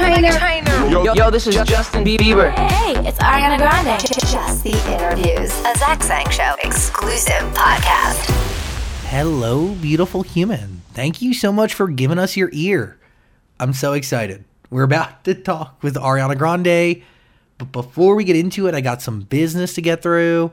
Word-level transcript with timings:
Trainer. 0.00 0.32
Yo, 0.88 1.12
yo, 1.12 1.30
this 1.30 1.46
is 1.46 1.56
Justin 1.66 2.04
Bieber. 2.04 2.50
Hey, 2.70 2.94
it's 3.06 3.18
Ariana 3.18 3.58
Grande. 3.58 4.00
Just 4.00 4.64
the 4.64 4.72
interviews. 4.90 5.50
A 5.66 5.76
Zach 5.76 6.02
Sang 6.02 6.28
Show 6.30 6.54
exclusive 6.64 7.42
podcast. 7.52 8.30
Hello, 9.04 9.74
beautiful 9.74 10.22
human. 10.22 10.80
Thank 10.94 11.20
you 11.20 11.34
so 11.34 11.52
much 11.52 11.74
for 11.74 11.86
giving 11.86 12.18
us 12.18 12.34
your 12.34 12.48
ear. 12.54 12.98
I'm 13.58 13.74
so 13.74 13.92
excited. 13.92 14.44
We're 14.70 14.84
about 14.84 15.22
to 15.24 15.34
talk 15.34 15.82
with 15.82 15.96
Ariana 15.96 16.38
Grande. 16.38 17.02
But 17.58 17.70
before 17.70 18.14
we 18.14 18.24
get 18.24 18.36
into 18.36 18.68
it, 18.68 18.74
I 18.74 18.80
got 18.80 19.02
some 19.02 19.20
business 19.20 19.74
to 19.74 19.82
get 19.82 20.02
through. 20.02 20.50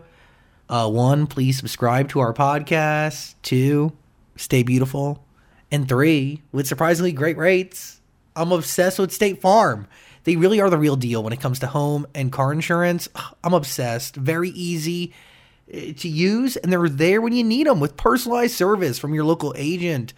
Uh, 0.68 0.90
one, 0.90 1.26
please 1.26 1.58
subscribe 1.58 2.10
to 2.10 2.20
our 2.20 2.34
podcast. 2.34 3.36
Two, 3.44 3.94
stay 4.36 4.64
beautiful. 4.64 5.24
And 5.72 5.88
three, 5.88 6.42
with 6.52 6.68
surprisingly 6.68 7.14
great 7.14 7.38
rates, 7.38 8.02
I'm 8.38 8.52
obsessed 8.52 9.00
with 9.00 9.12
State 9.12 9.42
Farm. 9.42 9.88
They 10.24 10.36
really 10.36 10.62
are 10.62 10.70
the 10.70 10.78
real 10.78 10.96
deal 10.96 11.24
when 11.24 11.34
it 11.34 11.40
comes 11.40 11.60
to 11.60 11.68
home 11.68 12.06
and 12.14 12.32
car 12.32 12.52
insurance. 12.52 13.10
I'm 13.44 13.54
obsessed. 13.54 14.16
Very 14.16 14.50
easy 14.50 15.14
eh, 15.72 15.94
to 15.94 16.08
use, 16.08 16.56
and 16.56 16.72
they're 16.72 16.88
there 16.88 17.20
when 17.20 17.34
you 17.34 17.44
need 17.44 17.68
them 17.68 17.80
with 17.80 17.98
personalized 17.98 18.56
service 18.56 19.00
from 19.00 19.14
your 19.14 19.26
local 19.26 19.54
agent. 19.58 20.14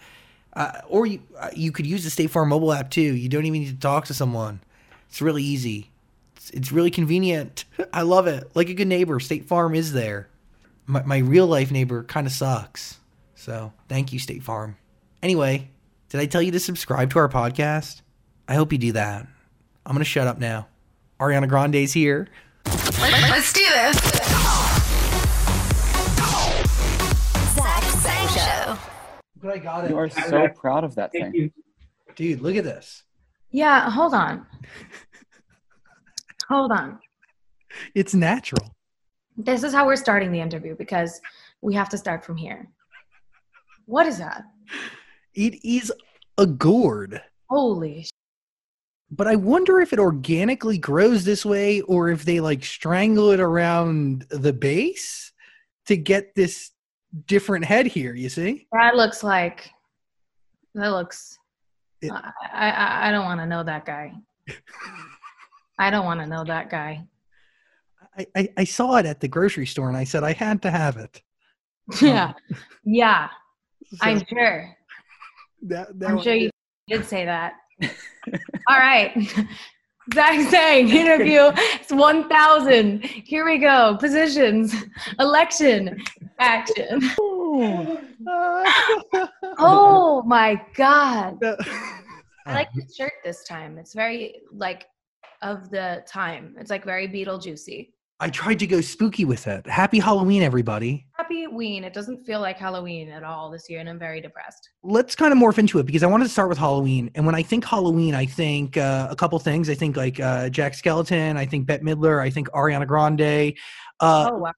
Uh, 0.52 0.72
or 0.88 1.06
you, 1.06 1.22
uh, 1.38 1.50
you 1.54 1.72
could 1.72 1.86
use 1.86 2.04
the 2.04 2.10
State 2.10 2.30
Farm 2.30 2.48
mobile 2.48 2.72
app 2.72 2.90
too. 2.90 3.00
You 3.00 3.28
don't 3.28 3.46
even 3.46 3.60
need 3.60 3.70
to 3.70 3.80
talk 3.80 4.06
to 4.06 4.14
someone. 4.14 4.60
It's 5.08 5.22
really 5.22 5.44
easy. 5.44 5.90
It's, 6.36 6.50
it's 6.50 6.72
really 6.72 6.90
convenient. 6.90 7.64
I 7.92 8.02
love 8.02 8.26
it. 8.26 8.50
Like 8.54 8.68
a 8.68 8.74
good 8.74 8.88
neighbor, 8.88 9.18
State 9.20 9.46
Farm 9.46 9.74
is 9.74 9.92
there. 9.92 10.28
My, 10.86 11.02
my 11.04 11.18
real 11.18 11.46
life 11.46 11.70
neighbor 11.70 12.02
kind 12.02 12.26
of 12.26 12.32
sucks. 12.32 12.98
So 13.36 13.72
thank 13.88 14.12
you, 14.12 14.18
State 14.18 14.42
Farm. 14.42 14.76
Anyway, 15.22 15.70
did 16.08 16.20
I 16.20 16.26
tell 16.26 16.42
you 16.42 16.50
to 16.50 16.60
subscribe 16.60 17.10
to 17.12 17.20
our 17.20 17.28
podcast? 17.28 18.02
I 18.50 18.54
hope 18.54 18.72
you 18.72 18.78
do 18.78 18.90
that. 18.92 19.28
I'm 19.86 19.92
going 19.92 20.00
to 20.00 20.04
shut 20.04 20.26
up 20.26 20.40
now. 20.40 20.66
Ariana 21.20 21.48
Grande's 21.48 21.92
here. 21.92 22.26
Let's 22.66 23.52
do 23.52 23.60
this. 23.60 23.96
Zach 27.54 27.84
Sang 27.84 28.28
Show. 28.28 28.76
But 29.40 29.52
I 29.52 29.58
got 29.58 29.84
it. 29.84 29.90
You 29.90 29.98
are 29.98 30.08
so 30.08 30.48
proud 30.48 30.82
of 30.82 30.96
that 30.96 31.12
thing. 31.12 31.52
Dude, 32.16 32.40
look 32.40 32.56
at 32.56 32.64
this. 32.64 33.04
Yeah, 33.52 33.88
hold 33.88 34.14
on. 34.14 34.44
hold 36.48 36.72
on. 36.72 36.98
It's 37.94 38.14
natural. 38.14 38.74
This 39.36 39.62
is 39.62 39.72
how 39.72 39.86
we're 39.86 39.94
starting 39.94 40.32
the 40.32 40.40
interview 40.40 40.74
because 40.74 41.20
we 41.60 41.72
have 41.74 41.88
to 41.90 41.96
start 41.96 42.24
from 42.24 42.36
here. 42.36 42.68
What 43.86 44.06
is 44.06 44.18
that? 44.18 44.42
It 45.34 45.64
is 45.64 45.92
a 46.36 46.46
gourd. 46.46 47.22
Holy 47.48 48.02
sh- 48.02 48.09
But 49.10 49.26
I 49.26 49.34
wonder 49.36 49.80
if 49.80 49.92
it 49.92 49.98
organically 49.98 50.78
grows 50.78 51.24
this 51.24 51.44
way 51.44 51.80
or 51.82 52.10
if 52.10 52.24
they 52.24 52.40
like 52.40 52.64
strangle 52.64 53.30
it 53.30 53.40
around 53.40 54.26
the 54.30 54.52
base 54.52 55.32
to 55.86 55.96
get 55.96 56.34
this 56.36 56.70
different 57.26 57.64
head 57.64 57.86
here, 57.86 58.14
you 58.14 58.28
see? 58.28 58.68
that 58.72 58.94
looks 58.96 59.24
like 59.24 59.68
that 60.74 60.90
looks 60.90 61.36
It- 62.00 62.12
I, 62.12 62.70
I 62.70 63.08
I 63.08 63.12
don't 63.12 63.24
want 63.24 63.40
to 63.40 63.46
know 63.46 63.64
that 63.64 63.84
guy. 63.84 64.12
I 65.78 65.90
don't 65.90 66.04
want 66.04 66.20
to 66.20 66.26
know 66.26 66.44
that 66.44 66.70
guy. 66.70 67.04
I, 68.16 68.26
I, 68.36 68.48
I 68.58 68.64
saw 68.64 68.96
it 68.96 69.06
at 69.06 69.18
the 69.20 69.28
grocery 69.28 69.66
store 69.66 69.88
and 69.88 69.96
I 69.96 70.04
said 70.04 70.22
I 70.22 70.32
had 70.34 70.62
to 70.62 70.70
have 70.70 70.96
it. 70.98 71.22
yeah. 72.02 72.26
Um, 72.26 72.34
yeah, 72.84 73.28
So 73.90 73.96
I'm 74.02 74.22
sure. 74.28 74.76
that- 75.62 75.98
that 75.98 76.10
I'm 76.10 76.22
sure 76.22 76.34
you 76.34 76.50
did 76.86 77.04
say 77.04 77.24
that. 77.24 77.54
All 78.68 78.78
right. 78.78 79.12
Zach 80.14 80.50
Sang 80.50 80.88
interview. 80.88 81.52
It's 81.54 81.92
1,000. 81.92 83.04
Here 83.04 83.44
we 83.44 83.58
go. 83.58 83.96
Positions, 84.00 84.74
election, 85.20 86.02
action. 86.38 87.00
Oh 89.58 90.22
my 90.26 90.60
God. 90.74 91.38
I 92.46 92.54
like 92.54 92.72
the 92.74 92.82
shirt 92.92 93.12
this 93.24 93.44
time. 93.44 93.78
It's 93.78 93.94
very 93.94 94.40
like 94.52 94.86
of 95.42 95.70
the 95.70 96.02
time. 96.08 96.56
It's 96.58 96.70
like 96.70 96.84
very 96.84 97.06
Beetlejuicy. 97.06 97.90
I 98.22 98.28
tried 98.28 98.58
to 98.58 98.66
go 98.66 98.82
spooky 98.82 99.24
with 99.24 99.46
it. 99.46 99.66
Happy 99.66 99.98
Halloween, 99.98 100.42
everybody. 100.42 101.06
Happy 101.12 101.46
Ween. 101.46 101.84
It 101.84 101.94
doesn't 101.94 102.26
feel 102.26 102.40
like 102.40 102.58
Halloween 102.58 103.08
at 103.08 103.24
all 103.24 103.50
this 103.50 103.70
year, 103.70 103.80
and 103.80 103.88
I'm 103.88 103.98
very 103.98 104.20
depressed. 104.20 104.68
let's 104.82 105.14
kind 105.14 105.32
of 105.32 105.38
morph 105.38 105.56
into 105.56 105.78
it 105.78 105.86
because 105.86 106.02
I 106.02 106.06
wanted 106.06 106.24
to 106.24 106.30
start 106.30 106.50
with 106.50 106.58
Halloween. 106.58 107.10
And 107.14 107.24
when 107.24 107.34
I 107.34 107.42
think 107.42 107.64
Halloween, 107.64 108.14
I 108.14 108.26
think 108.26 108.76
uh, 108.76 109.08
a 109.10 109.16
couple 109.16 109.38
things. 109.38 109.70
I 109.70 109.74
think 109.74 109.96
like 109.96 110.20
uh, 110.20 110.50
Jack 110.50 110.74
Skellington. 110.74 111.38
I 111.38 111.46
think 111.46 111.66
Bette 111.66 111.82
Midler. 111.82 112.20
I 112.20 112.28
think 112.28 112.50
Ariana 112.50 112.86
Grande. 112.86 113.56
Uh, 114.00 114.30
oh 114.32 114.36
wow. 114.36 114.52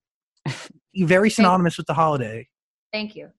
Very 0.96 1.30
synonymous 1.30 1.76
with 1.76 1.86
the 1.86 1.94
holiday. 1.94 2.48
Thank 2.92 3.14
you. 3.14 3.30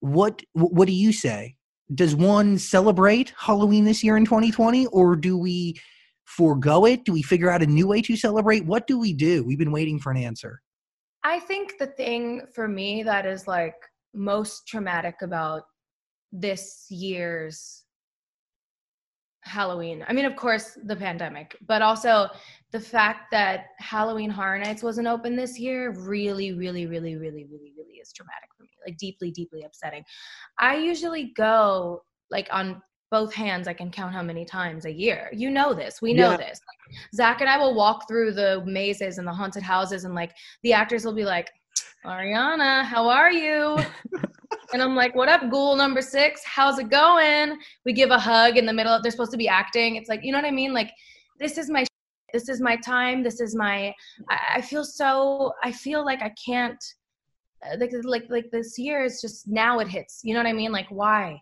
What 0.00 0.42
What 0.54 0.86
do 0.86 0.92
you 0.92 1.12
say? 1.12 1.54
Does 1.94 2.16
one 2.16 2.58
celebrate 2.58 3.32
Halloween 3.38 3.84
this 3.84 4.02
year 4.02 4.16
in 4.16 4.24
2020, 4.24 4.86
or 4.88 5.14
do 5.14 5.38
we 5.38 5.76
forego 6.26 6.84
it? 6.84 7.04
Do 7.04 7.12
we 7.12 7.22
figure 7.22 7.50
out 7.50 7.62
a 7.62 7.66
new 7.66 7.86
way 7.88 8.02
to 8.02 8.16
celebrate? 8.16 8.66
What 8.66 8.86
do 8.86 8.98
we 8.98 9.12
do? 9.12 9.44
We've 9.44 9.58
been 9.58 9.72
waiting 9.72 9.98
for 9.98 10.10
an 10.10 10.18
answer. 10.18 10.60
I 11.24 11.40
think 11.40 11.78
the 11.78 11.86
thing 11.86 12.42
for 12.54 12.68
me 12.68 13.02
that 13.02 13.26
is 13.26 13.48
like 13.48 13.74
most 14.14 14.66
traumatic 14.68 15.16
about 15.22 15.62
this 16.32 16.86
year's 16.90 17.84
Halloween. 19.42 20.04
I 20.08 20.12
mean, 20.12 20.24
of 20.24 20.34
course, 20.34 20.76
the 20.84 20.96
pandemic, 20.96 21.56
but 21.66 21.80
also 21.80 22.28
the 22.72 22.80
fact 22.80 23.30
that 23.30 23.66
Halloween 23.78 24.28
Horror 24.28 24.58
Nights 24.58 24.82
wasn't 24.82 25.06
open 25.06 25.36
this 25.36 25.58
year 25.58 25.92
really, 25.92 26.52
really, 26.52 26.86
really, 26.86 27.16
really, 27.16 27.44
really, 27.44 27.72
really 27.76 27.94
is 28.02 28.12
traumatic 28.12 28.48
for 28.56 28.64
me. 28.64 28.70
Like 28.84 28.98
deeply, 28.98 29.30
deeply 29.30 29.62
upsetting. 29.62 30.04
I 30.58 30.76
usually 30.76 31.32
go 31.36 32.02
like 32.30 32.48
on 32.50 32.82
both 33.10 33.32
hands, 33.32 33.68
I 33.68 33.72
can 33.72 33.90
count 33.90 34.12
how 34.12 34.22
many 34.22 34.44
times 34.44 34.84
a 34.84 34.92
year. 34.92 35.30
You 35.32 35.50
know 35.50 35.72
this. 35.74 36.02
We 36.02 36.12
know 36.12 36.32
Yeah. 36.32 36.36
this. 36.36 36.60
Zach 37.14 37.40
and 37.40 37.48
I 37.48 37.58
will 37.58 37.74
walk 37.74 38.08
through 38.08 38.32
the 38.32 38.62
mazes 38.66 39.18
and 39.18 39.26
the 39.26 39.32
haunted 39.32 39.62
houses, 39.62 40.04
and 40.04 40.14
like 40.14 40.32
the 40.62 40.72
actors 40.72 41.04
will 41.04 41.14
be 41.14 41.24
like, 41.24 41.50
Ariana, 42.04 42.84
how 42.84 43.08
are 43.08 43.30
you? 43.30 43.78
and 44.72 44.82
I'm 44.82 44.94
like, 44.94 45.14
what 45.14 45.28
up, 45.28 45.50
ghoul 45.50 45.76
number 45.76 46.00
six? 46.00 46.42
How's 46.44 46.78
it 46.78 46.88
going? 46.88 47.58
We 47.84 47.92
give 47.92 48.10
a 48.10 48.18
hug 48.18 48.56
in 48.56 48.66
the 48.66 48.72
middle 48.72 48.92
of, 48.92 49.02
they're 49.02 49.12
supposed 49.12 49.32
to 49.32 49.36
be 49.36 49.48
acting. 49.48 49.96
It's 49.96 50.08
like, 50.08 50.20
you 50.22 50.32
know 50.32 50.38
what 50.38 50.44
I 50.44 50.50
mean? 50.52 50.72
Like, 50.72 50.90
this 51.38 51.58
is 51.58 51.68
my, 51.68 51.84
sh- 51.84 51.88
this 52.32 52.48
is 52.48 52.60
my 52.60 52.76
time. 52.76 53.22
This 53.22 53.40
is 53.40 53.54
my, 53.54 53.92
I, 54.30 54.38
I 54.56 54.60
feel 54.60 54.84
so, 54.84 55.52
I 55.64 55.72
feel 55.72 56.04
like 56.04 56.22
I 56.22 56.32
can't, 56.44 56.82
uh, 57.64 57.76
like, 57.78 57.92
like, 58.04 58.24
like 58.28 58.50
this 58.52 58.78
year 58.78 59.04
is 59.04 59.20
just 59.20 59.48
now 59.48 59.78
it 59.80 59.88
hits. 59.88 60.20
You 60.22 60.34
know 60.34 60.40
what 60.40 60.48
I 60.48 60.52
mean? 60.52 60.72
Like, 60.72 60.88
why? 60.90 61.40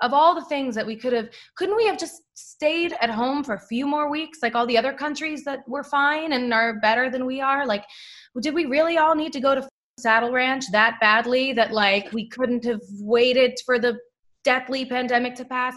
Of 0.00 0.12
all 0.12 0.34
the 0.34 0.44
things 0.44 0.74
that 0.76 0.86
we 0.86 0.94
could 0.94 1.12
have, 1.12 1.28
couldn't 1.56 1.76
we 1.76 1.86
have 1.86 1.98
just 1.98 2.22
stayed 2.34 2.94
at 3.00 3.10
home 3.10 3.42
for 3.42 3.54
a 3.54 3.60
few 3.60 3.86
more 3.86 4.08
weeks, 4.08 4.38
like 4.42 4.54
all 4.54 4.66
the 4.66 4.78
other 4.78 4.92
countries 4.92 5.44
that 5.44 5.68
were 5.68 5.82
fine 5.82 6.32
and 6.32 6.54
are 6.54 6.78
better 6.80 7.10
than 7.10 7.26
we 7.26 7.40
are? 7.40 7.66
Like, 7.66 7.84
did 8.40 8.54
we 8.54 8.66
really 8.66 8.96
all 8.96 9.14
need 9.14 9.32
to 9.32 9.40
go 9.40 9.54
to 9.54 9.68
Saddle 9.98 10.32
Ranch 10.32 10.70
that 10.70 10.98
badly 11.00 11.52
that 11.54 11.72
like 11.72 12.12
we 12.12 12.28
couldn't 12.28 12.64
have 12.64 12.80
waited 13.00 13.58
for 13.66 13.78
the 13.78 13.98
deathly 14.44 14.84
pandemic 14.84 15.34
to 15.36 15.44
pass? 15.44 15.74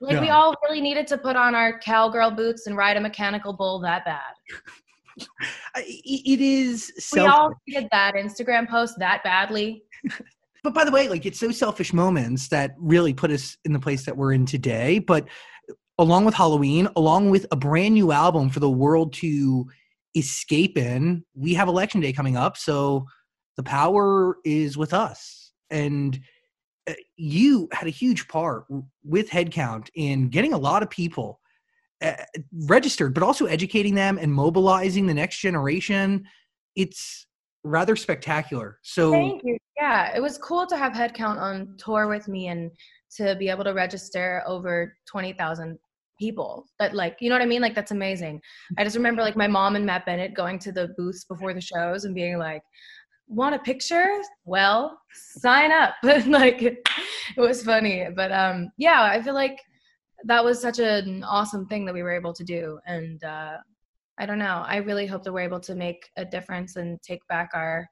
Like 0.00 0.20
we 0.20 0.28
all 0.28 0.54
really 0.62 0.80
needed 0.80 1.06
to 1.08 1.18
put 1.18 1.34
on 1.34 1.54
our 1.54 1.78
cowgirl 1.80 2.30
boots 2.32 2.66
and 2.66 2.76
ride 2.76 2.96
a 2.96 3.00
mechanical 3.00 3.52
bull 3.52 3.80
that 3.80 4.04
bad. 4.04 4.20
It 5.74 6.40
is 6.40 6.92
We 7.12 7.22
all 7.22 7.52
needed 7.66 7.88
that 7.90 8.14
Instagram 8.14 8.68
post 8.68 9.00
that 9.00 9.24
badly. 9.24 9.82
but 10.62 10.74
by 10.74 10.84
the 10.84 10.90
way, 10.90 11.08
like 11.08 11.26
it's 11.26 11.38
so 11.38 11.50
selfish 11.50 11.92
moments 11.92 12.48
that 12.48 12.72
really 12.78 13.14
put 13.14 13.30
us 13.30 13.56
in 13.64 13.72
the 13.72 13.80
place 13.80 14.04
that 14.06 14.16
we're 14.16 14.32
in 14.32 14.46
today. 14.46 14.98
But 14.98 15.28
along 15.98 16.24
with 16.24 16.34
Halloween, 16.34 16.88
along 16.96 17.30
with 17.30 17.46
a 17.50 17.56
brand 17.56 17.94
new 17.94 18.12
album 18.12 18.50
for 18.50 18.60
the 18.60 18.70
world 18.70 19.12
to 19.14 19.66
escape 20.16 20.76
in, 20.76 21.24
we 21.34 21.54
have 21.54 21.68
election 21.68 22.00
day 22.00 22.12
coming 22.12 22.36
up. 22.36 22.56
So 22.56 23.06
the 23.56 23.62
power 23.62 24.38
is 24.44 24.76
with 24.76 24.94
us. 24.94 25.52
And 25.70 26.18
uh, 26.88 26.94
you 27.16 27.68
had 27.72 27.86
a 27.86 27.90
huge 27.90 28.28
part 28.28 28.64
with 29.04 29.28
Headcount 29.28 29.88
in 29.94 30.28
getting 30.28 30.52
a 30.52 30.58
lot 30.58 30.82
of 30.82 30.90
people 30.90 31.40
uh, 32.00 32.12
registered, 32.52 33.12
but 33.12 33.22
also 33.22 33.46
educating 33.46 33.94
them 33.94 34.18
and 34.18 34.32
mobilizing 34.32 35.06
the 35.06 35.14
next 35.14 35.38
generation. 35.38 36.24
It's 36.76 37.26
rather 37.64 37.96
spectacular. 37.96 38.78
So 38.82 39.10
Thank 39.10 39.42
you. 39.44 39.58
Yeah, 39.78 40.14
it 40.16 40.20
was 40.20 40.38
cool 40.38 40.66
to 40.66 40.76
have 40.76 40.92
Headcount 40.92 41.38
on 41.40 41.76
tour 41.78 42.08
with 42.08 42.26
me 42.28 42.48
and 42.48 42.70
to 43.16 43.36
be 43.36 43.48
able 43.48 43.64
to 43.64 43.72
register 43.72 44.42
over 44.46 44.96
20,000 45.06 45.78
people. 46.18 46.66
That 46.80 46.94
like, 46.94 47.18
you 47.20 47.28
know 47.28 47.36
what 47.36 47.42
I 47.42 47.46
mean? 47.46 47.62
Like 47.62 47.74
that's 47.76 47.92
amazing. 47.92 48.40
I 48.76 48.84
just 48.84 48.96
remember 48.96 49.22
like 49.22 49.36
my 49.36 49.46
mom 49.46 49.76
and 49.76 49.86
Matt 49.86 50.04
Bennett 50.04 50.34
going 50.34 50.58
to 50.60 50.72
the 50.72 50.88
booths 50.96 51.24
before 51.24 51.54
the 51.54 51.60
shows 51.60 52.04
and 52.04 52.14
being 52.14 52.38
like, 52.38 52.62
"Want 53.28 53.54
a 53.54 53.58
picture? 53.60 54.08
Well, 54.44 54.98
sign 55.12 55.70
up." 55.70 55.94
like 56.02 56.62
it 56.62 56.78
was 57.36 57.62
funny, 57.62 58.08
but 58.14 58.32
um 58.32 58.70
yeah, 58.78 59.02
I 59.02 59.22
feel 59.22 59.34
like 59.34 59.58
that 60.24 60.44
was 60.44 60.60
such 60.60 60.78
an 60.78 61.22
awesome 61.24 61.66
thing 61.66 61.84
that 61.86 61.94
we 61.94 62.02
were 62.02 62.12
able 62.12 62.32
to 62.32 62.44
do 62.44 62.78
and 62.86 63.22
uh 63.24 63.56
i 64.18 64.26
don't 64.26 64.38
know 64.38 64.62
i 64.66 64.76
really 64.76 65.06
hope 65.06 65.22
that 65.22 65.32
we're 65.32 65.40
able 65.40 65.60
to 65.60 65.74
make 65.74 66.08
a 66.16 66.24
difference 66.24 66.76
and 66.76 67.00
take 67.02 67.26
back 67.28 67.50
our 67.54 67.88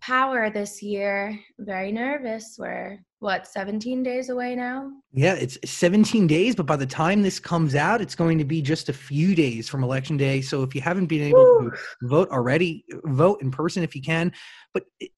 power 0.00 0.50
this 0.50 0.82
year 0.82 1.38
very 1.58 1.92
nervous 1.92 2.56
we're 2.58 2.98
what 3.20 3.46
17 3.46 4.02
days 4.02 4.30
away 4.30 4.56
now 4.56 4.90
Yeah, 5.12 5.34
it's 5.34 5.58
17 5.64 6.26
days, 6.26 6.54
but 6.54 6.66
by 6.66 6.76
the 6.76 6.86
time 6.86 7.20
this 7.20 7.38
comes 7.38 7.74
out, 7.74 8.00
it's 8.00 8.14
going 8.14 8.38
to 8.38 8.44
be 8.44 8.62
just 8.62 8.88
a 8.88 8.92
few 8.92 9.34
days 9.34 9.68
from 9.68 9.84
election 9.84 10.16
day. 10.16 10.40
So 10.40 10.62
if 10.62 10.74
you 10.74 10.80
haven't 10.80 11.06
been 11.06 11.22
able 11.22 11.70
to 11.70 11.72
vote 12.02 12.30
already, 12.30 12.84
vote 13.04 13.42
in 13.42 13.50
person 13.50 13.82
if 13.82 13.94
you 13.94 14.00
can. 14.00 14.32
But 14.72 14.84
it, 15.00 15.10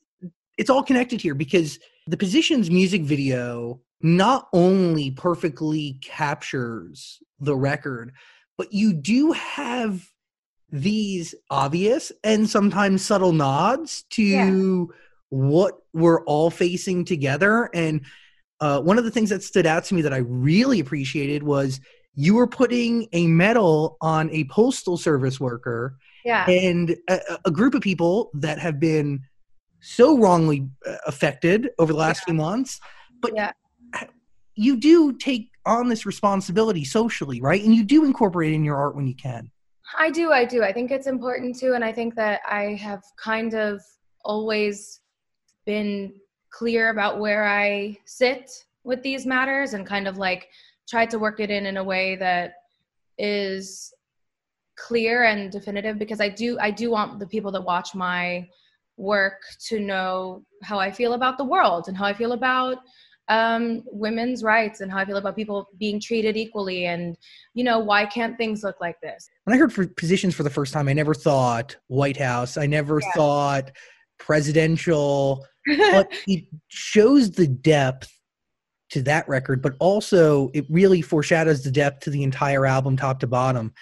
it's 0.59 0.71
all 0.71 0.83
connected 0.83 1.21
here 1.21 1.35
because 1.35 1.79
the 2.07 2.17
Positions 2.17 2.71
music 2.71 3.03
video 3.03 3.81
not 4.01 4.49
only 4.53 5.13
perfectly 5.13 5.99
captures 6.03 7.23
the 7.39 7.57
record, 7.57 8.13
but 8.59 8.73
you 8.73 8.93
do 8.93 9.33
have 9.33 10.09
these 10.73 11.35
obvious 11.51 12.11
and 12.25 12.49
sometimes 12.49 13.05
subtle 13.05 13.33
nods 13.33 14.05
to 14.11 14.93
what 15.29 15.79
we're 15.93 16.25
all 16.25 16.51
facing 16.51 17.05
together. 17.05 17.71
And 17.73 18.03
uh, 18.61 18.81
one 18.81 18.99
of 18.99 19.05
the 19.05 19.11
things 19.11 19.31
that 19.31 19.43
stood 19.43 19.67
out 19.67 19.85
to 19.85 19.95
me 19.95 20.03
that 20.03 20.13
I 20.13 20.19
really 20.19 20.81
appreciated 20.81 21.43
was 21.43 21.81
you 22.15 22.35
were 22.35 22.47
putting 22.47 23.09
a 23.13 23.27
medal 23.27 23.97
on 24.01 24.31
a 24.31 24.45
postal 24.45 24.97
service 24.97 25.41
worker 25.41 25.97
yeah 26.25 26.49
and 26.49 26.95
a, 27.09 27.21
a 27.47 27.51
group 27.51 27.75
of 27.75 27.81
people 27.81 28.31
that 28.35 28.59
have 28.59 28.79
been 28.79 29.21
so 29.81 30.19
wrongly 30.19 30.69
uh, 30.87 30.97
affected 31.07 31.71
over 31.79 31.93
the 31.93 31.99
last 31.99 32.25
few 32.25 32.35
months. 32.35 32.81
But 33.21 33.33
yeah 33.35 33.53
you 34.55 34.77
do 34.77 35.13
take 35.13 35.51
on 35.65 35.89
this 35.89 36.05
responsibility 36.05 36.85
socially, 36.85 37.41
right? 37.41 37.63
And 37.63 37.75
you 37.75 37.85
do 37.85 38.05
incorporate 38.05 38.53
it 38.53 38.57
in 38.57 38.65
your 38.65 38.77
art 38.77 38.97
when 38.97 39.07
you 39.07 39.15
can. 39.15 39.51
I 39.99 40.11
do, 40.11 40.33
I 40.33 40.45
do. 40.45 40.63
I 40.63 40.73
think 40.73 40.91
it's 40.91 41.07
important 41.07 41.59
too, 41.59 41.75
and 41.75 41.85
I 41.85 41.93
think 41.93 42.15
that 42.17 42.41
I 42.49 42.75
have 42.81 43.03
kind 43.17 43.55
of 43.55 43.81
always 44.25 45.01
been 45.67 46.15
clear 46.51 46.91
about 46.91 47.19
where 47.19 47.45
I 47.45 47.99
sit 48.05 48.51
with 48.85 49.03
these 49.03 49.27
matters 49.27 49.75
and 49.75 49.87
kind 49.87 50.07
of 50.07 50.19
like 50.19 50.49
tried 50.89 51.11
to 51.11 51.19
work 51.19 51.41
it 51.41 51.51
in 51.51 51.67
in 51.67 51.77
a 51.77 51.85
way 51.85 52.17
that 52.17 52.55
is 53.19 53.93
clear 54.77 55.25
and 55.25 55.51
definitive 55.51 55.99
because 55.99 56.21
I 56.21 56.29
do 56.29 56.59
I 56.61 56.71
do 56.71 56.91
want 56.91 57.19
the 57.19 57.27
people 57.27 57.53
that 57.53 57.63
watch 57.63 57.95
my 57.95 58.49
work 58.97 59.41
to 59.69 59.81
know 59.81 60.45
how 60.63 60.79
I 60.79 60.91
feel 60.91 61.15
about 61.15 61.39
the 61.39 61.45
world 61.45 61.89
and 61.89 61.97
how 61.97 62.05
I 62.05 62.13
feel 62.13 62.33
about 62.33 62.79
um, 63.29 63.83
women's 63.87 64.43
rights 64.43 64.81
and 64.81 64.91
how 64.91 64.99
I 64.99 65.05
feel 65.05 65.17
about 65.17 65.37
people 65.37 65.69
being 65.79 66.01
treated 66.01 66.37
equally 66.37 66.87
and 66.87 67.17
you 67.55 67.63
know 67.65 67.79
why 67.79 68.05
can't 68.05 68.37
things 68.37 68.63
look 68.65 68.81
like 68.81 69.01
this 69.01 69.29
When 69.45 69.55
I 69.55 69.59
heard 69.59 69.73
for 69.73 69.87
positions 69.87 70.35
for 70.35 70.43
the 70.43 70.51
first 70.51 70.73
time, 70.73 70.89
I 70.89 70.93
never 70.93 71.15
thought 71.15 71.77
White 71.87 72.17
House. 72.17 72.57
I 72.57 72.67
never 72.67 73.01
Yeah. 73.01 73.13
thought 73.15 73.71
presidential. 74.19 75.47
but 75.93 76.13
it 76.27 76.45
shows 76.69 77.31
the 77.31 77.47
depth 77.47 78.11
to 78.91 79.01
that 79.03 79.29
record, 79.29 79.63
but 79.63 79.75
also 79.79 80.51
it 80.55 80.67
really 80.69 81.01
foreshadows 81.01 81.63
the 81.63 81.71
depth 81.71 82.01
to 82.05 82.11
the 82.11 82.23
entire 82.25 82.67
album, 82.67 82.97
top 82.97 83.21
to 83.21 83.27
bottom. 83.29 83.73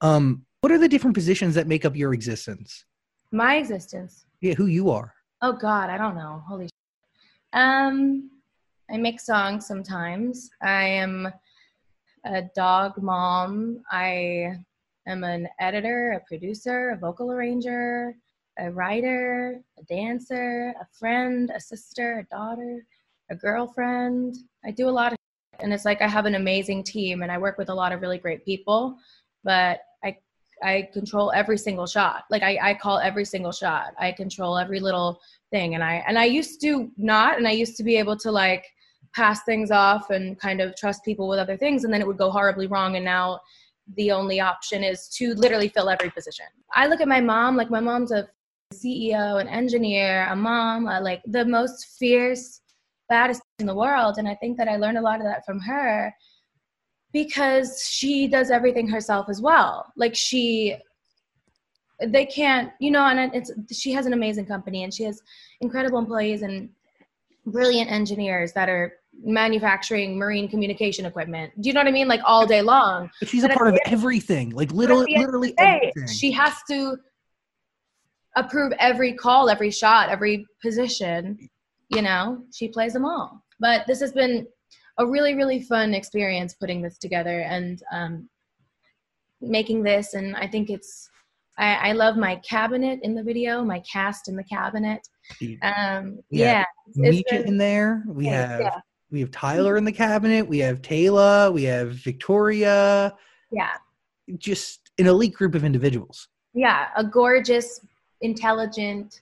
Um, 0.00 0.46
what 0.60 0.70
are 0.72 0.78
the 0.78 0.88
different 0.88 1.14
positions 1.14 1.54
that 1.56 1.66
make 1.66 1.84
up 1.84 1.96
your 1.96 2.14
existence? 2.14 2.84
my 3.32 3.56
existence 3.56 4.26
Yeah, 4.40 4.54
who 4.54 4.66
you 4.66 4.90
are. 4.90 5.12
Oh 5.42 5.52
God, 5.52 5.90
I 5.90 5.98
don't 5.98 6.14
know. 6.14 6.42
Holy. 6.48 6.68
Sh- 6.68 6.70
um, 7.52 8.30
I 8.90 8.96
make 8.98 9.20
songs 9.20 9.66
sometimes. 9.66 10.50
I 10.62 10.84
am 10.84 11.32
a 12.24 12.42
dog 12.54 13.00
mom. 13.02 13.82
I 13.90 14.56
am 15.06 15.24
an 15.24 15.48
editor, 15.58 16.12
a 16.12 16.20
producer, 16.20 16.90
a 16.90 16.96
vocal 16.96 17.32
arranger, 17.32 18.14
a 18.58 18.70
writer, 18.70 19.60
a 19.78 19.82
dancer, 19.84 20.74
a 20.80 20.86
friend, 20.98 21.50
a 21.54 21.60
sister, 21.60 22.18
a 22.20 22.34
daughter, 22.34 22.84
a 23.30 23.34
girlfriend. 23.34 24.36
I 24.64 24.70
do 24.70 24.88
a 24.88 24.90
lot 24.90 25.12
of, 25.12 25.18
and 25.60 25.72
it's 25.72 25.84
like 25.84 26.02
I 26.02 26.08
have 26.08 26.26
an 26.26 26.34
amazing 26.34 26.84
team, 26.84 27.22
and 27.22 27.32
I 27.32 27.38
work 27.38 27.58
with 27.58 27.70
a 27.70 27.74
lot 27.74 27.92
of 27.92 28.00
really 28.00 28.18
great 28.18 28.44
people. 28.44 28.98
But 29.44 29.80
I 30.04 30.16
I 30.62 30.88
control 30.92 31.32
every 31.34 31.58
single 31.58 31.86
shot. 31.86 32.24
Like 32.30 32.42
I, 32.42 32.58
I 32.62 32.74
call 32.74 32.98
every 32.98 33.24
single 33.24 33.52
shot. 33.52 33.94
I 33.98 34.12
control 34.12 34.58
every 34.58 34.80
little 34.80 35.20
thing. 35.50 35.74
And 35.74 35.82
I 35.82 36.04
and 36.06 36.18
I 36.18 36.24
used 36.24 36.60
to 36.62 36.90
not 36.96 37.38
and 37.38 37.46
I 37.48 37.52
used 37.52 37.76
to 37.76 37.82
be 37.82 37.96
able 37.96 38.16
to 38.18 38.30
like 38.30 38.64
pass 39.14 39.44
things 39.44 39.70
off 39.70 40.10
and 40.10 40.38
kind 40.38 40.60
of 40.60 40.74
trust 40.76 41.04
people 41.04 41.28
with 41.28 41.38
other 41.38 41.56
things 41.56 41.84
and 41.84 41.92
then 41.92 42.00
it 42.00 42.06
would 42.06 42.18
go 42.18 42.30
horribly 42.30 42.66
wrong 42.66 42.96
and 42.96 43.04
now 43.04 43.38
the 43.96 44.10
only 44.10 44.40
option 44.40 44.82
is 44.82 45.08
to 45.08 45.34
literally 45.34 45.68
fill 45.68 45.90
every 45.90 46.10
position. 46.10 46.46
I 46.72 46.86
look 46.86 47.00
at 47.00 47.08
my 47.08 47.20
mom, 47.20 47.56
like 47.56 47.70
my 47.70 47.80
mom's 47.80 48.12
a 48.12 48.28
CEO, 48.72 49.40
an 49.40 49.48
engineer, 49.48 50.26
a 50.30 50.36
mom, 50.36 50.86
uh, 50.88 51.00
like 51.00 51.22
the 51.26 51.44
most 51.44 51.96
fierce, 51.98 52.60
baddest 53.08 53.42
in 53.58 53.66
the 53.66 53.74
world. 53.74 54.16
And 54.18 54.26
I 54.26 54.34
think 54.34 54.56
that 54.56 54.68
I 54.68 54.76
learned 54.76 54.98
a 54.98 55.02
lot 55.02 55.20
of 55.20 55.26
that 55.26 55.44
from 55.44 55.60
her 55.60 56.14
because 57.12 57.86
she 57.88 58.26
does 58.26 58.50
everything 58.50 58.88
herself 58.88 59.28
as 59.28 59.40
well. 59.40 59.92
Like 59.96 60.14
she, 60.14 60.76
they 62.04 62.26
can't, 62.26 62.72
you 62.80 62.90
know, 62.90 63.06
and 63.06 63.32
it's 63.34 63.52
she 63.70 63.92
has 63.92 64.06
an 64.06 64.12
amazing 64.14 64.46
company 64.46 64.82
and 64.82 64.92
she 64.92 65.04
has 65.04 65.22
incredible 65.60 65.98
employees 65.98 66.42
and 66.42 66.70
brilliant 67.46 67.90
engineers 67.90 68.52
that 68.54 68.68
are 68.68 68.94
manufacturing 69.22 70.18
marine 70.18 70.48
communication 70.48 71.06
equipment. 71.06 71.52
Do 71.60 71.68
you 71.68 71.72
know 71.72 71.80
what 71.80 71.88
I 71.88 71.92
mean? 71.92 72.08
Like 72.08 72.20
all 72.24 72.46
day 72.46 72.62
long. 72.62 73.10
But 73.20 73.28
she's 73.28 73.44
a 73.44 73.48
part 73.48 73.68
of 73.68 73.78
everything, 73.86 74.50
like 74.50 74.72
literally, 74.72 75.06
the 75.06 75.14
end 75.16 75.22
of 75.24 75.26
literally 75.28 75.52
day, 75.52 75.92
everything. 75.94 76.14
she 76.14 76.30
has 76.32 76.54
to 76.70 76.96
approve 78.36 78.72
every 78.78 79.12
call, 79.14 79.48
every 79.48 79.70
shot, 79.70 80.08
every 80.08 80.46
position. 80.60 81.38
You 81.88 82.02
know, 82.02 82.44
she 82.52 82.68
plays 82.68 82.92
them 82.92 83.04
all. 83.04 83.42
But 83.60 83.86
this 83.86 84.00
has 84.00 84.12
been 84.12 84.46
a 84.98 85.06
really, 85.06 85.34
really 85.34 85.60
fun 85.62 85.94
experience 85.94 86.54
putting 86.54 86.82
this 86.82 86.98
together 86.98 87.40
and 87.40 87.82
um, 87.92 88.28
making 89.40 89.82
this. 89.82 90.14
And 90.14 90.36
I 90.36 90.46
think 90.46 90.70
it's, 90.70 91.08
I, 91.56 91.90
I 91.90 91.92
love 91.92 92.16
my 92.16 92.36
cabinet 92.36 93.00
in 93.02 93.14
the 93.14 93.22
video, 93.22 93.62
my 93.64 93.80
cast 93.80 94.28
in 94.28 94.36
the 94.36 94.44
cabinet. 94.44 95.06
Um, 95.62 96.18
Yeah. 96.30 96.64
yeah, 96.64 96.64
Misha 96.96 97.22
been- 97.30 97.46
in 97.48 97.58
there. 97.58 98.02
We 98.06 98.26
yeah, 98.26 98.48
have 98.48 98.60
yeah. 98.60 98.80
We 99.14 99.20
have 99.20 99.30
Tyler 99.30 99.76
in 99.76 99.84
the 99.84 99.92
cabinet. 99.92 100.46
We 100.46 100.58
have 100.58 100.82
Taylor. 100.82 101.50
We 101.52 101.62
have 101.62 101.92
Victoria. 101.92 103.14
yeah. 103.52 103.70
Just 104.38 104.90
an 104.98 105.06
elite 105.06 105.34
group 105.34 105.54
of 105.54 105.64
individuals. 105.64 106.28
yeah, 106.52 106.88
a 106.96 107.04
gorgeous, 107.04 107.80
intelligent 108.22 109.20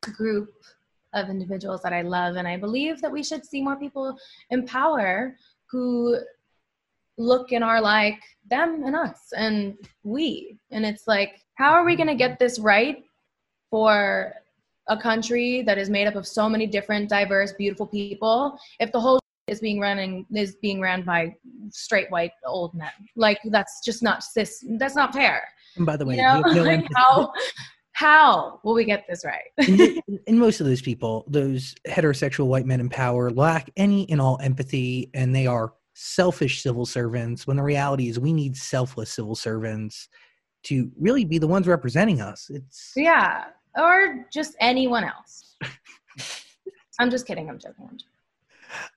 group 0.00 0.52
of 1.14 1.28
individuals 1.28 1.82
that 1.82 1.92
I 1.92 2.02
love. 2.02 2.34
And 2.36 2.48
I 2.48 2.56
believe 2.56 3.00
that 3.00 3.12
we 3.12 3.22
should 3.22 3.44
see 3.46 3.62
more 3.62 3.76
people 3.76 4.16
in 4.50 4.66
power 4.66 5.36
who 5.70 6.18
look 7.16 7.52
and 7.52 7.62
are 7.62 7.80
like 7.80 8.20
them 8.50 8.82
and 8.84 8.96
us 8.96 9.32
and 9.36 9.76
we. 10.02 10.58
And 10.72 10.84
it's 10.84 11.06
like, 11.06 11.44
how 11.54 11.72
are 11.74 11.84
we 11.84 11.94
going 11.94 12.08
to 12.08 12.14
get 12.16 12.38
this 12.40 12.58
right 12.58 13.04
for 13.70 14.34
a 14.88 14.96
country 14.96 15.62
that 15.62 15.78
is 15.78 15.88
made 15.88 16.06
up 16.06 16.14
of 16.16 16.26
so 16.26 16.48
many 16.48 16.66
different, 16.66 17.08
diverse, 17.08 17.52
beautiful 17.52 17.86
people 17.86 18.58
if 18.80 18.90
the 18.92 19.00
whole 19.00 19.20
is 19.48 19.60
being 19.60 19.80
running 19.80 20.24
is 20.34 20.56
being 20.62 20.80
ran 20.80 21.02
by 21.02 21.34
straight 21.70 22.08
white 22.10 22.30
old 22.46 22.72
men 22.74 22.92
like 23.16 23.38
that's 23.46 23.80
just 23.84 24.00
not 24.00 24.22
cis 24.22 24.64
that's 24.78 24.94
not 24.94 25.12
fair 25.12 25.42
And 25.76 25.84
by 25.84 25.96
the 25.96 26.06
way, 26.06 26.14
you 26.14 26.22
know? 26.22 26.40
no 26.40 26.62
Like, 26.62 26.86
how 26.94 27.32
how 27.92 28.60
will 28.64 28.74
we 28.74 28.84
get 28.84 29.04
this 29.08 29.24
right? 29.24 29.50
and 30.26 30.38
most 30.38 30.60
of 30.60 30.66
those 30.66 30.82
people, 30.82 31.24
those 31.28 31.74
heterosexual 31.86 32.46
white 32.46 32.66
men 32.66 32.80
in 32.80 32.88
power, 32.88 33.30
lack 33.30 33.70
any 33.76 34.08
and 34.10 34.20
all 34.20 34.38
empathy, 34.42 35.10
and 35.14 35.34
they 35.34 35.46
are 35.46 35.74
selfish 35.94 36.62
civil 36.62 36.86
servants. 36.86 37.46
When 37.46 37.56
the 37.56 37.62
reality 37.62 38.08
is, 38.08 38.18
we 38.18 38.32
need 38.32 38.56
selfless 38.56 39.12
civil 39.12 39.34
servants 39.34 40.08
to 40.64 40.90
really 40.98 41.24
be 41.24 41.38
the 41.38 41.46
ones 41.46 41.66
representing 41.66 42.20
us. 42.20 42.50
It's 42.50 42.92
yeah, 42.96 43.44
or 43.76 44.26
just 44.32 44.56
anyone 44.60 45.04
else. 45.04 45.56
I'm 46.98 47.10
just 47.10 47.26
kidding. 47.26 47.48
I'm 47.48 47.58
joking. 47.58 47.88
I'm 47.90 47.98
joking. 47.98 48.08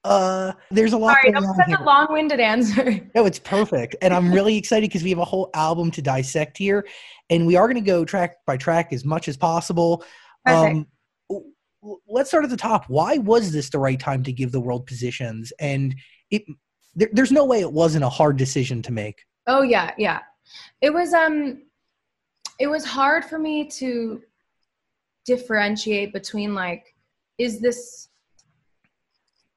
uh, 0.04 0.54
there's 0.72 0.94
a 0.94 0.98
lot 0.98 1.18
Sorry, 1.18 1.32
that 1.32 1.42
was 1.42 1.56
such 1.58 1.80
a 1.80 1.84
long-winded 1.84 2.40
answer. 2.40 3.10
No, 3.16 3.26
it's 3.26 3.40
perfect. 3.40 3.96
And 4.02 4.14
I'm 4.14 4.32
really 4.32 4.58
excited 4.58 4.90
because 4.90 5.04
we 5.04 5.10
have 5.10 5.20
a 5.20 5.26
whole 5.26 5.50
album 5.54 5.92
to 5.92 6.02
dissect 6.02 6.58
here. 6.58 6.86
And 7.30 7.48
we 7.48 7.56
are 7.56 7.68
going 7.68 7.76
to 7.76 7.82
go 7.82 8.06
track 8.06 8.38
by 8.46 8.58
track 8.58 8.94
as 8.94 9.06
much 9.06 9.28
as 9.28 9.38
possible. 9.38 10.04
Um, 10.46 10.86
let's 12.08 12.30
start 12.30 12.44
at 12.44 12.50
the 12.50 12.58
top. 12.58 12.86
Why 12.88 13.18
was 13.18 13.52
this 13.52 13.70
the 13.70 13.80
right 13.80 14.00
time 14.00 14.24
to 14.24 14.32
give 14.32 14.52
the 14.52 14.60
world 14.60 14.86
positions? 14.86 15.52
And 15.60 15.96
it, 16.32 16.44
there, 16.96 17.10
there's 17.12 17.32
no 17.32 17.46
way 17.46 17.62
it 17.62 17.72
wasn't 17.72 18.04
a 18.04 18.10
hard 18.10 18.38
decision 18.38 18.82
to 18.84 18.92
make. 18.92 19.24
Oh 19.48 19.62
yeah, 19.62 19.92
yeah. 19.98 20.20
It 20.82 20.94
was 20.94 21.14
um 21.14 21.64
it 22.60 22.68
was 22.68 22.86
hard 22.86 23.26
for 23.26 23.38
me 23.38 23.68
to 23.68 24.22
differentiate 25.26 26.14
between 26.14 26.54
like 26.54 26.96
is 27.38 27.60
this 27.60 28.10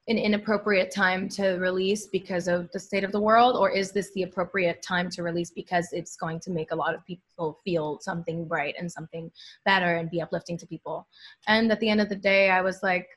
an 0.09 0.17
inappropriate 0.17 0.91
time 0.91 1.29
to 1.29 1.49
release 1.57 2.07
because 2.07 2.47
of 2.47 2.67
the 2.71 2.79
state 2.79 3.03
of 3.03 3.11
the 3.11 3.21
world 3.21 3.55
or 3.55 3.69
is 3.69 3.91
this 3.91 4.11
the 4.13 4.23
appropriate 4.23 4.81
time 4.81 5.07
to 5.07 5.21
release 5.21 5.51
because 5.51 5.87
it's 5.91 6.15
going 6.15 6.39
to 6.39 6.49
make 6.49 6.71
a 6.71 6.75
lot 6.75 6.95
of 6.95 7.05
people 7.05 7.59
feel 7.63 7.99
something 8.01 8.47
bright 8.47 8.73
and 8.79 8.91
something 8.91 9.31
better 9.65 9.97
and 9.97 10.09
be 10.09 10.19
uplifting 10.19 10.57
to 10.57 10.65
people? 10.65 11.07
And 11.47 11.71
at 11.71 11.79
the 11.79 11.89
end 11.89 12.01
of 12.01 12.09
the 12.09 12.15
day 12.15 12.49
i 12.49 12.61
was 12.61 12.81
like 12.81 13.07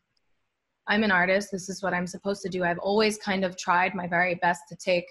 i'm 0.87 1.05
an 1.05 1.13
artist. 1.13 1.49
This 1.51 1.69
is 1.69 1.83
what 1.83 1.95
i'm 1.95 2.07
supposed 2.07 2.43
to 2.43 2.51
do. 2.51 2.63
I've 2.63 2.79
always 2.79 3.17
kind 3.17 3.45
of 3.45 3.57
tried 3.57 3.95
my 3.95 4.07
very 4.07 4.35
best 4.37 4.65
to 4.69 4.77
take 4.77 5.07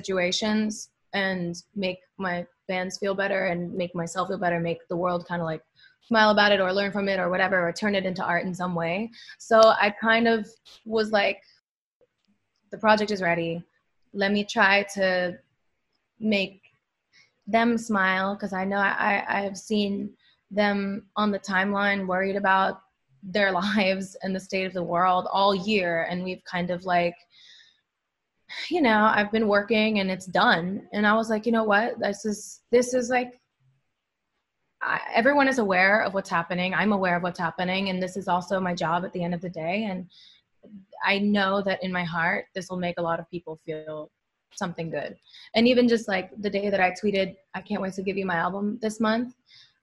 situations 0.00 0.90
and 1.12 1.56
make 1.74 1.98
my 2.18 2.46
fans 2.68 2.98
feel 2.98 3.16
better 3.16 3.46
and 3.46 3.74
make 3.74 3.94
myself 3.96 4.28
feel 4.28 4.38
better 4.38 4.60
make 4.60 4.78
the 4.88 4.96
world 4.96 5.26
kind 5.26 5.42
of 5.42 5.46
like 5.46 5.62
smile 6.10 6.30
about 6.30 6.50
it 6.50 6.60
or 6.60 6.72
learn 6.72 6.90
from 6.90 7.08
it 7.08 7.20
or 7.20 7.30
whatever 7.30 7.68
or 7.68 7.72
turn 7.72 7.94
it 7.94 8.04
into 8.04 8.24
art 8.24 8.44
in 8.44 8.52
some 8.52 8.74
way. 8.74 9.08
So 9.38 9.60
i 9.80 9.90
kind 9.90 10.26
of 10.26 10.48
was 10.84 11.12
like 11.12 11.40
the 12.72 12.78
project 12.78 13.12
is 13.12 13.22
ready. 13.22 13.62
Let 14.12 14.32
me 14.32 14.44
try 14.44 14.82
to 14.94 15.38
make 16.18 16.62
them 17.46 17.78
smile 17.78 18.34
because 18.34 18.52
i 18.52 18.64
know 18.64 18.76
I, 18.76 19.24
I 19.26 19.40
have 19.40 19.56
seen 19.56 20.10
them 20.50 21.06
on 21.16 21.30
the 21.30 21.38
timeline 21.38 22.06
worried 22.06 22.36
about 22.36 22.82
their 23.22 23.50
lives 23.64 24.16
and 24.22 24.34
the 24.34 24.40
state 24.48 24.66
of 24.66 24.72
the 24.72 24.82
world 24.82 25.26
all 25.32 25.54
year. 25.54 26.06
And 26.10 26.24
we've 26.24 26.44
kind 26.44 26.70
of 26.70 26.84
like 26.84 27.14
you 28.68 28.82
know 28.82 29.08
i've 29.14 29.30
been 29.30 29.46
working 29.46 30.00
and 30.00 30.10
it's 30.10 30.26
done. 30.26 30.88
And 30.92 31.06
i 31.06 31.14
was 31.14 31.30
like 31.30 31.46
you 31.46 31.52
know 31.52 31.68
what? 31.72 32.00
This 32.00 32.24
is 32.24 32.62
this 32.72 32.94
is 32.94 33.10
like 33.10 33.39
I, 34.82 35.00
everyone 35.14 35.48
is 35.48 35.58
aware 35.58 36.02
of 36.02 36.14
what's 36.14 36.30
happening. 36.30 36.74
I'm 36.74 36.92
aware 36.92 37.16
of 37.16 37.22
what's 37.22 37.38
happening, 37.38 37.88
and 37.88 38.02
this 38.02 38.16
is 38.16 38.28
also 38.28 38.60
my 38.60 38.74
job 38.74 39.04
at 39.04 39.12
the 39.12 39.22
end 39.22 39.34
of 39.34 39.40
the 39.40 39.48
day. 39.48 39.84
And 39.84 40.08
I 41.04 41.18
know 41.18 41.62
that 41.62 41.82
in 41.82 41.92
my 41.92 42.04
heart, 42.04 42.46
this 42.54 42.68
will 42.70 42.78
make 42.78 42.98
a 42.98 43.02
lot 43.02 43.20
of 43.20 43.30
people 43.30 43.60
feel 43.64 44.10
something 44.54 44.90
good. 44.90 45.16
And 45.54 45.68
even 45.68 45.88
just 45.88 46.08
like 46.08 46.30
the 46.40 46.50
day 46.50 46.70
that 46.70 46.80
I 46.80 46.90
tweeted, 46.90 47.36
I 47.54 47.60
can't 47.60 47.82
wait 47.82 47.94
to 47.94 48.02
give 48.02 48.16
you 48.16 48.26
my 48.26 48.36
album 48.36 48.78
this 48.82 49.00
month, 49.00 49.34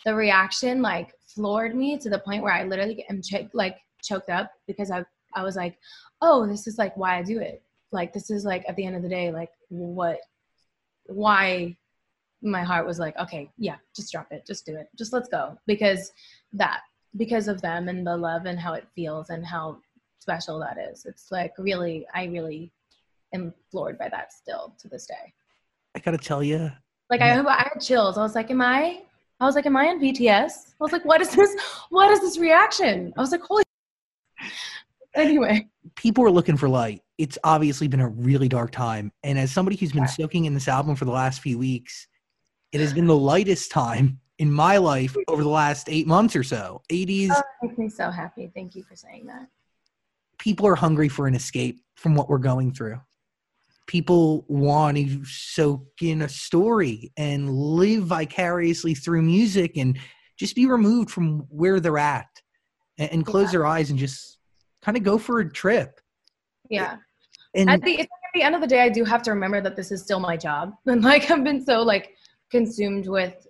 the 0.05 0.13
reaction 0.13 0.81
like 0.81 1.13
floored 1.25 1.75
me 1.75 1.97
to 1.97 2.09
the 2.09 2.19
point 2.19 2.43
where 2.43 2.53
I 2.53 2.63
literally 2.63 3.05
am 3.09 3.21
ch- 3.21 3.49
like 3.53 3.77
choked 4.01 4.29
up 4.29 4.51
because 4.67 4.91
I 4.91 5.03
I 5.33 5.43
was 5.43 5.55
like, 5.55 5.77
oh, 6.21 6.47
this 6.47 6.67
is 6.67 6.77
like 6.77 6.95
why 6.97 7.17
I 7.17 7.23
do 7.23 7.39
it. 7.39 7.61
Like 7.91 8.13
this 8.13 8.29
is 8.29 8.43
like 8.43 8.65
at 8.67 8.75
the 8.75 8.85
end 8.85 8.95
of 8.95 9.03
the 9.03 9.09
day, 9.09 9.31
like 9.31 9.51
what, 9.69 10.19
why 11.05 11.77
my 12.41 12.63
heart 12.63 12.85
was 12.85 12.99
like, 12.99 13.17
okay, 13.17 13.49
yeah, 13.57 13.75
just 13.95 14.11
drop 14.11 14.27
it, 14.31 14.45
just 14.45 14.65
do 14.65 14.75
it, 14.75 14.89
just 14.97 15.13
let's 15.13 15.29
go. 15.29 15.57
Because 15.65 16.11
that, 16.53 16.81
because 17.15 17.47
of 17.47 17.61
them 17.61 17.89
and 17.89 18.05
the 18.05 18.15
love 18.15 18.45
and 18.45 18.59
how 18.59 18.73
it 18.73 18.87
feels 18.95 19.29
and 19.29 19.45
how 19.45 19.77
special 20.19 20.59
that 20.59 20.77
is. 20.77 21.05
It's 21.05 21.31
like 21.31 21.53
really, 21.57 22.05
I 22.13 22.25
really 22.25 22.71
am 23.33 23.53
floored 23.71 23.97
by 23.97 24.09
that 24.09 24.33
still 24.33 24.75
to 24.79 24.87
this 24.87 25.05
day. 25.05 25.33
I 25.95 25.99
gotta 25.99 26.17
tell 26.17 26.43
you, 26.43 26.71
Like 27.09 27.21
I, 27.21 27.39
I 27.39 27.69
had 27.73 27.81
chills. 27.81 28.17
I 28.17 28.21
was 28.21 28.35
like, 28.35 28.51
am 28.51 28.61
I? 28.61 29.01
I 29.39 29.45
was 29.45 29.55
like, 29.55 29.65
am 29.65 29.77
I 29.77 29.85
in 29.85 29.99
BTS? 29.99 30.73
I 30.79 30.83
was 30.83 30.91
like, 30.91 31.05
what 31.05 31.21
is 31.21 31.29
this? 31.29 31.55
What 31.89 32.11
is 32.11 32.19
this 32.21 32.37
reaction? 32.37 33.13
I 33.17 33.21
was 33.21 33.31
like, 33.31 33.41
holy. 33.41 33.63
Anyway, 35.15 35.67
people 35.95 36.23
are 36.23 36.29
looking 36.29 36.55
for 36.55 36.69
light. 36.69 37.01
It's 37.17 37.39
obviously 37.43 37.87
been 37.87 38.01
a 38.01 38.07
really 38.07 38.47
dark 38.47 38.69
time, 38.69 39.11
and 39.23 39.39
as 39.39 39.51
somebody 39.51 39.75
who's 39.75 39.91
been 39.91 40.07
soaking 40.07 40.45
in 40.45 40.53
this 40.53 40.67
album 40.67 40.95
for 40.95 41.05
the 41.05 41.11
last 41.11 41.41
few 41.41 41.57
weeks, 41.57 42.07
it 42.71 42.81
has 42.81 42.93
been 42.93 43.07
the 43.07 43.15
lightest 43.15 43.71
time 43.71 44.19
in 44.39 44.51
my 44.51 44.77
life 44.77 45.15
over 45.27 45.43
the 45.43 45.49
last 45.49 45.89
eight 45.89 46.07
months 46.07 46.35
or 46.35 46.43
so. 46.43 46.81
80s. 46.91 47.29
oh, 47.31 47.41
makes 47.63 47.77
me 47.77 47.89
so 47.89 48.11
happy. 48.11 48.51
Thank 48.53 48.75
you 48.75 48.83
for 48.83 48.95
saying 48.95 49.25
that. 49.27 49.47
People 50.37 50.67
are 50.67 50.75
hungry 50.75 51.09
for 51.09 51.27
an 51.27 51.33
escape 51.33 51.79
from 51.95 52.13
what 52.13 52.29
we're 52.29 52.37
going 52.37 52.71
through. 52.71 52.99
People 53.87 54.45
want 54.47 54.97
to 54.97 55.23
soak 55.25 55.87
in 56.01 56.21
a 56.23 56.29
story 56.29 57.11
and 57.17 57.49
live 57.49 58.03
vicariously 58.03 58.93
through 58.93 59.21
music 59.21 59.77
and 59.77 59.97
just 60.37 60.55
be 60.55 60.65
removed 60.67 61.09
from 61.09 61.39
where 61.49 61.79
they're 61.79 61.97
at 61.97 62.27
and, 62.99 63.11
and 63.11 63.25
close 63.25 63.45
Yeah. 63.47 63.51
their 63.53 63.65
eyes 63.65 63.89
and 63.89 63.97
just 63.97 64.37
kind 64.83 64.97
of 64.97 65.03
go 65.03 65.17
for 65.17 65.39
a 65.39 65.51
trip. 65.51 65.99
Yeah. 66.69 66.97
And 67.55 67.69
at 67.69 67.81
the, 67.81 68.01
at 68.01 68.07
the 68.35 68.43
end 68.43 68.53
of 68.55 68.61
the 68.61 68.67
day, 68.67 68.81
I 68.81 68.89
do 68.89 69.03
have 69.05 69.23
to 69.23 69.31
remember 69.31 69.61
that 69.61 69.75
this 69.75 69.91
is 69.91 70.03
still 70.03 70.19
my 70.19 70.37
job. 70.37 70.73
And 70.85 71.03
like 71.03 71.31
I've 71.31 71.43
been 71.43 71.65
so 71.65 71.81
like 71.81 72.13
consumed 72.49 73.07
with 73.07 73.47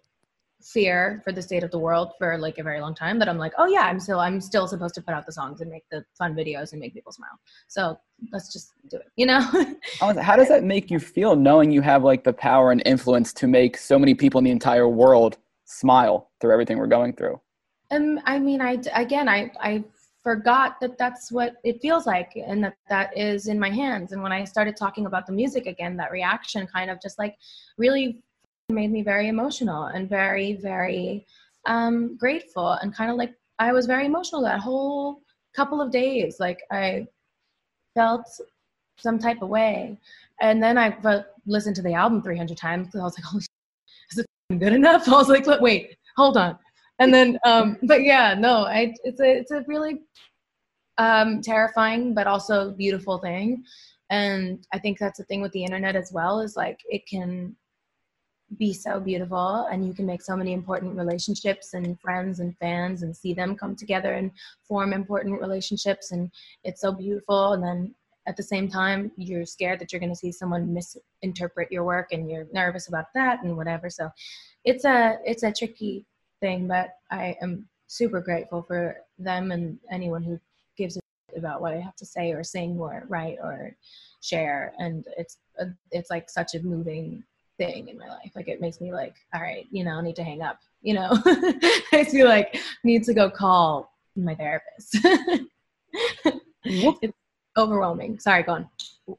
fear 0.63 1.21
for 1.23 1.31
the 1.31 1.41
state 1.41 1.63
of 1.63 1.71
the 1.71 1.79
world 1.79 2.11
for 2.17 2.37
like 2.37 2.57
a 2.57 2.63
very 2.63 2.81
long 2.81 2.93
time 2.93 3.19
that 3.19 3.29
I'm 3.29 3.37
like, 3.37 3.53
oh 3.57 3.67
yeah, 3.67 3.81
I'm 3.81 3.99
still 3.99 4.19
I'm 4.19 4.41
still 4.41 4.67
supposed 4.67 4.95
to 4.95 5.01
put 5.01 5.13
out 5.13 5.25
the 5.25 5.31
songs 5.31 5.61
and 5.61 5.69
make 5.69 5.83
the 5.91 6.03
fun 6.17 6.35
videos 6.35 6.71
and 6.71 6.81
make 6.81 6.93
people 6.93 7.11
smile. 7.11 7.39
So 7.67 7.97
let's 8.31 8.51
just 8.51 8.73
do 8.89 8.97
it, 8.97 9.07
you 9.15 9.25
know? 9.25 9.39
How 9.99 10.35
does 10.35 10.49
that 10.49 10.63
make 10.63 10.91
you 10.91 10.99
feel 10.99 11.35
knowing 11.35 11.71
you 11.71 11.81
have 11.81 12.03
like 12.03 12.23
the 12.23 12.33
power 12.33 12.71
and 12.71 12.81
influence 12.85 13.33
to 13.33 13.47
make 13.47 13.77
so 13.77 13.97
many 13.97 14.13
people 14.13 14.39
in 14.39 14.45
the 14.45 14.51
entire 14.51 14.87
world 14.87 15.37
smile 15.65 16.31
through 16.41 16.51
everything 16.51 16.77
we're 16.77 16.87
going 16.87 17.13
through? 17.13 17.39
Um, 17.91 18.19
I 18.25 18.39
mean, 18.39 18.59
I 18.59 18.81
again, 18.93 19.29
I 19.29 19.51
I 19.61 19.83
forgot 20.23 20.81
that 20.81 20.97
that's 20.97 21.31
what 21.31 21.53
it 21.63 21.81
feels 21.81 22.05
like, 22.05 22.33
and 22.35 22.61
that 22.61 22.75
that 22.89 23.17
is 23.17 23.47
in 23.47 23.57
my 23.57 23.69
hands. 23.69 24.11
And 24.11 24.21
when 24.21 24.33
I 24.33 24.43
started 24.43 24.75
talking 24.75 25.05
about 25.05 25.25
the 25.25 25.31
music 25.31 25.67
again, 25.67 25.95
that 25.97 26.11
reaction 26.11 26.67
kind 26.67 26.89
of 26.89 27.01
just 27.01 27.17
like 27.17 27.35
really 27.77 28.21
made 28.69 28.91
me 28.91 29.01
very 29.01 29.27
emotional 29.29 29.85
and 29.85 30.09
very 30.09 30.53
very 30.53 31.25
um, 31.65 32.17
grateful, 32.17 32.71
and 32.73 32.95
kind 32.95 33.11
of 33.11 33.17
like 33.17 33.33
I 33.59 33.71
was 33.71 33.85
very 33.85 34.05
emotional 34.05 34.41
that 34.43 34.59
whole 34.59 35.21
couple 35.55 35.81
of 35.81 35.91
days. 35.91 36.37
Like 36.39 36.59
I 36.71 37.07
felt 37.95 38.27
some 38.97 39.19
type 39.19 39.41
of 39.41 39.49
way, 39.49 39.97
and 40.41 40.61
then 40.61 40.77
I 40.77 40.95
listened 41.45 41.75
to 41.77 41.81
the 41.81 41.93
album 41.93 42.21
300 42.21 42.57
times 42.57 42.87
because 42.87 43.01
I 43.01 43.03
was 43.03 43.17
like, 43.17 43.25
holy, 43.31 43.41
shit, 43.41 43.49
is 44.11 44.25
it 44.51 44.59
good 44.59 44.73
enough? 44.73 45.07
I 45.07 45.11
was 45.11 45.29
like, 45.29 45.47
"Look, 45.47 45.61
wait, 45.61 45.95
hold 46.15 46.37
on 46.37 46.57
and 46.99 47.13
then 47.13 47.37
um 47.45 47.77
but 47.83 48.03
yeah 48.03 48.33
no 48.33 48.65
I, 48.65 48.93
it's 49.03 49.19
a 49.19 49.37
it's 49.37 49.51
a 49.51 49.63
really 49.67 50.01
um 50.97 51.41
terrifying 51.41 52.13
but 52.13 52.27
also 52.27 52.71
beautiful 52.71 53.17
thing 53.17 53.63
and 54.09 54.65
i 54.73 54.79
think 54.79 54.97
that's 54.97 55.17
the 55.17 55.25
thing 55.25 55.41
with 55.41 55.51
the 55.51 55.63
internet 55.63 55.95
as 55.95 56.11
well 56.11 56.39
is 56.39 56.55
like 56.55 56.79
it 56.89 57.03
can 57.07 57.55
be 58.57 58.71
so 58.73 58.99
beautiful 58.99 59.67
and 59.71 59.85
you 59.85 59.93
can 59.93 60.05
make 60.05 60.21
so 60.21 60.35
many 60.35 60.53
important 60.53 60.95
relationships 60.95 61.73
and 61.73 61.99
friends 61.99 62.39
and 62.39 62.57
fans 62.57 63.03
and 63.03 63.15
see 63.15 63.33
them 63.33 63.55
come 63.55 63.75
together 63.75 64.13
and 64.13 64.31
form 64.63 64.93
important 64.93 65.39
relationships 65.41 66.11
and 66.11 66.31
it's 66.63 66.79
so 66.79 66.91
beautiful 66.91 67.53
and 67.53 67.63
then 67.63 67.93
at 68.25 68.37
the 68.37 68.43
same 68.43 68.69
time 68.69 69.11
you're 69.17 69.45
scared 69.45 69.79
that 69.79 69.91
you're 69.91 69.99
going 69.99 70.11
to 70.11 70.15
see 70.15 70.31
someone 70.31 70.73
misinterpret 70.73 71.69
your 71.71 71.83
work 71.83 72.13
and 72.13 72.29
you're 72.31 72.47
nervous 72.53 72.87
about 72.87 73.05
that 73.13 73.43
and 73.43 73.55
whatever 73.57 73.89
so 73.89 74.09
it's 74.63 74.85
a 74.85 75.17
it's 75.25 75.43
a 75.43 75.51
tricky 75.51 76.05
thing, 76.39 76.67
but 76.67 76.95
I 77.11 77.37
am 77.41 77.67
super 77.87 78.21
grateful 78.21 78.61
for 78.61 78.97
them 79.17 79.51
and 79.51 79.79
anyone 79.91 80.23
who 80.23 80.39
gives 80.77 80.97
a 80.97 80.99
about 81.37 81.61
what 81.61 81.73
I 81.73 81.79
have 81.79 81.95
to 81.97 82.05
say 82.05 82.31
or 82.31 82.43
sing 82.43 82.79
or 82.79 83.03
write 83.09 83.37
or 83.41 83.75
share. 84.21 84.73
And 84.79 85.05
it's 85.17 85.37
it's 85.91 86.09
like 86.09 86.29
such 86.29 86.55
a 86.55 86.63
moving 86.63 87.23
thing 87.57 87.89
in 87.89 87.97
my 87.97 88.07
life. 88.07 88.31
Like 88.35 88.47
it 88.47 88.61
makes 88.61 88.79
me 88.81 88.91
like, 88.93 89.15
all 89.33 89.41
right, 89.41 89.65
you 89.71 89.83
know, 89.83 89.91
I 89.95 90.01
need 90.01 90.15
to 90.17 90.23
hang 90.23 90.41
up. 90.41 90.59
You 90.81 90.93
know, 90.95 91.09
I 91.25 92.07
me 92.13 92.23
like 92.25 92.59
need 92.83 93.03
to 93.03 93.13
go 93.13 93.29
call 93.29 93.91
my 94.15 94.35
therapist. 94.35 94.97
it's 96.63 97.13
overwhelming. 97.57 98.19
Sorry, 98.19 98.43
go 98.43 98.53
on. 98.53 98.69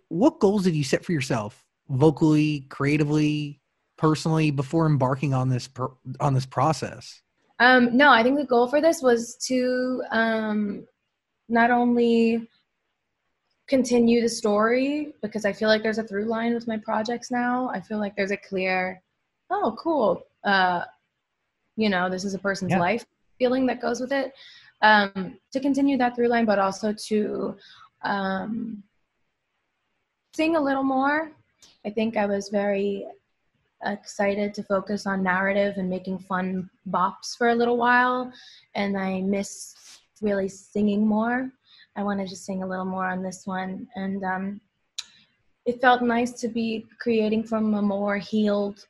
what 0.08 0.38
goals 0.38 0.64
did 0.64 0.74
you 0.76 0.84
set 0.84 1.04
for 1.04 1.12
yourself 1.12 1.64
vocally 1.88 2.66
creatively 2.68 3.60
personally 3.96 4.50
before 4.50 4.86
embarking 4.86 5.32
on 5.32 5.48
this 5.48 5.66
per- 5.66 5.90
on 6.20 6.34
this 6.34 6.44
process 6.46 7.22
Um, 7.60 7.96
no, 7.96 8.10
I 8.10 8.22
think 8.22 8.38
the 8.38 8.44
goal 8.44 8.68
for 8.68 8.80
this 8.80 9.02
was 9.02 9.34
to 9.48 10.02
um, 10.12 10.86
not 11.48 11.70
only 11.70 12.46
continue 13.68 14.22
the 14.22 14.28
story 14.28 15.14
because 15.22 15.44
I 15.44 15.52
feel 15.52 15.68
like 15.68 15.82
there's 15.82 15.98
a 15.98 16.02
through 16.02 16.24
line 16.24 16.54
with 16.54 16.66
my 16.66 16.78
projects 16.78 17.30
now. 17.30 17.70
I 17.72 17.80
feel 17.80 17.98
like 17.98 18.16
there's 18.16 18.30
a 18.30 18.36
clear, 18.36 19.02
oh, 19.50 19.76
cool. 19.78 20.22
Uh, 20.42 20.84
you 21.76 21.88
know, 21.88 22.08
this 22.08 22.24
is 22.24 22.34
a 22.34 22.38
person's 22.38 22.72
Yeah. 22.72 22.80
life 22.80 23.04
feeling 23.38 23.66
that 23.66 23.80
goes 23.80 24.00
with 24.00 24.12
it. 24.12 24.32
Um, 24.80 25.38
to 25.52 25.60
continue 25.60 25.98
that 25.98 26.16
through 26.16 26.28
line, 26.28 26.46
but 26.46 26.58
also 26.58 26.92
to 26.92 27.56
um, 28.02 28.82
sing 30.34 30.56
a 30.56 30.60
little 30.60 30.84
more. 30.84 31.32
I 31.84 31.90
think 31.90 32.16
I 32.16 32.26
was 32.26 32.48
very 32.48 33.06
excited 33.84 34.54
to 34.54 34.62
focus 34.62 35.06
on 35.06 35.22
narrative 35.22 35.74
and 35.76 35.88
making 35.88 36.18
fun 36.18 36.68
bops 36.90 37.36
for 37.36 37.50
a 37.50 37.54
little 37.54 37.76
while 37.76 38.32
and 38.74 38.98
i 38.98 39.20
miss 39.20 40.00
really 40.20 40.48
singing 40.48 41.06
more 41.06 41.52
i 41.98 42.02
wanted 42.02 42.28
to 42.28 42.36
sing 42.36 42.62
a 42.62 42.66
little 42.66 42.84
more 42.84 43.06
on 43.06 43.22
this 43.22 43.42
one 43.44 43.86
and 43.96 44.24
um, 44.24 44.60
it 45.66 45.80
felt 45.80 46.00
nice 46.00 46.32
to 46.32 46.48
be 46.48 46.86
creating 46.98 47.42
from 47.44 47.74
a 47.74 47.82
more 47.82 48.16
healed 48.16 48.86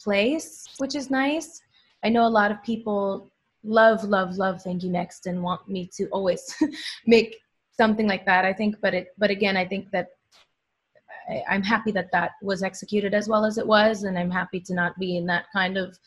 place 0.00 0.66
which 0.78 0.94
is 0.94 1.10
nice 1.10 1.60
i 2.04 2.08
know 2.08 2.26
a 2.26 2.36
lot 2.40 2.52
of 2.52 2.62
people 2.62 3.30
love 3.64 4.04
love 4.04 4.36
love 4.36 4.62
thank 4.62 4.82
you 4.82 4.90
next 4.90 5.26
and 5.26 5.42
want 5.42 5.68
me 5.68 5.90
to 5.96 6.06
always 6.08 6.54
make 7.06 7.36
something 7.80 8.06
like 8.06 8.26
that. 8.26 8.44
I 8.44 8.52
think, 8.52 8.76
but 8.82 8.92
it, 8.92 9.06
but 9.16 9.30
again, 9.30 9.56
I 9.56 9.64
think 9.64 9.90
that 9.92 10.08
I, 11.30 11.42
I'm 11.48 11.62
happy 11.62 11.92
that 11.92 12.12
that 12.12 12.32
was 12.42 12.62
executed 12.62 13.14
as 13.14 13.26
well 13.26 13.44
as 13.46 13.56
it 13.56 13.66
was, 13.66 14.02
and 14.02 14.18
I'm 14.18 14.30
happy 14.30 14.60
to 14.66 14.74
not 14.74 14.98
be 14.98 15.16
in 15.16 15.24
that 15.32 15.46
kind 15.50 15.78
of 15.78 15.98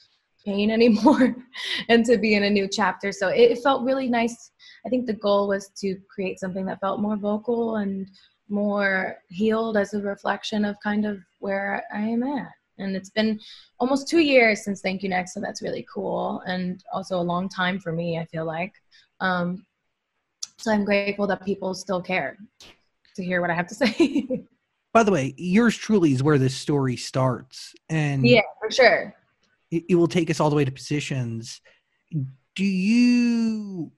pain 0.45 0.71
anymore 0.71 1.35
and 1.89 2.05
to 2.05 2.17
be 2.17 2.35
in 2.35 2.43
a 2.43 2.49
new 2.49 2.67
chapter. 2.67 3.11
So 3.11 3.29
it, 3.29 3.51
it 3.51 3.59
felt 3.59 3.83
really 3.83 4.07
nice. 4.07 4.51
I 4.85 4.89
think 4.89 5.05
the 5.05 5.13
goal 5.13 5.47
was 5.47 5.69
to 5.77 5.95
create 6.13 6.39
something 6.39 6.65
that 6.65 6.79
felt 6.79 6.99
more 6.99 7.15
vocal 7.15 7.77
and 7.77 8.07
more 8.49 9.17
healed 9.29 9.77
as 9.77 9.93
a 9.93 10.01
reflection 10.01 10.65
of 10.65 10.79
kind 10.81 11.05
of 11.05 11.19
where 11.39 11.83
I 11.93 12.01
am 12.01 12.23
at. 12.23 12.51
And 12.77 12.95
it's 12.95 13.09
been 13.09 13.39
almost 13.79 14.07
two 14.07 14.19
years 14.19 14.63
since 14.63 14.81
Thank 14.81 15.03
You 15.03 15.09
Next, 15.09 15.33
so 15.33 15.39
that's 15.39 15.61
really 15.61 15.85
cool. 15.93 16.41
And 16.45 16.83
also 16.91 17.19
a 17.19 17.21
long 17.21 17.47
time 17.47 17.79
for 17.79 17.91
me, 17.91 18.17
I 18.17 18.25
feel 18.25 18.45
like. 18.45 18.73
Um, 19.19 19.65
so 20.57 20.71
I'm 20.71 20.83
grateful 20.83 21.27
that 21.27 21.45
people 21.45 21.73
still 21.73 22.01
care 22.01 22.37
to 23.15 23.23
hear 23.23 23.41
what 23.41 23.49
I 23.49 23.53
have 23.53 23.67
to 23.67 23.75
say. 23.75 24.45
By 24.91 25.03
the 25.03 25.11
way, 25.11 25.33
yours 25.37 25.75
truly 25.75 26.13
is 26.13 26.21
where 26.21 26.37
this 26.37 26.55
story 26.55 26.95
starts, 26.95 27.73
and 27.89 28.25
yeah, 28.25 28.41
for 28.59 28.69
sure. 28.69 29.15
It, 29.73 29.83
it 29.89 29.95
will 29.95 30.07
take 30.07 30.29
us 30.29 30.39
all 30.39 30.49
the 30.49 30.55
way 30.55 30.65
to 30.65 30.71
positions. 30.71 31.61
Do 32.55 32.65
you 32.65 33.91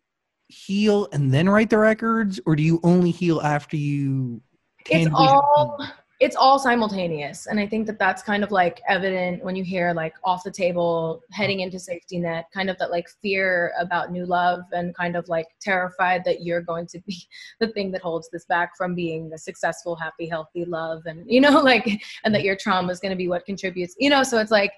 heal 0.48 1.08
and 1.12 1.34
then 1.34 1.50
write 1.50 1.70
the 1.70 1.78
records, 1.78 2.40
or 2.46 2.56
do 2.56 2.64
you 2.64 2.80
only 2.84 3.12
heal 3.12 3.42
after 3.42 3.76
you? 3.76 4.42
It's 4.90 5.10
all 5.14 5.78
it's 6.22 6.36
all 6.38 6.58
simultaneous 6.58 7.48
and 7.48 7.60
i 7.60 7.68
think 7.68 7.86
that 7.86 8.00
that's 8.00 8.24
kind 8.24 8.42
of 8.42 8.50
like 8.50 8.82
evident 8.88 9.44
when 9.44 9.54
you 9.54 9.66
hear 9.66 9.94
like 9.94 10.14
off 10.24 10.46
the 10.46 10.52
table 10.52 11.22
heading 11.32 11.60
into 11.60 11.78
safety 11.78 12.18
net 12.18 12.46
kind 12.54 12.70
of 12.70 12.78
that 12.78 12.90
like 12.90 13.06
fear 13.22 13.74
about 13.78 14.14
new 14.14 14.26
love 14.26 14.62
and 14.72 14.96
kind 14.96 15.18
of 15.18 15.28
like 15.28 15.46
terrified 15.60 16.24
that 16.24 16.42
you're 16.42 16.62
going 16.62 16.88
to 16.88 17.00
be 17.06 17.28
the 17.60 17.68
thing 17.70 17.92
that 17.92 18.02
holds 18.02 18.30
this 18.32 18.46
back 18.46 18.78
from 18.78 18.96
being 18.96 19.30
the 19.30 19.38
successful 19.38 19.94
happy 19.94 20.26
healthy 20.26 20.64
love 20.64 21.02
and 21.06 21.30
you 21.30 21.42
know 21.42 21.60
like 21.72 22.02
and 22.24 22.34
that 22.34 22.44
your 22.44 22.56
trauma 22.56 22.92
is 22.92 23.02
going 23.02 23.12
to 23.12 23.18
be 23.18 23.28
what 23.28 23.46
contributes 23.46 23.94
you 24.00 24.10
know 24.10 24.24
so 24.24 24.38
it's 24.38 24.52
like 24.52 24.72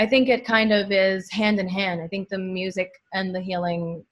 i 0.00 0.06
think 0.06 0.28
it 0.28 0.44
kind 0.44 0.72
of 0.72 0.90
is 0.90 1.30
hand 1.30 1.58
in 1.60 1.68
hand 1.68 2.00
i 2.00 2.08
think 2.08 2.28
the 2.28 2.38
music 2.38 2.90
and 3.12 3.34
the 3.34 3.40
healing 3.40 4.04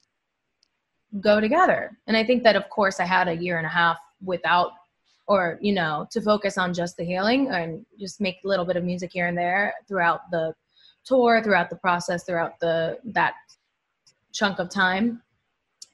go 1.20 1.40
together 1.40 1.96
and 2.06 2.16
i 2.16 2.24
think 2.24 2.42
that 2.42 2.56
of 2.56 2.68
course 2.68 3.00
i 3.00 3.04
had 3.04 3.28
a 3.28 3.36
year 3.44 3.56
and 3.58 3.66
a 3.66 3.70
half 3.80 3.98
without 4.22 4.72
or 5.26 5.58
you 5.60 5.72
know 5.72 6.06
to 6.10 6.20
focus 6.20 6.58
on 6.58 6.74
just 6.74 6.96
the 6.96 7.04
healing 7.04 7.48
and 7.48 7.84
just 7.98 8.20
make 8.20 8.36
a 8.44 8.48
little 8.48 8.64
bit 8.64 8.76
of 8.76 8.84
music 8.84 9.10
here 9.12 9.26
and 9.26 9.38
there 9.38 9.74
throughout 9.86 10.30
the 10.30 10.54
tour 11.04 11.42
throughout 11.42 11.70
the 11.70 11.76
process 11.76 12.24
throughout 12.24 12.58
the 12.60 12.98
that 13.04 13.34
chunk 14.32 14.58
of 14.58 14.68
time 14.68 15.22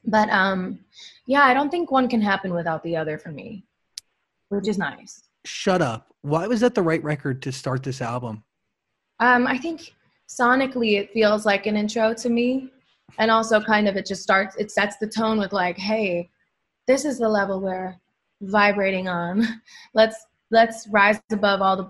but 0.05 0.29
um 0.31 0.79
yeah 1.27 1.45
i 1.45 1.55
don't 1.55 1.71
think 1.71 1.91
one 1.91 2.09
can 2.09 2.21
happen 2.21 2.53
without 2.53 2.83
the 2.83 2.97
other 2.97 3.17
for 3.17 3.31
me 3.31 3.65
which 4.49 4.69
is 4.69 4.79
nice 4.79 5.25
Shut 5.45 5.83
up. 5.83 6.15
Why 6.23 6.47
was 6.47 6.61
that 6.61 6.75
the 6.75 6.83
right 6.83 7.03
record 7.05 7.43
to 7.43 7.53
start 7.53 7.83
this 7.83 8.01
album? 8.01 8.45
Um 9.21 9.47
i 9.47 9.57
think 9.57 9.95
sonically 10.29 10.99
it 10.99 11.13
feels 11.13 11.47
like 11.47 11.67
an 11.67 11.77
intro 11.77 12.15
to 12.15 12.29
me. 12.29 12.71
And 13.19 13.31
also 13.31 13.61
kind 13.61 13.87
of 13.87 13.97
it 13.97 14.07
just 14.07 14.23
starts 14.23 14.57
it 14.57 14.71
sets 14.71 14.97
the 14.97 15.07
tone 15.07 15.39
with 15.39 15.53
like 15.53 15.79
hey 15.79 16.29
this 16.87 17.05
is 17.05 17.19
the 17.19 17.29
level 17.29 17.61
we're 17.61 17.97
vibrating 18.43 19.09
on. 19.09 19.47
Let's 19.95 20.27
let's 20.51 20.87
rise 20.89 21.21
above 21.33 21.63
all 21.63 21.77
the 21.77 21.89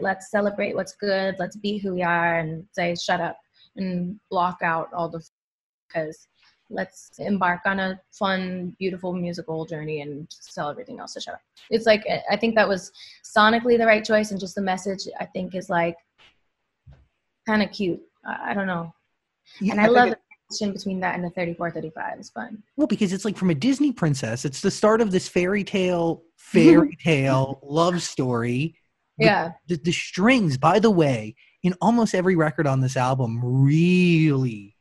let's 0.00 0.30
celebrate 0.30 0.74
what's 0.74 0.94
good. 0.94 1.36
Let's 1.38 1.56
be 1.56 1.78
who 1.78 1.94
we 1.94 2.02
are 2.02 2.38
and 2.38 2.66
say 2.72 2.94
shut 2.94 3.20
up 3.20 3.38
and 3.76 4.18
block 4.30 4.58
out 4.62 4.92
all 4.92 5.08
the 5.08 5.24
because 5.88 6.26
let's 6.70 7.12
embark 7.18 7.60
on 7.66 7.78
a 7.78 8.00
fun 8.10 8.74
beautiful 8.78 9.12
musical 9.12 9.64
journey 9.64 10.00
and 10.00 10.28
tell 10.54 10.68
everything 10.68 10.98
else 10.98 11.14
to 11.14 11.20
shut 11.20 11.34
up. 11.34 11.40
It's 11.70 11.86
like 11.86 12.04
i 12.30 12.36
think 12.36 12.54
that 12.54 12.68
was 12.68 12.92
sonically 13.24 13.78
the 13.78 13.86
right 13.86 14.04
choice 14.04 14.30
and 14.30 14.40
just 14.40 14.54
the 14.54 14.62
message 14.62 15.08
i 15.20 15.24
think 15.24 15.54
is 15.54 15.68
like 15.70 15.96
kind 17.46 17.62
of 17.62 17.70
cute 17.72 18.00
i, 18.26 18.50
I 18.50 18.54
don't 18.54 18.66
know 18.66 18.92
Yeah, 19.60 19.72
and 19.72 19.80
i, 19.80 19.84
think 19.84 19.96
love 19.96 20.08
it- 20.08 20.10
the 20.10 20.16
connection 20.56 20.72
between 20.74 21.00
that 21.00 21.14
and 21.16 21.24
the 21.24 21.30
34 21.30 21.70
35 21.70 22.18
it's 22.18 22.30
fun 22.30 22.62
Well, 22.76 22.86
because 22.86 23.12
it's 23.12 23.24
like 23.24 23.36
from 23.36 23.50
a 23.50 23.54
Disney 23.54 23.92
princess. 23.92 24.44
It's 24.44 24.60
the 24.60 24.70
start 24.70 25.00
of 25.00 25.10
this 25.10 25.26
fairy 25.28 25.64
tale, 25.64 26.22
fairy 26.36 26.96
tale 27.02 27.60
love 27.62 28.02
story. 28.02 28.76
Yeah 29.18 29.52
The, 29.68 29.76
the 29.76 29.92
strings, 29.92 30.58
by 30.58 30.78
the 30.80 30.90
way, 30.90 31.34
in 31.62 31.74
almost 31.80 32.14
every 32.14 32.36
record 32.36 32.66
on 32.66 32.80
this 32.80 32.96
album, 32.96 33.40
really 33.42 34.73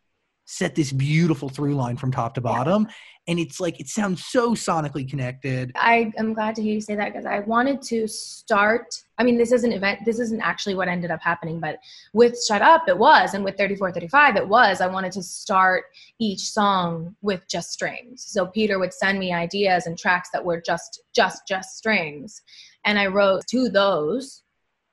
set 0.54 0.76
this 0.76 0.92
beautiful 0.92 1.50
through 1.50 1.76
line 1.76 1.98
from 1.98 2.12
top 2.12 2.36
to 2.36 2.42
bottom. 2.42 2.88
And 3.28 3.40
it's 3.40 3.60
like 3.62 3.80
it 3.80 3.88
sounds 3.88 4.26
so 4.26 4.54
sonically 4.54 5.10
connected. 5.10 5.72
I 5.76 6.12
am 6.18 6.34
glad 6.34 6.56
to 6.56 6.62
hear 6.62 6.74
you 6.74 6.82
say 6.82 6.96
that 6.96 7.14
because 7.14 7.26
I 7.26 7.40
wanted 7.40 7.82
to 7.84 8.06
start. 8.06 8.94
I 9.18 9.24
mean, 9.24 9.38
this 9.38 9.54
isn't 9.54 9.72
event. 9.72 10.00
This 10.06 10.20
isn't 10.20 10.42
actually 10.42 10.76
what 10.76 10.90
ended 10.90 11.10
up 11.10 11.22
happening, 11.22 11.62
but 11.62 11.78
with 12.14 12.38
"Shut 12.46 12.62
Up" 12.62 12.84
it 12.90 12.98
was, 12.98 13.34
and 13.34 13.46
with 13.46 13.58
"34, 13.58 13.94
35 13.94 14.36
it 14.36 14.48
was. 14.48 14.82
I 14.82 14.88
wanted 14.88 15.14
to 15.14 15.24
start 15.24 15.86
each 16.20 16.42
song 16.42 17.16
with 17.22 17.48
just 17.48 17.72
strings. 17.72 18.26
So 18.26 18.46
Peter 18.48 18.78
would 18.78 18.94
send 18.94 19.20
me 19.20 19.32
ideas 19.32 19.88
and 19.88 19.98
tracks 19.98 20.30
that 20.34 20.44
were 20.44 20.60
just, 20.60 21.04
just, 21.16 21.48
just 21.48 21.78
strings, 21.78 22.42
and 22.84 23.00
I 23.00 23.08
wrote 23.08 23.48
to 23.52 23.70
those, 23.70 24.44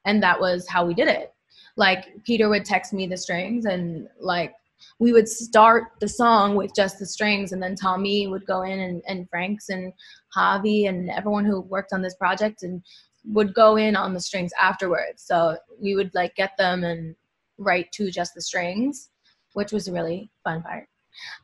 and 0.05 0.23
that 0.23 0.40
was 0.40 0.68
how 0.68 0.87
we 0.87 0.94
did 0.94 1.09
it. 1.09 1.35
Like 1.77 2.25
Peter 2.25 2.49
would 2.49 2.64
text 2.64 2.92
me 2.92 3.09
the 3.09 3.16
strings, 3.16 3.64
and 3.64 4.09
like 4.20 4.55
we 5.01 5.13
would 5.15 5.29
start 5.29 5.85
the 5.99 6.09
song 6.09 6.55
with 6.55 6.73
just 6.77 6.99
the 6.99 7.07
strings 7.07 7.53
and 7.53 7.63
then 7.63 7.75
Tommy 7.75 8.27
would 8.27 8.45
go 8.45 8.63
in 8.63 8.79
and, 8.79 9.03
and 9.09 9.29
Franks 9.31 9.71
and 9.71 9.93
Javi 10.37 10.89
and 10.89 11.11
everyone 11.11 11.47
who 11.47 11.63
worked 11.63 11.95
on 11.95 12.03
this 12.03 12.15
project 12.15 12.63
and 12.63 12.83
would 13.25 13.55
go 13.55 13.77
in 13.77 13.97
on 13.97 14.13
the 14.13 14.21
strings 14.21 14.53
afterwards. 14.61 15.25
So 15.25 15.57
we 15.81 15.95
would 15.95 16.11
like 16.15 16.37
get 16.37 16.53
them 16.59 16.85
and 16.85 17.17
write 17.57 17.91
to 17.93 18.11
just 18.11 18.35
the 18.35 18.43
strings, 18.43 19.09
which 19.55 19.73
was 19.73 19.89
a 19.89 19.93
really 19.93 20.31
fun 20.45 20.63
part. 20.63 20.87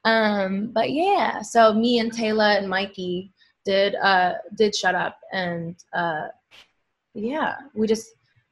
Um, 0.05 0.71
but 0.75 0.90
yeah, 0.90 1.40
so 1.40 1.73
me 1.73 1.99
and 1.99 2.12
Taylor 2.12 2.45
and 2.45 2.69
Mikey 2.69 3.33
did 3.64 3.97
uh 3.97 4.35
did 4.57 4.77
shut 4.77 4.95
up 4.95 5.19
and 5.33 5.75
uh 5.92 6.29
yeah, 7.14 7.57
we 7.75 7.87
just 7.87 8.07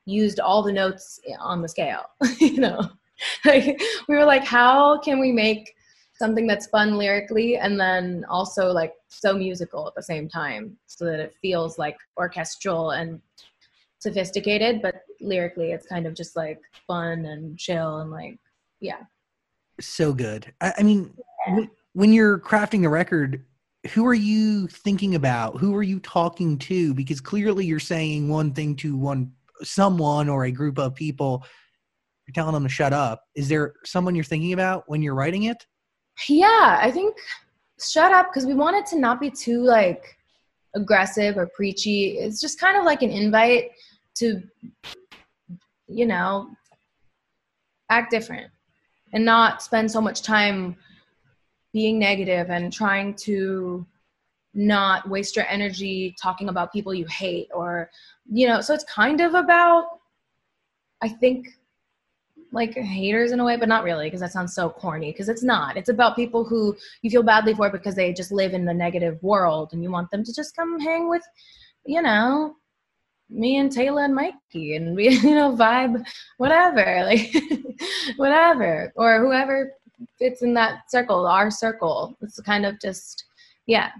used 0.07 0.40
all 0.40 0.62
the 0.62 0.73
notes 0.73 1.21
on 1.38 1.61
the 1.61 1.69
scale, 1.69 2.05
you 2.40 2.59
know. 2.59 2.81
like 3.44 3.81
we 4.09 4.16
were 4.16 4.24
like 4.24 4.44
how 4.44 4.98
can 4.98 5.20
we 5.20 5.33
make 5.33 5.72
something 6.16 6.46
that's 6.46 6.66
fun 6.68 6.96
lyrically 6.96 7.57
and 7.57 7.79
then 7.79 8.24
also 8.29 8.70
like 8.70 8.94
so 9.09 9.35
musical 9.37 9.87
at 9.88 9.94
the 9.94 10.03
same 10.03 10.29
time 10.29 10.77
so 10.87 11.05
that 11.05 11.20
it 11.20 11.35
feels 11.42 11.79
like 11.79 11.96
orchestral 12.16 12.92
and 12.92 13.20
sophisticated 13.98 14.83
but 14.83 15.03
lyrically 15.20 15.72
it's 15.72 15.87
kind 15.87 16.07
of 16.07 16.14
just 16.14 16.37
like 16.37 16.61
fun 16.87 17.24
and 17.27 17.59
chill 17.59 17.98
and 17.98 18.11
like 18.11 18.38
yeah 18.81 19.00
So 19.81 20.12
good. 20.12 20.53
I, 20.61 20.74
I 20.79 20.83
mean, 20.83 21.12
w- 21.48 21.68
when 21.94 22.12
you're 22.12 22.38
crafting 22.38 22.85
a 22.85 22.88
record, 22.88 23.44
who 23.92 24.07
are 24.07 24.14
you 24.14 24.66
thinking 24.68 25.14
about? 25.14 25.59
Who 25.59 25.74
are 25.74 25.83
you 25.83 26.00
talking 26.00 26.59
to? 26.59 26.94
Because 26.94 27.20
clearly 27.20 27.66
you're 27.66 27.81
saying 27.81 28.29
one 28.29 28.53
thing 28.53 28.77
to 28.77 28.96
one 28.96 29.33
someone 29.62 30.29
or 30.29 30.44
a 30.44 30.53
group 30.53 30.79
of 30.79 30.94
people. 30.94 31.44
You're 32.26 32.32
telling 32.32 32.54
them 32.54 32.62
to 32.62 32.68
shut 32.68 32.92
up. 32.92 33.22
Is 33.34 33.48
there 33.48 33.74
someone 33.84 34.14
you're 34.14 34.24
thinking 34.24 34.52
about 34.52 34.84
when 34.87 35.02
you're 35.02 35.14
writing 35.14 35.44
it? 35.44 35.66
yeah 36.28 36.78
i 36.80 36.90
think 36.90 37.16
shut 37.80 38.12
up 38.12 38.28
because 38.30 38.46
we 38.46 38.54
want 38.54 38.76
it 38.76 38.87
to 38.87 38.98
not 38.98 39.20
be 39.20 39.30
too 39.30 39.62
like 39.62 40.16
aggressive 40.74 41.37
or 41.37 41.48
preachy 41.54 42.18
it's 42.18 42.40
just 42.40 42.60
kind 42.60 42.76
of 42.76 42.84
like 42.84 43.02
an 43.02 43.10
invite 43.10 43.70
to 44.14 44.42
you 45.87 46.06
know 46.06 46.48
act 47.90 48.10
different 48.10 48.50
and 49.12 49.24
not 49.24 49.62
spend 49.62 49.90
so 49.90 50.00
much 50.00 50.22
time 50.22 50.76
being 51.72 51.98
negative 51.98 52.50
and 52.50 52.72
trying 52.72 53.14
to 53.14 53.84
not 54.54 55.08
waste 55.08 55.34
your 55.34 55.46
energy 55.48 56.14
talking 56.20 56.48
about 56.48 56.72
people 56.72 56.94
you 56.94 57.06
hate 57.06 57.48
or 57.52 57.90
you 58.30 58.46
know 58.46 58.60
so 58.60 58.72
it's 58.72 58.84
kind 58.84 59.20
of 59.20 59.34
about 59.34 59.98
i 61.02 61.08
think 61.08 61.48
like 62.55 62.75
haters 62.75 63.33
in 63.33 63.40
a 63.40 63.45
way 63.45 63.57
but 63.57 63.69
not 63.69 63.85
really 63.85 64.07
because 64.07 64.21
that 64.21 64.33
sounds 64.33 64.55
so 64.55 64.71
corny 64.71 65.11
because 65.11 65.29
it's 65.29 65.43
not. 65.43 65.77
It's 65.77 65.88
about 65.88 66.17
people 66.17 66.45
who 66.45 66.77
you 67.03 67.11
feel 67.11 67.23
badly 67.23 67.53
for 67.53 67.69
because 67.69 67.97
they 67.97 68.12
just 68.12 68.33
live 68.33 68.55
in 68.55 68.64
the 68.64 68.73
negative 68.73 69.23
world 69.23 69.71
and 69.73 69.83
you 69.83 69.90
want 69.90 70.11
them 70.11 70.25
to 70.25 70.33
just 70.33 70.57
come 70.57 70.79
hang 70.79 71.09
with 71.09 71.23
you 71.85 72.01
know 72.01 72.55
me 73.29 73.57
and 73.57 73.73
Taylor 73.73 74.05
and 74.05 74.14
Mikey 74.14 74.77
and 74.77 74.95
we 74.95 75.09
you 75.29 75.35
know 75.35 75.55
vibe 75.55 76.07
whatever 76.38 77.05
like 77.05 77.35
whatever 78.17 78.93
or 78.97 79.19
whoever 79.19 79.73
fits 80.19 80.43
in 80.43 80.55
that 80.55 80.90
circle 80.90 81.27
our 81.27 81.51
circle. 81.51 82.17
It's 82.21 82.40
kind 82.40 82.64
of 82.64 82.81
just 82.81 83.25
yeah 83.67 83.90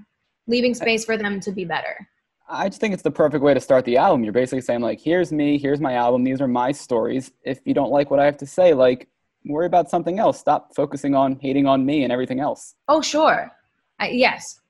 leaving 0.47 0.75
space 0.75 1.05
for 1.05 1.17
them 1.17 1.41
to 1.41 1.51
be 1.51 1.65
better 1.65 2.07
I 2.49 2.69
just 2.69 2.81
think 2.81 2.93
it's 2.93 3.03
the 3.03 3.11
perfect 3.11 3.43
way 3.43 3.55
to 3.55 3.61
start 3.61 3.85
the 3.85 3.97
album. 3.97 4.23
You're 4.23 4.33
basically 4.33 4.61
saying 4.61 4.81
like, 4.81 5.01
here's 5.01 5.33
me, 5.33 5.59
here's 5.59 5.81
my 5.81 5.95
album, 5.95 6.25
these 6.25 6.41
are 6.41 6.49
my 6.49 6.73
stories. 6.73 7.33
If 7.43 7.61
you 7.65 7.75
don't 7.75 7.91
like 7.91 8.11
what 8.11 8.21
I 8.21 8.25
have 8.25 8.37
to 8.39 8.47
say, 8.47 8.75
like, 8.75 9.09
worry 9.47 9.67
about 9.67 9.91
something 9.91 10.19
else. 10.19 10.39
Stop 10.39 10.75
focusing 10.75 11.15
on 11.15 11.39
hating 11.41 11.67
on 11.67 11.85
me 11.85 12.05
and 12.05 12.13
everything 12.13 12.41
else. 12.41 12.75
Oh, 12.89 13.01
sure. 13.01 13.51
I, 13.99 14.09
yes. 14.09 14.61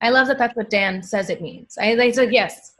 I 0.00 0.10
love 0.10 0.26
that 0.28 0.38
that's 0.38 0.56
what 0.56 0.68
Dan 0.68 1.02
says 1.02 1.30
it 1.30 1.40
means. 1.40 1.78
I 1.80 1.94
they 1.94 2.12
said 2.12 2.32
yes. 2.32 2.72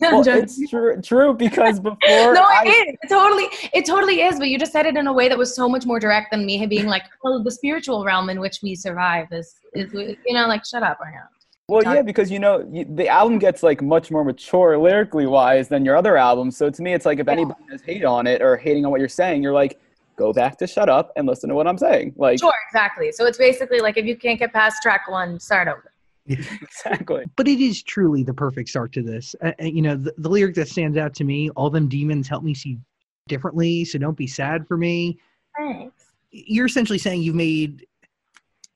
Well, 0.00 0.26
it's 0.26 0.70
true, 0.70 1.00
true 1.02 1.34
because 1.34 1.78
before 1.78 1.98
no, 2.08 2.42
I, 2.42 2.62
it 2.64 2.88
is. 2.88 2.96
It 3.02 3.08
totally, 3.08 3.48
it 3.74 3.84
totally 3.84 4.22
is. 4.22 4.38
But 4.38 4.48
you 4.48 4.58
just 4.58 4.72
said 4.72 4.86
it 4.86 4.96
in 4.96 5.06
a 5.06 5.12
way 5.12 5.28
that 5.28 5.36
was 5.36 5.54
so 5.54 5.68
much 5.68 5.84
more 5.84 5.98
direct 5.98 6.30
than 6.30 6.46
me 6.46 6.64
being 6.66 6.86
like, 6.86 7.02
"Oh, 7.24 7.42
the 7.42 7.50
spiritual 7.50 8.04
realm 8.04 8.30
in 8.30 8.40
which 8.40 8.60
we 8.62 8.74
survive 8.74 9.26
is, 9.32 9.56
is 9.74 9.92
you 9.92 10.16
know, 10.32 10.46
like, 10.46 10.64
shut 10.64 10.82
up, 10.82 10.98
Ariana." 11.00 11.28
Well, 11.68 11.82
yeah, 11.82 12.02
because 12.02 12.30
you 12.30 12.38
know 12.38 12.62
the 12.62 13.08
album 13.08 13.38
gets 13.38 13.62
like 13.62 13.80
much 13.80 14.10
more 14.10 14.22
mature 14.22 14.76
lyrically 14.76 15.26
wise 15.26 15.68
than 15.68 15.82
your 15.82 15.96
other 15.96 16.16
albums. 16.18 16.58
So 16.58 16.68
to 16.68 16.82
me, 16.82 16.92
it's 16.92 17.06
like 17.06 17.20
if 17.20 17.28
anybody 17.28 17.58
has 17.70 17.80
hate 17.80 18.04
on 18.04 18.26
it 18.26 18.42
or 18.42 18.56
hating 18.56 18.84
on 18.84 18.90
what 18.90 19.00
you're 19.00 19.08
saying, 19.08 19.42
you're 19.42 19.54
like, 19.54 19.80
go 20.16 20.30
back 20.30 20.58
to 20.58 20.66
shut 20.66 20.90
up 20.90 21.10
and 21.16 21.26
listen 21.26 21.48
to 21.48 21.54
what 21.54 21.66
I'm 21.66 21.78
saying. 21.78 22.14
Like 22.16 22.38
Sure, 22.38 22.52
exactly. 22.68 23.12
So 23.12 23.24
it's 23.24 23.38
basically 23.38 23.80
like 23.80 23.96
if 23.96 24.04
you 24.04 24.14
can't 24.14 24.38
get 24.38 24.52
past 24.52 24.82
track 24.82 25.08
one, 25.08 25.40
start 25.40 25.68
over. 25.68 25.90
exactly. 26.26 27.24
but 27.36 27.48
it 27.48 27.60
is 27.60 27.82
truly 27.82 28.22
the 28.22 28.34
perfect 28.34 28.68
start 28.68 28.92
to 28.92 29.02
this. 29.02 29.34
Uh, 29.42 29.52
uh, 29.60 29.64
you 29.64 29.82
know, 29.82 29.96
the, 29.96 30.14
the 30.18 30.28
lyric 30.28 30.54
that 30.56 30.68
stands 30.68 30.98
out 30.98 31.14
to 31.14 31.24
me: 31.24 31.48
"All 31.50 31.70
them 31.70 31.88
demons 31.88 32.28
help 32.28 32.42
me 32.42 32.54
see 32.54 32.78
differently, 33.26 33.84
so 33.86 33.98
don't 33.98 34.16
be 34.16 34.26
sad 34.26 34.66
for 34.66 34.76
me." 34.76 35.18
Thanks. 35.56 36.12
You're 36.30 36.66
essentially 36.66 36.98
saying 36.98 37.22
you've 37.22 37.34
made. 37.34 37.86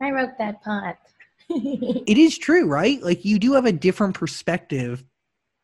I 0.01 0.11
wrote 0.11 0.37
that 0.38 0.62
part. 0.62 0.98
It 1.51 2.19
is 2.19 2.37
true, 2.37 2.67
right? 2.67 3.03
Like 3.03 3.25
you 3.25 3.39
do 3.39 3.55
have 3.55 3.65
a 3.65 3.73
different 3.73 4.15
perspective. 4.15 5.05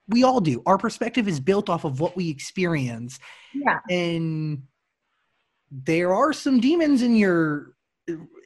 We 0.09 0.23
all 0.23 0.41
do. 0.41 0.63
Our 0.67 0.79
perspective 0.79 1.29
is 1.29 1.41
built 1.41 1.69
off 1.69 1.85
of 1.85 2.01
what 2.01 2.17
we 2.17 2.29
experience, 2.29 3.19
yeah. 3.55 3.79
and 3.91 4.63
there 5.71 6.15
are 6.15 6.33
some 6.33 6.61
demons 6.61 7.03
in 7.03 7.17
your 7.17 7.75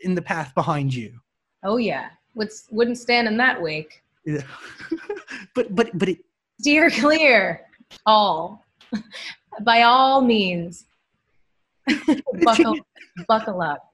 in 0.02 0.14
the 0.14 0.22
path 0.22 0.54
behind 0.54 0.94
you. 0.94 1.20
Oh 1.64 1.76
yeah. 1.76 2.10
Would 2.34 2.50
wouldn't 2.70 2.98
stand 2.98 3.28
in 3.28 3.36
that 3.38 3.60
wake. 3.60 4.02
but 5.54 5.74
but 5.74 5.96
but 5.98 6.08
it 6.08 6.18
Steer 6.60 6.90
clear. 6.90 7.62
All. 8.04 8.64
By 9.62 9.82
all 9.82 10.20
means. 10.20 10.84
buckle, 12.42 12.76
buckle 13.26 13.62
up. 13.62 13.87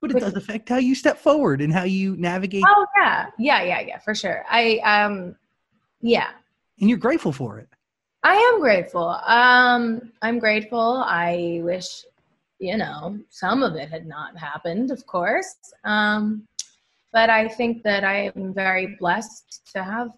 But 0.00 0.10
it 0.10 0.20
does 0.20 0.34
affect 0.34 0.68
how 0.68 0.76
you 0.76 0.94
step 0.94 1.18
forward 1.18 1.60
and 1.60 1.72
how 1.72 1.84
you 1.84 2.16
navigate, 2.16 2.64
Oh 2.66 2.86
yeah. 2.96 3.26
Yeah, 3.38 3.62
yeah, 3.62 3.80
yeah, 3.80 3.98
for 3.98 4.14
sure. 4.14 4.44
I 4.50 4.78
um 4.84 5.36
yeah. 6.00 6.30
and 6.80 6.88
you're 6.88 6.98
grateful 6.98 7.32
for 7.32 7.58
it. 7.58 7.68
I 8.22 8.34
am 8.34 8.60
grateful. 8.60 9.08
Um, 9.26 10.12
I'm 10.20 10.38
grateful. 10.38 11.02
I 11.06 11.60
wish, 11.62 12.04
you 12.58 12.76
know, 12.76 13.18
some 13.30 13.62
of 13.62 13.76
it 13.76 13.90
had 13.90 14.06
not 14.06 14.36
happened, 14.36 14.90
of 14.90 15.06
course. 15.06 15.56
Um, 15.84 16.46
but 17.12 17.30
I 17.30 17.48
think 17.48 17.82
that 17.82 18.04
I 18.04 18.30
am 18.36 18.52
very 18.52 18.96
blessed 18.98 19.72
to 19.72 19.82
have 19.82 20.10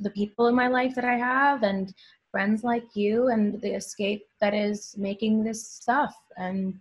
the 0.00 0.10
people 0.10 0.46
in 0.46 0.54
my 0.54 0.68
life 0.68 0.94
that 0.94 1.04
I 1.04 1.16
have 1.16 1.62
and 1.62 1.94
friends 2.30 2.64
like 2.64 2.84
you 2.94 3.28
and 3.28 3.60
the 3.60 3.74
escape 3.74 4.26
that 4.40 4.54
is 4.54 4.94
making 4.96 5.44
this 5.44 5.66
stuff. 5.66 6.14
And 6.36 6.78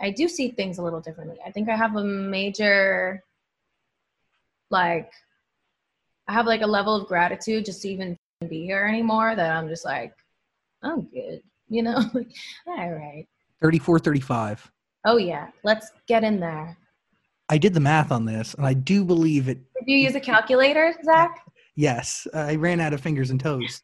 I 0.00 0.10
do 0.10 0.28
see 0.28 0.50
things 0.50 0.78
a 0.78 0.82
little 0.82 1.00
differently. 1.00 1.38
I 1.44 1.50
think 1.50 1.68
I 1.68 1.76
have 1.76 1.96
a 1.96 2.04
major, 2.04 3.24
like, 4.70 5.10
I 6.28 6.32
have 6.32 6.46
like 6.46 6.62
a 6.62 6.66
level 6.66 6.94
of 6.94 7.08
gratitude 7.08 7.64
just 7.64 7.82
to 7.82 7.88
even 7.88 8.16
be 8.48 8.64
here 8.64 8.84
anymore 8.84 9.34
that 9.34 9.50
I'm 9.50 9.68
just 9.68 9.84
like, 9.84 10.14
I'm 10.82 11.02
good, 11.02 11.42
you 11.68 11.82
know? 11.82 11.98
All 12.66 12.90
right. 12.90 13.26
34, 13.60 13.98
35. 13.98 14.70
Oh, 15.04 15.16
yeah. 15.16 15.48
Let's 15.64 15.90
get 16.06 16.22
in 16.22 16.38
there. 16.38 16.76
I 17.48 17.58
did 17.58 17.72
the 17.72 17.80
math 17.80 18.12
on 18.12 18.26
this, 18.26 18.54
and 18.54 18.66
I 18.66 18.74
do 18.74 19.04
believe 19.04 19.48
it. 19.48 19.58
Did 19.74 19.90
you 19.90 19.96
use 19.96 20.14
a 20.14 20.20
calculator, 20.20 20.94
Zach? 21.02 21.44
Yes, 21.76 22.26
I 22.34 22.56
ran 22.56 22.80
out 22.80 22.92
of 22.92 23.00
fingers 23.00 23.30
and 23.30 23.40
toes. 23.40 23.82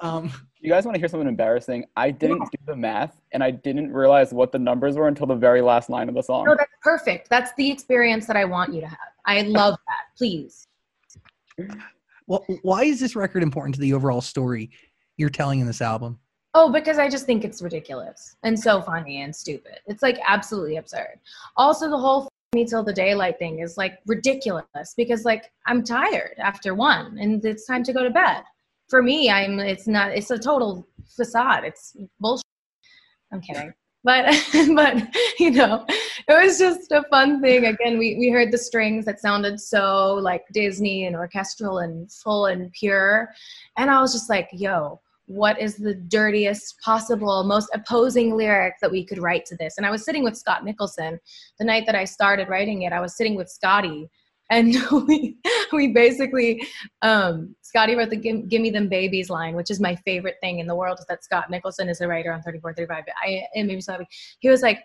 Um, 0.00 0.30
You 0.62 0.68
guys 0.68 0.84
want 0.84 0.94
to 0.94 0.98
hear 0.98 1.08
something 1.08 1.28
embarrassing? 1.28 1.86
I 1.96 2.10
didn't 2.10 2.40
do 2.40 2.58
the 2.66 2.76
math 2.76 3.18
and 3.32 3.42
I 3.42 3.50
didn't 3.50 3.92
realize 3.92 4.32
what 4.32 4.52
the 4.52 4.58
numbers 4.58 4.96
were 4.96 5.08
until 5.08 5.26
the 5.26 5.34
very 5.34 5.62
last 5.62 5.88
line 5.88 6.08
of 6.08 6.14
the 6.14 6.22
song. 6.22 6.44
No, 6.44 6.54
that's 6.54 6.70
perfect. 6.82 7.30
That's 7.30 7.52
the 7.56 7.70
experience 7.70 8.26
that 8.26 8.36
I 8.36 8.44
want 8.44 8.74
you 8.74 8.82
to 8.82 8.86
have. 8.86 8.98
I 9.24 9.42
love 9.42 9.76
that. 9.86 10.16
Please. 10.18 10.66
well, 12.26 12.44
why 12.62 12.84
is 12.84 13.00
this 13.00 13.16
record 13.16 13.42
important 13.42 13.74
to 13.76 13.80
the 13.80 13.94
overall 13.94 14.20
story 14.20 14.70
you're 15.16 15.30
telling 15.30 15.60
in 15.60 15.66
this 15.66 15.80
album? 15.80 16.18
Oh, 16.52 16.70
because 16.70 16.98
I 16.98 17.08
just 17.08 17.24
think 17.24 17.44
it's 17.44 17.62
ridiculous 17.62 18.36
and 18.42 18.58
so 18.58 18.82
funny 18.82 19.22
and 19.22 19.34
stupid. 19.34 19.80
It's 19.86 20.02
like 20.02 20.18
absolutely 20.26 20.76
absurd. 20.76 21.20
Also, 21.56 21.88
the 21.88 21.96
whole 21.96 22.28
me 22.52 22.66
till 22.66 22.82
the 22.82 22.92
daylight 22.92 23.38
thing 23.38 23.60
is 23.60 23.78
like 23.78 24.00
ridiculous 24.06 24.94
because 24.96 25.24
like 25.24 25.52
I'm 25.66 25.84
tired 25.84 26.34
after 26.38 26.74
one 26.74 27.16
and 27.18 27.42
it's 27.44 27.64
time 27.64 27.84
to 27.84 27.92
go 27.92 28.02
to 28.02 28.10
bed. 28.10 28.42
For 28.90 29.02
me, 29.02 29.30
I'm 29.30 29.58
it's 29.60 29.86
not 29.86 30.10
it's 30.10 30.30
a 30.30 30.38
total 30.38 30.86
facade. 31.16 31.64
It's 31.64 31.96
bullshit. 32.18 32.44
I'm 33.32 33.40
kidding. 33.40 33.72
But 34.02 34.24
but 34.74 35.16
you 35.38 35.50
know, 35.50 35.84
it 35.88 36.44
was 36.44 36.58
just 36.58 36.90
a 36.92 37.04
fun 37.10 37.40
thing. 37.40 37.66
Again, 37.66 37.98
we 37.98 38.16
we 38.18 38.30
heard 38.30 38.50
the 38.50 38.58
strings 38.58 39.04
that 39.04 39.20
sounded 39.20 39.60
so 39.60 40.14
like 40.14 40.44
Disney 40.52 41.06
and 41.06 41.16
orchestral 41.16 41.78
and 41.78 42.10
full 42.10 42.46
and 42.46 42.72
pure. 42.72 43.30
And 43.76 43.90
I 43.90 44.00
was 44.00 44.12
just 44.12 44.30
like, 44.30 44.48
yo, 44.52 45.00
what 45.26 45.60
is 45.60 45.76
the 45.76 45.94
dirtiest 45.94 46.80
possible, 46.80 47.44
most 47.44 47.68
opposing 47.72 48.36
lyric 48.36 48.74
that 48.80 48.90
we 48.90 49.04
could 49.04 49.18
write 49.18 49.46
to 49.46 49.56
this? 49.56 49.76
And 49.76 49.86
I 49.86 49.90
was 49.90 50.04
sitting 50.04 50.24
with 50.24 50.36
Scott 50.36 50.64
Nicholson 50.64 51.20
the 51.58 51.64
night 51.64 51.84
that 51.86 51.94
I 51.94 52.04
started 52.04 52.48
writing 52.48 52.82
it. 52.82 52.92
I 52.92 53.00
was 53.00 53.16
sitting 53.16 53.36
with 53.36 53.48
Scotty, 53.48 54.10
and 54.50 54.76
we 55.08 55.36
we 55.72 55.88
basically 55.88 56.62
um, 57.02 57.54
Scotty 57.62 57.94
wrote 57.94 58.10
the 58.10 58.16
give, 58.16 58.48
"Give 58.48 58.60
Me 58.60 58.70
Them 58.70 58.88
Babies" 58.88 59.30
line, 59.30 59.54
which 59.54 59.70
is 59.70 59.80
my 59.80 59.96
favorite 59.96 60.36
thing 60.40 60.58
in 60.58 60.66
the 60.66 60.74
world. 60.74 60.98
Is 60.98 61.06
that 61.06 61.24
Scott 61.24 61.50
Nicholson 61.50 61.88
is 61.88 62.00
a 62.00 62.08
writer 62.08 62.32
on 62.32 62.42
34, 62.42 62.74
35. 62.74 63.04
I 63.24 63.42
it 63.54 63.64
made 63.64 63.76
me 63.76 63.80
so. 63.80 63.98
He 64.40 64.48
was 64.48 64.62
like, 64.62 64.84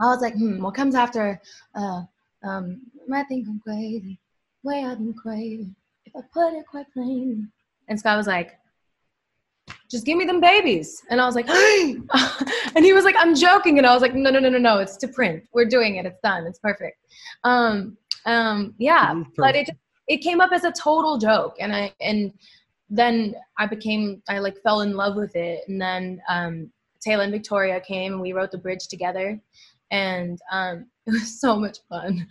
I 0.00 0.06
was 0.06 0.20
like, 0.20 0.34
hmm, 0.34 0.62
what 0.62 0.74
comes 0.74 0.94
after? 0.94 1.40
Uh, 1.74 2.02
um, 2.44 2.82
I 3.12 3.24
think 3.24 3.46
I'm 3.48 3.60
crazy, 3.60 4.18
way 4.62 4.84
I've 4.84 4.98
been 4.98 5.14
crazy. 5.14 5.74
If 6.04 6.16
I 6.16 6.20
put 6.32 6.54
it 6.54 6.66
quite 6.66 6.86
plainly. 6.92 7.46
And 7.88 7.98
Scott 7.98 8.16
was 8.16 8.26
like, 8.26 8.58
just 9.90 10.06
give 10.06 10.16
me 10.18 10.24
them 10.24 10.40
babies. 10.40 11.02
And 11.10 11.20
I 11.20 11.26
was 11.26 11.34
like, 11.34 11.48
and 12.74 12.84
he 12.84 12.92
was 12.92 13.04
like, 13.04 13.14
I'm 13.18 13.34
joking. 13.34 13.78
And 13.78 13.86
I 13.86 13.92
was 13.92 14.02
like, 14.02 14.14
no, 14.14 14.30
no, 14.30 14.40
no, 14.40 14.48
no, 14.48 14.58
no. 14.58 14.78
It's 14.78 14.96
to 14.98 15.08
print. 15.08 15.44
We're 15.52 15.66
doing 15.66 15.96
it. 15.96 16.06
It's 16.06 16.20
done. 16.20 16.46
It's 16.46 16.58
perfect. 16.58 16.98
Um, 17.44 17.96
um, 18.26 18.74
yeah, 18.78 19.22
but 19.36 19.56
it 19.56 19.68
it 20.08 20.18
came 20.18 20.40
up 20.40 20.52
as 20.52 20.64
a 20.64 20.72
total 20.72 21.18
joke. 21.18 21.56
And 21.60 21.74
I, 21.74 21.92
and 22.00 22.32
then 22.90 23.34
I 23.58 23.66
became, 23.66 24.22
I 24.28 24.38
like 24.38 24.60
fell 24.62 24.82
in 24.82 24.94
love 24.94 25.16
with 25.16 25.34
it. 25.36 25.64
And 25.68 25.80
then, 25.80 26.20
um, 26.28 26.70
Taylor 27.00 27.24
and 27.24 27.32
Victoria 27.32 27.80
came 27.80 28.12
and 28.12 28.22
we 28.22 28.32
wrote 28.32 28.50
the 28.50 28.58
bridge 28.58 28.88
together. 28.88 29.40
And, 29.90 30.38
um, 30.50 30.86
it 31.06 31.12
was 31.12 31.40
so 31.40 31.56
much 31.56 31.78
fun. 31.88 32.28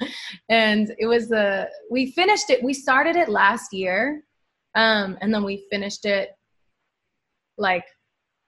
And 0.47 0.95
it 0.97 1.05
was, 1.05 1.31
uh, 1.31 1.65
we 1.89 2.11
finished 2.11 2.49
it. 2.49 2.63
We 2.63 2.73
started 2.73 3.15
it 3.15 3.27
last 3.27 3.73
year. 3.73 4.23
Um, 4.75 5.17
and 5.21 5.33
then 5.33 5.43
we 5.43 5.65
finished 5.69 6.05
it 6.05 6.37
like 7.57 7.83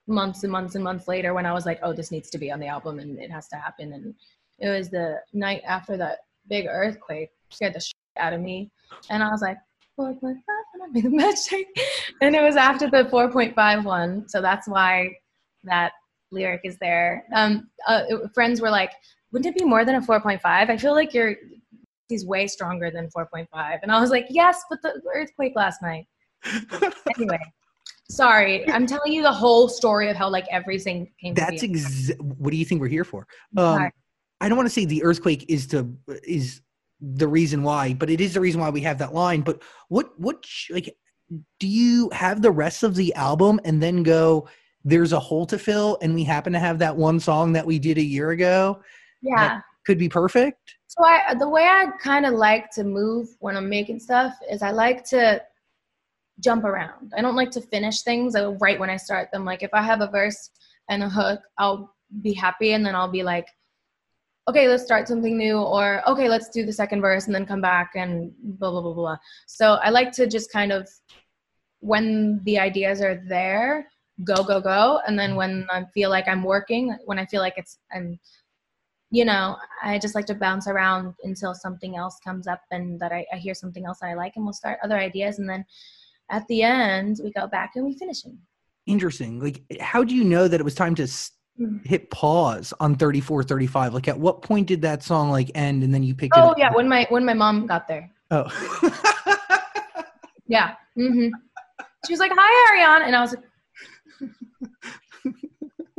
months 0.08 0.44
and 0.44 0.52
months 0.52 0.76
and 0.76 0.84
months 0.84 1.08
later 1.10 1.34
when 1.34 1.46
I 1.46 1.54
was 1.54 1.66
like, 1.66 1.80
oh, 1.84 1.92
this 1.92 2.12
needs 2.12 2.30
to 2.30 2.38
be 2.38 2.52
on 2.52 2.60
the 2.60 2.68
album 2.68 3.00
and 3.00 3.20
it 3.20 3.32
has 3.32 3.50
to 3.50 3.58
happen. 3.58 3.92
And 3.92 4.16
it 4.60 4.70
was 4.70 4.90
the 4.90 5.20
night 5.34 5.62
after 5.66 5.98
that 5.98 6.20
big 6.48 6.68
earthquake 6.68 7.30
scared 7.50 7.74
the 7.74 7.80
shit 7.80 7.94
out 8.18 8.34
of 8.34 8.42
me. 8.42 8.72
And 9.10 9.24
I 9.24 9.30
was 9.32 9.42
like, 9.42 9.58
4.5 10.00 10.20
and 10.24 10.84
I 10.84 10.88
made 10.92 11.04
the 11.04 11.10
magic. 11.10 11.68
And 12.22 12.36
it 12.36 12.42
was 12.42 12.56
after 12.56 12.90
the 12.90 13.04
4.5 13.06 13.84
one. 13.84 14.28
So 14.28 14.42
that's 14.42 14.68
why 14.68 15.10
that 15.64 15.92
lyric 16.32 16.62
is 16.64 16.78
there. 16.80 17.26
Um, 17.34 17.70
uh, 17.88 18.04
it- 18.10 18.34
friends 18.34 18.62
were 18.62 18.70
like, 18.70 18.92
wouldn't 19.32 19.56
it 19.56 19.60
be 19.60 19.66
more 19.66 19.86
than 19.86 19.96
a 19.96 20.02
4.5? 20.02 20.40
I 20.44 20.78
feel 20.78 20.94
like 20.94 21.14
you're, 21.14 21.36
he's 22.10 22.26
way 22.26 22.48
stronger 22.48 22.92
than 22.92 23.08
4.5. 23.16 23.80
And 23.84 23.92
I 23.92 24.00
was 24.00 24.10
like, 24.10 24.28
yes, 24.30 24.64
but 24.70 24.82
the 24.82 25.02
earthquake 25.14 25.54
last 25.56 25.82
night. 25.82 26.08
anyway, 27.18 27.40
sorry. 28.10 28.70
I'm 28.72 28.86
telling 28.86 29.12
you 29.14 29.22
the 29.22 29.32
whole 29.32 29.68
story 29.68 30.10
of 30.10 30.16
how 30.18 30.30
like 30.30 30.46
everything 30.52 31.12
came 31.20 31.36
to 31.36 31.42
That's 31.42 31.62
be. 31.62 31.72
ex- 31.72 32.12
what 32.20 32.52
do 32.52 32.58
you 32.58 32.66
think 32.66 32.82
we're 32.82 32.88
here 32.88 33.06
for? 33.06 33.28
Um, 33.58 33.90
I 34.44 34.50
don't 34.50 34.58
want 34.58 34.68
to 34.68 34.74
say 34.74 34.84
the 34.84 35.04
earthquake 35.06 35.46
is 35.48 35.68
to 35.68 35.90
is 36.28 36.60
the 37.00 37.30
reason 37.30 37.64
why, 37.64 37.94
but 37.94 38.10
it 38.10 38.20
is 38.20 38.34
the 38.34 38.42
reason 38.42 38.60
why 38.60 38.70
we 38.70 38.82
have 38.82 38.98
that 38.98 39.14
line. 39.14 39.40
But 39.40 39.64
what 39.88 40.20
what 40.20 40.46
sh- 40.46 40.70
like 40.72 40.98
do 41.62 41.68
you 41.68 42.10
have 42.10 42.42
the 42.42 42.52
rest 42.52 42.84
of 42.84 42.96
the 42.96 43.14
album 43.14 43.62
and 43.64 43.82
then 43.82 44.04
go? 44.04 44.50
There's 44.84 45.14
a 45.14 45.20
hole 45.20 45.46
to 45.46 45.58
fill, 45.58 45.98
and 46.02 46.14
we 46.14 46.26
happen 46.26 46.52
to 46.52 46.60
have 46.60 46.78
that 46.80 46.94
one 46.94 47.22
song 47.22 47.54
that 47.54 47.66
we 47.66 47.80
did 47.80 47.98
a 47.98 48.04
year 48.04 48.32
ago. 48.32 48.82
yeah. 49.22 49.62
Could 49.86 49.98
be 49.98 50.10
perfect. 50.10 50.76
So 50.88 51.06
I, 51.06 51.34
the 51.36 51.48
way 51.48 51.64
I 51.64 51.88
kind 52.02 52.26
of 52.26 52.34
like 52.34 52.70
to 52.72 52.84
move 52.84 53.30
when 53.40 53.56
I'm 53.56 53.70
making 53.70 54.00
stuff 54.00 54.34
is 54.52 54.62
I 54.62 54.72
like 54.72 55.06
to 55.06 55.42
jump 56.42 56.66
around. 56.66 57.14
I 57.18 57.22
don't 57.22 57.36
like 57.36 57.52
to 57.52 57.62
finish 57.62 58.02
things 58.02 58.36
right 58.60 58.80
when 58.80 58.90
I 58.90 58.98
start 58.98 59.30
them. 59.32 59.46
Like 59.46 59.64
if 59.64 59.74
I 59.74 59.82
have 59.82 60.02
a 60.02 60.08
verse 60.08 60.52
and 60.90 61.04
a 61.04 61.10
hook, 61.10 61.42
I'll 61.58 61.94
be 62.22 62.34
happy 62.34 62.74
and 62.74 62.86
then 62.86 62.96
I'll 62.96 63.12
be 63.12 63.24
like, 63.24 63.48
okay, 64.48 64.68
let's 64.68 64.84
start 64.84 65.08
something 65.08 65.38
new, 65.38 65.58
or 65.58 66.08
okay, 66.08 66.28
let's 66.28 66.50
do 66.50 66.66
the 66.66 66.74
second 66.74 67.02
verse 67.02 67.26
and 67.26 67.36
then 67.36 67.46
come 67.46 67.62
back 67.62 67.92
and 67.96 68.32
blah 68.44 68.72
blah 68.72 68.82
blah 68.82 68.94
blah. 68.94 69.18
So 69.48 69.74
I 69.76 69.90
like 69.90 70.12
to 70.14 70.28
just 70.28 70.52
kind 70.52 70.72
of 70.72 70.90
when 71.80 72.42
the 72.44 72.60
ideas 72.60 73.02
are 73.02 73.22
there, 73.28 73.88
go 74.24 74.44
go 74.44 74.60
go, 74.60 75.00
and 75.08 75.18
then 75.18 75.36
when 75.36 75.68
I 75.72 75.86
feel 75.94 76.10
like 76.10 76.28
I'm 76.28 76.44
working, 76.44 76.98
when 77.06 77.20
I 77.20 77.26
feel 77.26 77.42
like 77.42 77.56
it's 77.58 77.78
I'm 77.94 78.20
you 79.12 79.26
know, 79.26 79.56
I 79.84 80.00
just 80.00 80.16
like 80.16 80.26
to 80.26 80.34
bounce 80.34 80.68
around 80.68 81.14
until 81.24 81.54
something 81.54 81.96
else 81.96 82.18
comes 82.24 82.48
up 82.48 82.62
and 82.72 83.00
that 83.00 83.12
I, 83.12 83.24
I 83.32 83.38
hear 83.38 83.54
something 83.54 83.86
else 83.86 84.00
that 84.00 84.08
I 84.08 84.16
like, 84.16 84.34
and 84.36 84.44
we'll 84.44 84.54
start 84.54 84.80
other 84.84 84.98
ideas, 84.98 85.38
and 85.40 85.48
then 85.48 85.64
at 86.32 86.48
the 86.48 86.64
end 86.64 87.20
we 87.24 87.32
go 87.32 87.48
back 87.48 87.74
and 87.76 87.86
we 87.86 87.96
finish 87.98 88.24
them. 88.24 88.40
Interesting. 88.88 89.40
Like, 89.40 89.62
how 89.80 90.04
do 90.04 90.16
you 90.16 90.24
know 90.24 90.48
that 90.48 90.60
it 90.60 90.64
was 90.64 90.76
time 90.76 90.96
to. 90.96 91.08
Hit 91.84 92.10
pause 92.10 92.74
on 92.80 92.96
34, 92.96 93.44
35? 93.44 93.94
Like, 93.94 94.08
at 94.08 94.20
what 94.20 94.42
point 94.42 94.68
did 94.68 94.82
that 94.82 95.04
song 95.04 95.30
like 95.30 95.52
end 95.56 95.84
and 95.84 95.94
then 95.94 96.04
you 96.04 96.16
picked 96.16 96.36
it 96.36 96.40
Oh 96.44 96.54
yeah, 96.58 96.74
when 96.74 96.90
my 96.90 97.06
when 97.10 97.26
my 97.26 97.34
mom 97.34 97.68
got 97.68 97.88
there. 97.88 98.12
Oh. 98.32 98.50
Yeah. 100.48 100.76
mm-hmm. 100.98 101.30
She 102.06 102.14
was 102.14 102.20
like, 102.20 102.32
"Hi, 102.36 102.72
Ariane," 102.72 103.08
and 103.08 103.16
I 103.16 103.22
was 103.22 103.36
like, 103.36 104.32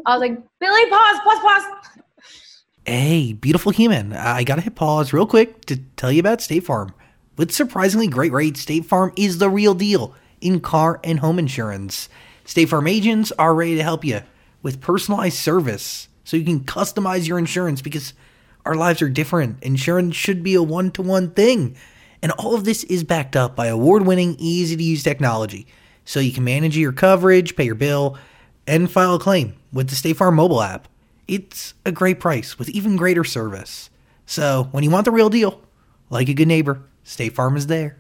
I 0.07 0.17
was 0.17 0.21
like, 0.21 0.39
"Billy, 0.61 0.91
pause, 0.91 1.19
pause, 1.25 1.39
pause." 1.41 1.65
Hey, 2.87 3.33
beautiful 3.33 3.73
human. 3.73 4.13
I 4.13 4.45
gotta 4.45 4.61
hit 4.61 4.75
pause 4.75 5.13
real 5.13 5.27
quick 5.27 5.65
to 5.67 5.77
tell 5.97 6.13
you 6.13 6.21
about 6.21 6.43
State 6.43 6.65
Farm. 6.65 6.95
With 7.37 7.53
surprisingly 7.53 8.07
great 8.07 8.33
rates, 8.33 8.61
State 8.61 8.85
Farm 8.85 9.13
is 9.17 9.39
the 9.39 9.49
real 9.49 9.75
deal 9.75 10.15
in 10.41 10.61
car 10.61 11.01
and 11.03 11.19
home 11.19 11.39
insurance. 11.39 12.09
State 12.45 12.69
Farm 12.69 12.87
agents 12.87 13.33
are 13.39 13.55
ready 13.55 13.77
to 13.77 13.83
help 13.83 14.05
you 14.05 14.21
with 14.65 14.81
personalized 14.81 15.37
service 15.37 16.09
so 16.25 16.37
you 16.37 16.45
can 16.45 16.61
customize 16.65 17.29
your 17.29 17.39
insurance 17.39 17.83
because 17.83 18.15
our 18.65 18.75
lives 18.75 19.03
are 19.03 19.11
different. 19.11 19.63
Insurance 19.63 20.17
should 20.17 20.43
be 20.43 20.55
a 20.55 20.63
one 20.63 20.91
to 20.93 21.03
one 21.03 21.31
thing. 21.31 21.77
And 22.23 22.33
all 22.33 22.55
of 22.55 22.65
this 22.65 22.83
is 22.85 23.05
backed 23.05 23.37
up 23.37 23.55
by 23.55 23.67
award 23.67 24.07
winning, 24.07 24.35
easy 24.39 24.75
to 24.75 24.83
use 24.83 25.03
technology 25.03 25.67
so 26.07 26.19
you 26.19 26.33
can 26.33 26.45
manage 26.45 26.77
your 26.77 26.93
coverage, 26.93 27.55
pay 27.55 27.65
your 27.65 27.75
bill, 27.75 28.19
and 28.67 28.91
file 28.91 29.15
a 29.15 29.19
claim 29.19 29.55
with 29.73 29.91
the 29.91 29.95
State 29.95 30.17
Farm 30.17 30.35
mobile 30.35 30.63
app. 30.63 30.89
It's 31.29 31.75
a 31.85 31.93
great 31.93 32.19
price 32.19 32.59
with 32.59 32.71
even 32.71 32.97
greater 32.97 33.25
service. 33.25 33.91
So, 34.27 34.69
when 34.71 34.83
you 34.83 34.91
want 34.91 35.05
the 35.05 35.11
real 35.11 35.29
deal, 35.29 35.61
like 36.09 36.31
a 36.31 36.35
good 36.35 36.49
neighbor, 36.49 36.83
State 37.03 37.35
Farm 37.35 37.57
is 37.57 37.67
there. 37.67 37.99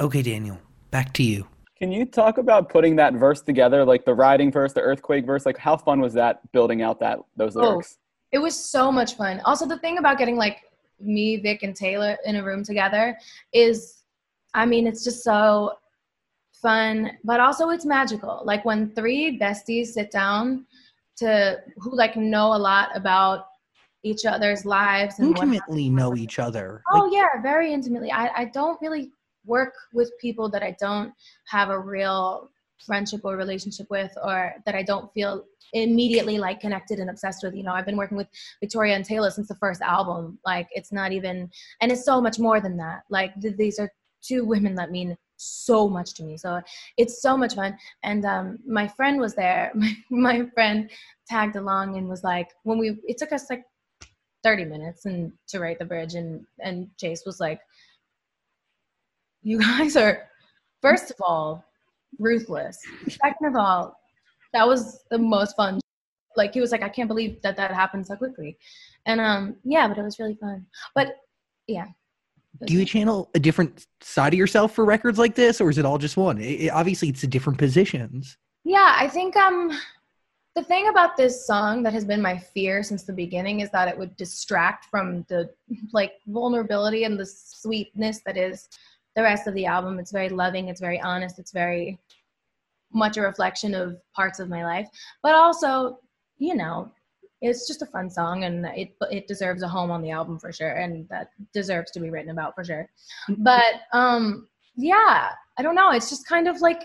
Okay, 0.00 0.22
Daniel, 0.22 0.60
back 0.92 1.12
to 1.14 1.24
you. 1.24 1.48
Can 1.78 1.92
you 1.92 2.06
talk 2.06 2.38
about 2.38 2.70
putting 2.70 2.96
that 2.96 3.14
verse 3.14 3.42
together, 3.42 3.84
like 3.84 4.04
the 4.06 4.14
riding 4.14 4.50
verse, 4.50 4.72
the 4.72 4.80
earthquake 4.80 5.26
verse? 5.26 5.44
Like, 5.44 5.58
how 5.58 5.76
fun 5.76 6.00
was 6.00 6.14
that 6.14 6.40
building 6.52 6.80
out 6.82 6.98
that 7.00 7.18
those 7.36 7.54
Oh. 7.56 7.60
lyrics? 7.60 7.98
It 8.32 8.38
was 8.38 8.56
so 8.56 8.90
much 8.90 9.14
fun. 9.14 9.40
Also, 9.44 9.66
the 9.66 9.78
thing 9.78 9.98
about 9.98 10.18
getting 10.18 10.36
like 10.36 10.62
me, 10.98 11.36
Vic, 11.36 11.62
and 11.62 11.76
Taylor 11.76 12.16
in 12.24 12.36
a 12.36 12.42
room 12.42 12.64
together 12.64 13.16
is, 13.52 14.02
I 14.54 14.64
mean, 14.64 14.86
it's 14.86 15.04
just 15.04 15.22
so 15.22 15.72
fun, 16.52 17.12
but 17.24 17.40
also 17.40 17.68
it's 17.68 17.84
magical. 17.84 18.40
Like 18.44 18.64
when 18.64 18.90
three 18.90 19.38
besties 19.38 19.88
sit 19.88 20.10
down 20.10 20.66
to 21.16 21.60
who 21.76 21.94
like 21.94 22.16
know 22.16 22.54
a 22.54 22.58
lot 22.58 22.88
about 22.94 23.48
each 24.02 24.24
other's 24.24 24.64
lives 24.64 25.18
and 25.18 25.28
Intimately 25.28 25.90
know 25.90 26.16
each 26.16 26.38
other. 26.38 26.82
Oh 26.90 27.04
Like, 27.04 27.12
yeah, 27.12 27.42
very 27.42 27.72
intimately. 27.72 28.10
I, 28.10 28.28
I 28.34 28.44
don't 28.46 28.80
really 28.80 29.10
work 29.46 29.74
with 29.92 30.12
people 30.20 30.48
that 30.50 30.62
I 30.62 30.76
don't 30.80 31.12
have 31.48 31.70
a 31.70 31.78
real 31.78 32.50
friendship 32.84 33.22
or 33.24 33.36
relationship 33.36 33.86
with 33.90 34.12
or 34.22 34.54
that 34.64 34.74
I 34.74 34.82
don't 34.82 35.12
feel 35.14 35.44
immediately 35.72 36.38
like 36.38 36.60
connected 36.60 36.98
and 36.98 37.10
obsessed 37.10 37.42
with. 37.42 37.54
You 37.54 37.62
know, 37.62 37.72
I've 37.72 37.86
been 37.86 37.96
working 37.96 38.16
with 38.16 38.28
Victoria 38.60 38.94
and 38.94 39.04
Taylor 39.04 39.30
since 39.30 39.48
the 39.48 39.54
first 39.56 39.80
album. 39.80 40.38
Like 40.44 40.68
it's 40.72 40.92
not 40.92 41.12
even 41.12 41.50
and 41.80 41.90
it's 41.90 42.04
so 42.04 42.20
much 42.20 42.38
more 42.38 42.60
than 42.60 42.76
that. 42.78 43.02
Like 43.10 43.38
th- 43.40 43.56
these 43.56 43.78
are 43.78 43.90
two 44.22 44.44
women 44.44 44.74
that 44.74 44.90
mean 44.90 45.16
so 45.36 45.88
much 45.88 46.14
to 46.14 46.22
me. 46.22 46.36
So 46.36 46.60
it's 46.96 47.20
so 47.20 47.36
much 47.36 47.54
fun. 47.54 47.76
And 48.02 48.24
um, 48.24 48.58
my 48.66 48.88
friend 48.88 49.20
was 49.20 49.34
there. 49.34 49.72
My, 49.74 49.94
my 50.10 50.46
friend 50.54 50.90
tagged 51.28 51.56
along 51.56 51.96
and 51.96 52.08
was 52.08 52.24
like, 52.24 52.48
when 52.62 52.78
we, 52.78 52.98
it 53.04 53.18
took 53.18 53.32
us 53.32 53.50
like 53.50 53.64
30 54.42 54.64
minutes 54.64 55.06
and 55.06 55.32
to 55.48 55.58
write 55.58 55.78
the 55.78 55.84
bridge 55.84 56.14
and 56.14 56.46
and 56.60 56.88
Chase 56.98 57.24
was 57.26 57.40
like 57.40 57.60
you 59.46 59.60
guys 59.60 59.96
are 59.96 60.24
first 60.82 61.10
of 61.10 61.16
all 61.20 61.64
ruthless. 62.18 62.78
Second 63.08 63.46
of 63.46 63.56
all 63.56 63.96
that 64.52 64.66
was 64.66 65.04
the 65.10 65.18
most 65.18 65.54
fun. 65.56 65.80
Like 66.36 66.52
he 66.54 66.60
was 66.60 66.72
like 66.72 66.82
I 66.82 66.88
can't 66.88 67.08
believe 67.08 67.40
that 67.42 67.56
that 67.56 67.72
happened 67.72 68.06
so 68.06 68.16
quickly. 68.16 68.58
And 69.06 69.20
um 69.20 69.56
yeah 69.64 69.86
but 69.86 69.98
it 69.98 70.02
was 70.02 70.18
really 70.18 70.36
fun. 70.40 70.66
But 70.94 71.16
yeah. 71.68 71.86
Do 72.64 72.72
you 72.72 72.84
channel 72.86 73.30
a 73.34 73.38
different 73.38 73.86
side 74.00 74.32
of 74.32 74.38
yourself 74.38 74.74
for 74.74 74.86
records 74.86 75.18
like 75.18 75.34
this, 75.34 75.60
or 75.60 75.68
is 75.68 75.76
it 75.76 75.84
all 75.84 75.98
just 75.98 76.16
one? 76.16 76.40
It, 76.40 76.62
it- 76.62 76.70
obviously, 76.70 77.08
it's 77.10 77.20
the 77.20 77.26
different 77.26 77.58
positions. 77.58 78.38
Yeah, 78.64 78.94
I 78.98 79.08
think 79.08 79.36
um 79.36 79.78
the 80.54 80.62
thing 80.64 80.88
about 80.88 81.18
this 81.18 81.46
song 81.46 81.82
that 81.82 81.92
has 81.92 82.06
been 82.06 82.22
my 82.22 82.38
fear 82.38 82.82
since 82.82 83.04
the 83.04 83.12
beginning 83.12 83.60
is 83.60 83.70
that 83.72 83.88
it 83.88 83.98
would 83.98 84.16
distract 84.16 84.86
from 84.86 85.22
the 85.28 85.50
like 85.92 86.12
vulnerability 86.28 87.04
and 87.04 87.20
the 87.20 87.26
sweetness 87.26 88.22
that 88.24 88.38
is 88.38 88.68
the 89.16 89.22
rest 89.22 89.46
of 89.46 89.54
the 89.54 89.66
album. 89.66 89.98
It's 89.98 90.12
very 90.12 90.28
loving, 90.28 90.68
it's 90.68 90.80
very 90.80 91.00
honest, 91.00 91.38
it's 91.38 91.50
very 91.52 91.98
much 92.92 93.16
a 93.16 93.22
reflection 93.22 93.74
of 93.74 93.96
parts 94.14 94.38
of 94.38 94.48
my 94.48 94.64
life. 94.64 94.88
But 95.22 95.34
also, 95.34 95.98
you 96.38 96.54
know, 96.54 96.92
it's 97.42 97.66
just 97.66 97.82
a 97.82 97.86
fun 97.86 98.08
song 98.08 98.44
and 98.44 98.64
it 98.76 98.94
it 99.10 99.26
deserves 99.26 99.62
a 99.62 99.68
home 99.68 99.90
on 99.90 100.02
the 100.02 100.10
album 100.10 100.38
for 100.38 100.52
sure 100.52 100.72
and 100.72 101.06
that 101.08 101.30
deserves 101.52 101.90
to 101.90 102.00
be 102.00 102.10
written 102.10 102.30
about 102.30 102.54
for 102.54 102.64
sure. 102.64 102.88
But 103.38 103.82
um 103.92 104.48
yeah, 104.76 105.30
I 105.58 105.62
don't 105.62 105.74
know, 105.74 105.90
it's 105.92 106.08
just 106.08 106.26
kind 106.26 106.48
of 106.48 106.60
like 106.60 106.82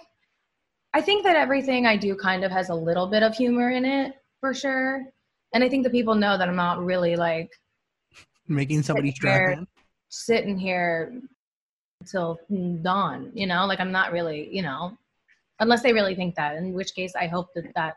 I 0.94 1.02
think 1.02 1.24
that 1.24 1.38
everything 1.38 1.86
I 1.86 1.96
do 1.96 2.16
kind 2.16 2.44
of 2.44 2.52
has 2.52 2.70
a 2.70 2.76
little 2.76 3.08
bit 3.08 3.24
of 3.24 3.34
humor 3.34 3.72
in 3.72 3.86
it 3.86 4.16
for 4.42 4.54
sure. 4.54 5.04
And 5.54 5.64
I 5.64 5.70
think 5.70 5.84
that 5.84 5.92
people 5.92 6.16
know 6.16 6.38
that 6.38 6.50
I'm 6.50 6.56
not 6.56 6.84
really 6.84 7.16
like 7.16 7.50
Making 8.48 8.84
somebody 8.84 9.14
Fair. 9.22 9.52
in. 9.52 9.68
sitting 10.10 10.58
here 10.58 11.22
until 12.02 12.40
dawn, 12.82 13.32
you 13.34 13.48
know, 13.48 13.66
like 13.66 13.80
I'm 13.80 13.92
not 13.92 14.12
really, 14.12 14.50
you 14.52 14.62
know, 14.62 14.98
unless 15.60 15.84
they 15.84 15.94
really 15.94 16.16
think 16.16 16.36
that, 16.36 16.56
in 16.56 16.74
which 16.74 16.94
case 16.96 17.14
I 17.16 17.28
hope 17.28 17.50
that 17.56 17.72
that, 17.76 17.96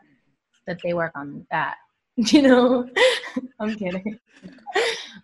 that 0.67 0.77
they 0.83 0.93
work 0.93 1.11
on 1.15 1.45
that, 1.51 1.75
you 2.15 2.41
know, 2.43 2.87
I'm 3.59 3.75
kidding. 3.75 4.19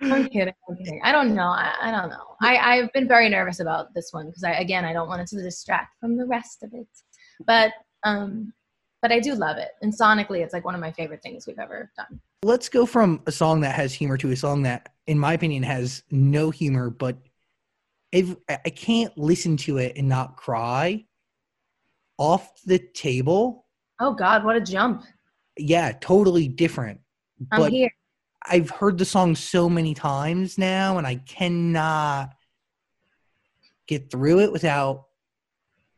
I'm 0.02 0.28
kidding. 0.28 0.54
I'm 0.68 0.78
kidding. 0.78 1.02
I 1.04 1.12
don't 1.12 1.36
know. 1.36 1.48
I, 1.48 1.76
I 1.82 1.92
don't 1.92 2.10
know. 2.10 2.36
I, 2.42 2.58
I've 2.58 2.92
been 2.92 3.08
very 3.08 3.30
nervous 3.30 3.60
about 3.60 3.94
this 3.94 4.10
one 4.12 4.28
because 4.28 4.44
I, 4.44 4.54
again, 4.54 4.84
I 4.84 4.94
don't 4.94 5.08
want 5.08 5.22
it 5.22 5.28
to 5.28 5.42
distract 5.42 6.00
from 6.00 6.18
the 6.18 6.26
rest 6.26 6.64
of 6.64 6.74
it. 6.74 6.88
But, 7.46 7.72
um, 8.04 8.52
but 9.02 9.12
I 9.12 9.20
do 9.20 9.36
love 9.36 9.58
it. 9.58 9.70
And 9.82 9.94
sonically, 9.94 10.44
it's 10.44 10.54
like 10.54 10.66
one 10.66 10.76
of 10.76 10.82
my 10.82 10.92
favorite 10.92 11.22
things 11.22 11.48
we've 11.48 11.60
ever 11.60 11.92
done. 11.96 12.20
Let's 12.44 12.70
go 12.70 12.86
from 12.86 13.22
a 13.28 13.32
song 13.32 13.62
that 13.62 13.76
has 13.76 13.94
humor 13.94 14.18
to 14.18 14.32
a 14.32 14.36
song 14.36 14.64
that, 14.64 14.90
in 15.08 15.18
my 15.18 15.34
opinion, 15.34 15.64
has 15.64 16.04
no 16.12 16.50
humor, 16.50 16.90
but 16.90 17.18
if 18.12 18.36
I 18.50 18.60
I 18.66 18.70
can't 18.70 19.16
listen 19.18 19.58
to 19.58 19.78
it 19.78 19.98
and 19.98 20.08
not 20.10 20.38
cry. 20.38 21.06
Off 22.18 22.52
the 22.66 22.78
table, 22.78 23.66
Oh 24.00 24.14
God, 24.14 24.44
what 24.44 24.56
a 24.56 24.62
jump. 24.62 25.04
yeah, 25.58 25.92
totally 25.92 26.48
different. 26.48 27.00
I'm 27.52 27.60
But 27.62 27.72
here. 27.72 27.90
I've 28.46 28.70
heard 28.70 28.98
the 29.00 29.06
song 29.06 29.36
so 29.36 29.68
many 29.70 29.94
times 29.96 30.58
now, 30.58 30.98
and 31.00 31.08
I 31.08 31.16
cannot 31.16 32.34
get 33.88 34.12
through 34.12 34.42
it 34.42 34.52
without. 34.52 35.06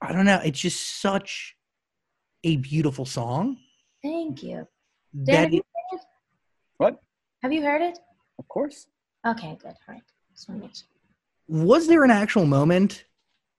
I 0.02 0.13
don't 0.13 0.26
know. 0.26 0.39
It's 0.45 0.60
just 0.60 1.02
such 1.02 1.56
a 2.45 2.56
beautiful 2.58 3.06
song. 3.06 3.58
Thank 4.02 4.43
you. 4.43 4.67
Dan, 5.26 5.36
have 5.43 5.54
you 5.54 5.62
heard 5.91 5.99
it? 5.99 6.06
What? 6.78 6.99
Have 7.41 7.52
you 7.54 7.62
heard 7.63 7.82
it? 7.82 7.99
Of 8.39 8.47
course. 8.47 8.88
Okay, 9.26 9.58
good. 9.62 9.73
All 9.88 9.95
right. 9.95 10.02
Just 10.34 10.47
want 10.49 10.62
to 10.62 10.67
make 10.67 10.76
sure. 10.76 10.88
Was 11.47 11.88
there 11.88 12.03
an 12.03 12.12
actual 12.12 12.45
moment 12.45 13.06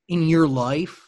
in 0.09 0.29
your 0.29 0.47
life 0.47 1.07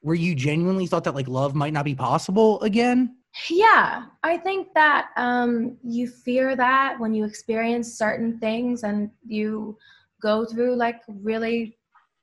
where 0.00 0.14
you 0.14 0.34
genuinely 0.34 0.86
thought 0.86 1.04
that 1.04 1.14
like 1.14 1.28
love 1.28 1.54
might 1.54 1.72
not 1.72 1.84
be 1.84 1.94
possible 1.94 2.60
again? 2.62 3.16
Yeah, 3.50 4.04
I 4.22 4.38
think 4.38 4.72
that 4.74 5.08
um, 5.16 5.76
you 5.82 6.08
fear 6.08 6.56
that 6.56 6.98
when 6.98 7.14
you 7.14 7.24
experience 7.24 7.92
certain 7.92 8.38
things 8.38 8.84
and 8.84 9.10
you 9.26 9.76
go 10.20 10.44
through 10.44 10.76
like 10.76 11.00
really 11.06 11.78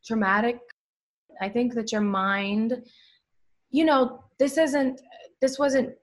traumatic. 0.05 0.59
I 1.41 1.49
think 1.49 1.73
that 1.75 1.91
your 1.91 2.01
mind, 2.01 2.83
you 3.69 3.85
know, 3.85 4.23
this 4.39 4.57
isn't, 4.57 5.01
this 5.41 5.59
wasn't 5.59 5.95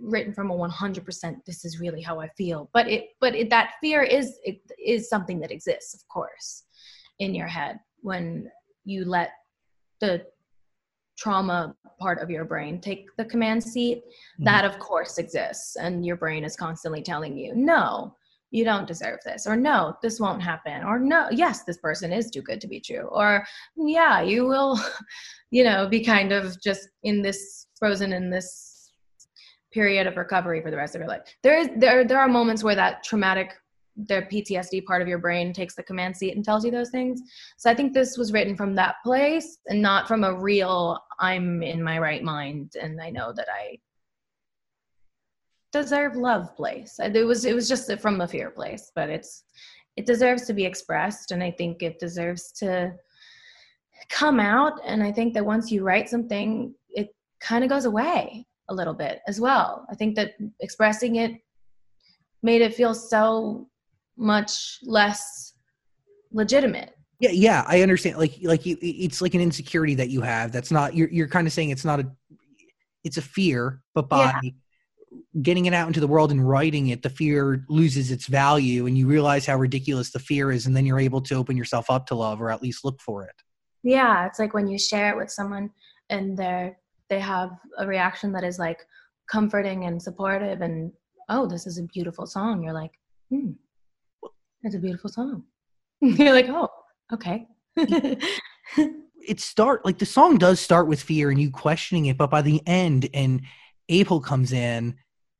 written 0.00 0.32
from 0.32 0.50
a 0.50 0.54
100% 0.54 1.44
this 1.44 1.64
is 1.64 1.80
really 1.80 2.00
how 2.00 2.20
i 2.20 2.28
feel 2.28 2.70
but 2.72 2.88
it 2.88 3.06
but 3.20 3.34
it, 3.34 3.50
that 3.50 3.72
fear 3.80 4.00
is 4.00 4.38
it 4.44 4.60
is 4.84 5.08
something 5.08 5.40
that 5.40 5.50
exists 5.50 5.92
of 5.92 6.06
course 6.08 6.64
in 7.22 7.34
your 7.34 7.46
head 7.46 7.78
when 8.00 8.50
you 8.84 9.04
let 9.04 9.30
the 10.00 10.26
trauma 11.16 11.74
part 12.00 12.20
of 12.20 12.30
your 12.30 12.44
brain 12.44 12.80
take 12.80 13.06
the 13.16 13.24
command 13.24 13.62
seat 13.62 14.02
Mhm. 14.40 14.44
that 14.44 14.64
of 14.64 14.78
course 14.80 15.18
exists 15.18 15.76
and 15.76 16.04
your 16.04 16.16
brain 16.16 16.42
is 16.44 16.56
constantly 16.56 17.02
telling 17.02 17.36
you 17.38 17.54
no 17.54 18.16
you 18.50 18.64
don't 18.64 18.88
deserve 18.88 19.20
this 19.24 19.46
or 19.46 19.56
no 19.56 19.96
this 20.02 20.18
won't 20.18 20.42
happen 20.42 20.82
or 20.82 20.98
no 20.98 21.28
yes 21.30 21.62
this 21.62 21.78
person 21.78 22.12
is 22.12 22.28
too 22.28 22.42
good 22.42 22.60
to 22.60 22.66
be 22.66 22.80
true 22.80 23.06
or 23.20 23.46
yeah 23.76 24.20
you 24.20 24.44
will 24.44 24.80
you 25.50 25.62
know 25.62 25.86
be 25.86 26.04
kind 26.04 26.32
of 26.32 26.60
just 26.60 26.88
in 27.04 27.22
this 27.22 27.68
frozen 27.78 28.12
in 28.12 28.28
this 28.30 28.92
period 29.72 30.06
of 30.08 30.16
recovery 30.16 30.60
for 30.60 30.70
the 30.72 30.76
rest 30.76 30.94
of 30.94 31.00
your 31.00 31.08
life 31.08 31.22
there 31.44 31.56
is 31.56 31.68
there 31.76 32.04
there 32.04 32.18
are 32.18 32.28
moments 32.28 32.64
where 32.64 32.74
that 32.74 33.02
traumatic 33.04 33.54
the 33.96 34.26
PTSD 34.32 34.84
part 34.84 35.02
of 35.02 35.08
your 35.08 35.18
brain 35.18 35.52
takes 35.52 35.74
the 35.74 35.82
command 35.82 36.16
seat 36.16 36.34
and 36.34 36.44
tells 36.44 36.64
you 36.64 36.70
those 36.70 36.90
things. 36.90 37.20
So 37.56 37.70
I 37.70 37.74
think 37.74 37.92
this 37.92 38.16
was 38.16 38.32
written 38.32 38.56
from 38.56 38.74
that 38.74 38.96
place 39.04 39.58
and 39.66 39.82
not 39.82 40.08
from 40.08 40.24
a 40.24 40.34
real 40.34 40.98
I'm 41.18 41.62
in 41.62 41.82
my 41.82 41.98
right 41.98 42.22
mind 42.22 42.72
and 42.80 43.00
I 43.00 43.10
know 43.10 43.32
that 43.34 43.48
I 43.52 43.78
deserve 45.72 46.16
love 46.16 46.54
place. 46.56 46.98
It 46.98 47.26
was 47.26 47.44
it 47.44 47.54
was 47.54 47.68
just 47.68 47.90
from 48.00 48.20
a 48.20 48.28
fear 48.28 48.50
place, 48.50 48.90
but 48.94 49.10
it's 49.10 49.44
it 49.96 50.06
deserves 50.06 50.46
to 50.46 50.54
be 50.54 50.64
expressed 50.64 51.32
and 51.32 51.42
I 51.42 51.50
think 51.50 51.82
it 51.82 51.98
deserves 51.98 52.50
to 52.52 52.94
come 54.08 54.40
out 54.40 54.80
and 54.86 55.02
I 55.02 55.12
think 55.12 55.34
that 55.34 55.44
once 55.44 55.70
you 55.70 55.84
write 55.84 56.08
something 56.08 56.74
it 56.90 57.14
kind 57.40 57.62
of 57.62 57.70
goes 57.70 57.84
away 57.84 58.46
a 58.68 58.74
little 58.74 58.94
bit 58.94 59.20
as 59.28 59.40
well. 59.40 59.86
I 59.90 59.94
think 59.94 60.16
that 60.16 60.32
expressing 60.60 61.16
it 61.16 61.32
made 62.42 62.62
it 62.62 62.74
feel 62.74 62.94
so 62.94 63.68
much 64.22 64.78
less 64.82 65.54
legitimate. 66.32 66.94
Yeah, 67.20 67.30
yeah, 67.30 67.64
I 67.66 67.82
understand. 67.82 68.18
Like, 68.18 68.38
like 68.42 68.66
you, 68.66 68.76
it's 68.80 69.20
like 69.20 69.34
an 69.34 69.40
insecurity 69.40 69.94
that 69.96 70.08
you 70.08 70.22
have. 70.22 70.50
That's 70.50 70.70
not. 70.70 70.94
You're 70.94 71.08
you're 71.08 71.28
kind 71.28 71.46
of 71.46 71.52
saying 71.52 71.70
it's 71.70 71.84
not 71.84 72.00
a. 72.00 72.10
It's 73.04 73.16
a 73.16 73.22
fear, 73.22 73.80
but 73.94 74.08
by 74.08 74.32
yeah. 74.42 74.50
getting 75.42 75.66
it 75.66 75.74
out 75.74 75.88
into 75.88 75.98
the 75.98 76.06
world 76.06 76.30
and 76.30 76.48
writing 76.48 76.88
it, 76.88 77.02
the 77.02 77.10
fear 77.10 77.64
loses 77.68 78.10
its 78.10 78.26
value, 78.26 78.86
and 78.86 78.96
you 78.96 79.06
realize 79.06 79.44
how 79.44 79.56
ridiculous 79.56 80.10
the 80.10 80.20
fear 80.20 80.52
is, 80.52 80.66
and 80.66 80.76
then 80.76 80.86
you're 80.86 81.00
able 81.00 81.20
to 81.22 81.34
open 81.34 81.56
yourself 81.56 81.90
up 81.90 82.06
to 82.06 82.14
love, 82.14 82.40
or 82.40 82.50
at 82.50 82.62
least 82.62 82.84
look 82.84 83.00
for 83.00 83.24
it. 83.24 83.34
Yeah, 83.82 84.26
it's 84.26 84.38
like 84.38 84.54
when 84.54 84.68
you 84.68 84.78
share 84.78 85.10
it 85.10 85.16
with 85.16 85.30
someone, 85.30 85.70
and 86.10 86.36
they're 86.36 86.76
they 87.08 87.20
have 87.20 87.50
a 87.78 87.86
reaction 87.86 88.32
that 88.32 88.44
is 88.44 88.58
like 88.58 88.86
comforting 89.30 89.84
and 89.84 90.00
supportive, 90.00 90.60
and 90.60 90.92
oh, 91.28 91.46
this 91.46 91.66
is 91.66 91.78
a 91.78 91.84
beautiful 91.84 92.26
song. 92.26 92.62
You're 92.62 92.72
like, 92.72 92.92
hmm, 93.30 93.52
it's 94.62 94.74
a 94.74 94.78
beautiful 94.78 95.10
song. 95.10 95.44
You're 96.00 96.32
like, 96.32 96.48
oh, 96.48 96.68
okay. 97.12 97.46
it 97.76 99.40
start 99.40 99.84
like 99.84 99.98
the 99.98 100.06
song 100.06 100.36
does 100.36 100.60
start 100.60 100.88
with 100.88 101.02
fear 101.02 101.30
and 101.30 101.40
you 101.40 101.50
questioning 101.50 102.06
it, 102.06 102.16
but 102.16 102.30
by 102.30 102.42
the 102.42 102.60
end, 102.66 103.08
and 103.14 103.42
Abel 103.88 104.20
comes 104.20 104.52
in, 104.52 104.96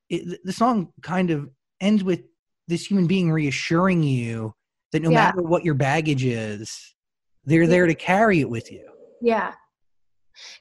it, 0.08 0.40
the 0.44 0.52
song 0.52 0.92
kind 1.02 1.30
of 1.30 1.50
ends 1.80 2.04
with 2.04 2.22
this 2.68 2.86
human 2.86 3.06
being 3.06 3.30
reassuring 3.30 4.02
you 4.02 4.54
that 4.92 5.02
no 5.02 5.10
yeah. 5.10 5.16
matter 5.16 5.42
what 5.42 5.64
your 5.64 5.74
baggage 5.74 6.24
is, 6.24 6.94
they're 7.44 7.66
there 7.66 7.86
to 7.86 7.94
carry 7.94 8.40
it 8.40 8.48
with 8.48 8.70
you. 8.70 8.88
Yeah. 9.20 9.52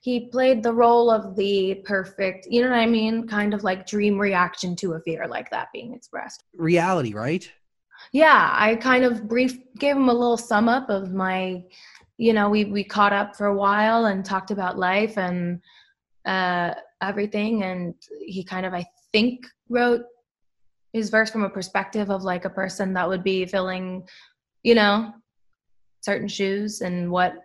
He 0.02 0.28
played 0.28 0.64
the 0.64 0.74
role 0.74 1.10
of 1.10 1.36
the 1.36 1.76
perfect, 1.86 2.48
you 2.50 2.62
know 2.62 2.70
what 2.70 2.80
I 2.80 2.86
mean? 2.86 3.28
Kind 3.28 3.54
of 3.54 3.64
like 3.64 3.88
dream 3.88 4.18
reaction 4.18 4.76
to 4.78 4.94
a 4.94 5.00
fear 5.02 5.28
like 5.28 5.50
that 5.52 5.70
being 5.74 5.94
expressed. 5.94 6.44
Reality, 6.56 7.14
right? 7.14 7.50
Yeah, 8.12 8.54
I 8.54 8.76
kind 8.76 9.04
of 9.04 9.28
brief 9.28 9.58
gave 9.78 9.96
him 9.96 10.10
a 10.10 10.14
little 10.14 10.38
sum 10.38 10.68
up 10.68 10.90
of 10.90 11.14
my, 11.14 11.64
you 12.18 12.34
know, 12.34 12.50
we 12.50 12.66
we 12.66 12.84
caught 12.84 13.14
up 13.14 13.36
for 13.36 13.48
a 13.48 13.56
while 13.56 14.06
and 14.06 14.24
talked 14.24 14.52
about 14.52 14.78
life 14.78 15.18
and 15.18 15.62
uh, 16.26 16.74
everything, 17.02 17.64
and 17.64 17.96
he 18.20 18.44
kind 18.44 18.66
of 18.66 18.74
I 18.74 18.86
think 19.12 19.46
wrote 19.70 20.04
his 20.94 21.10
verse 21.10 21.32
from 21.32 21.44
a 21.44 21.50
perspective 21.50 22.10
of 22.10 22.24
like 22.24 22.46
a 22.46 22.50
person 22.50 22.94
that 22.94 23.08
would 23.08 23.24
be 23.24 23.46
filling, 23.46 24.08
you 24.64 24.76
know, 24.76 25.14
certain 26.02 26.28
shoes 26.28 26.82
and 26.82 27.10
what 27.10 27.36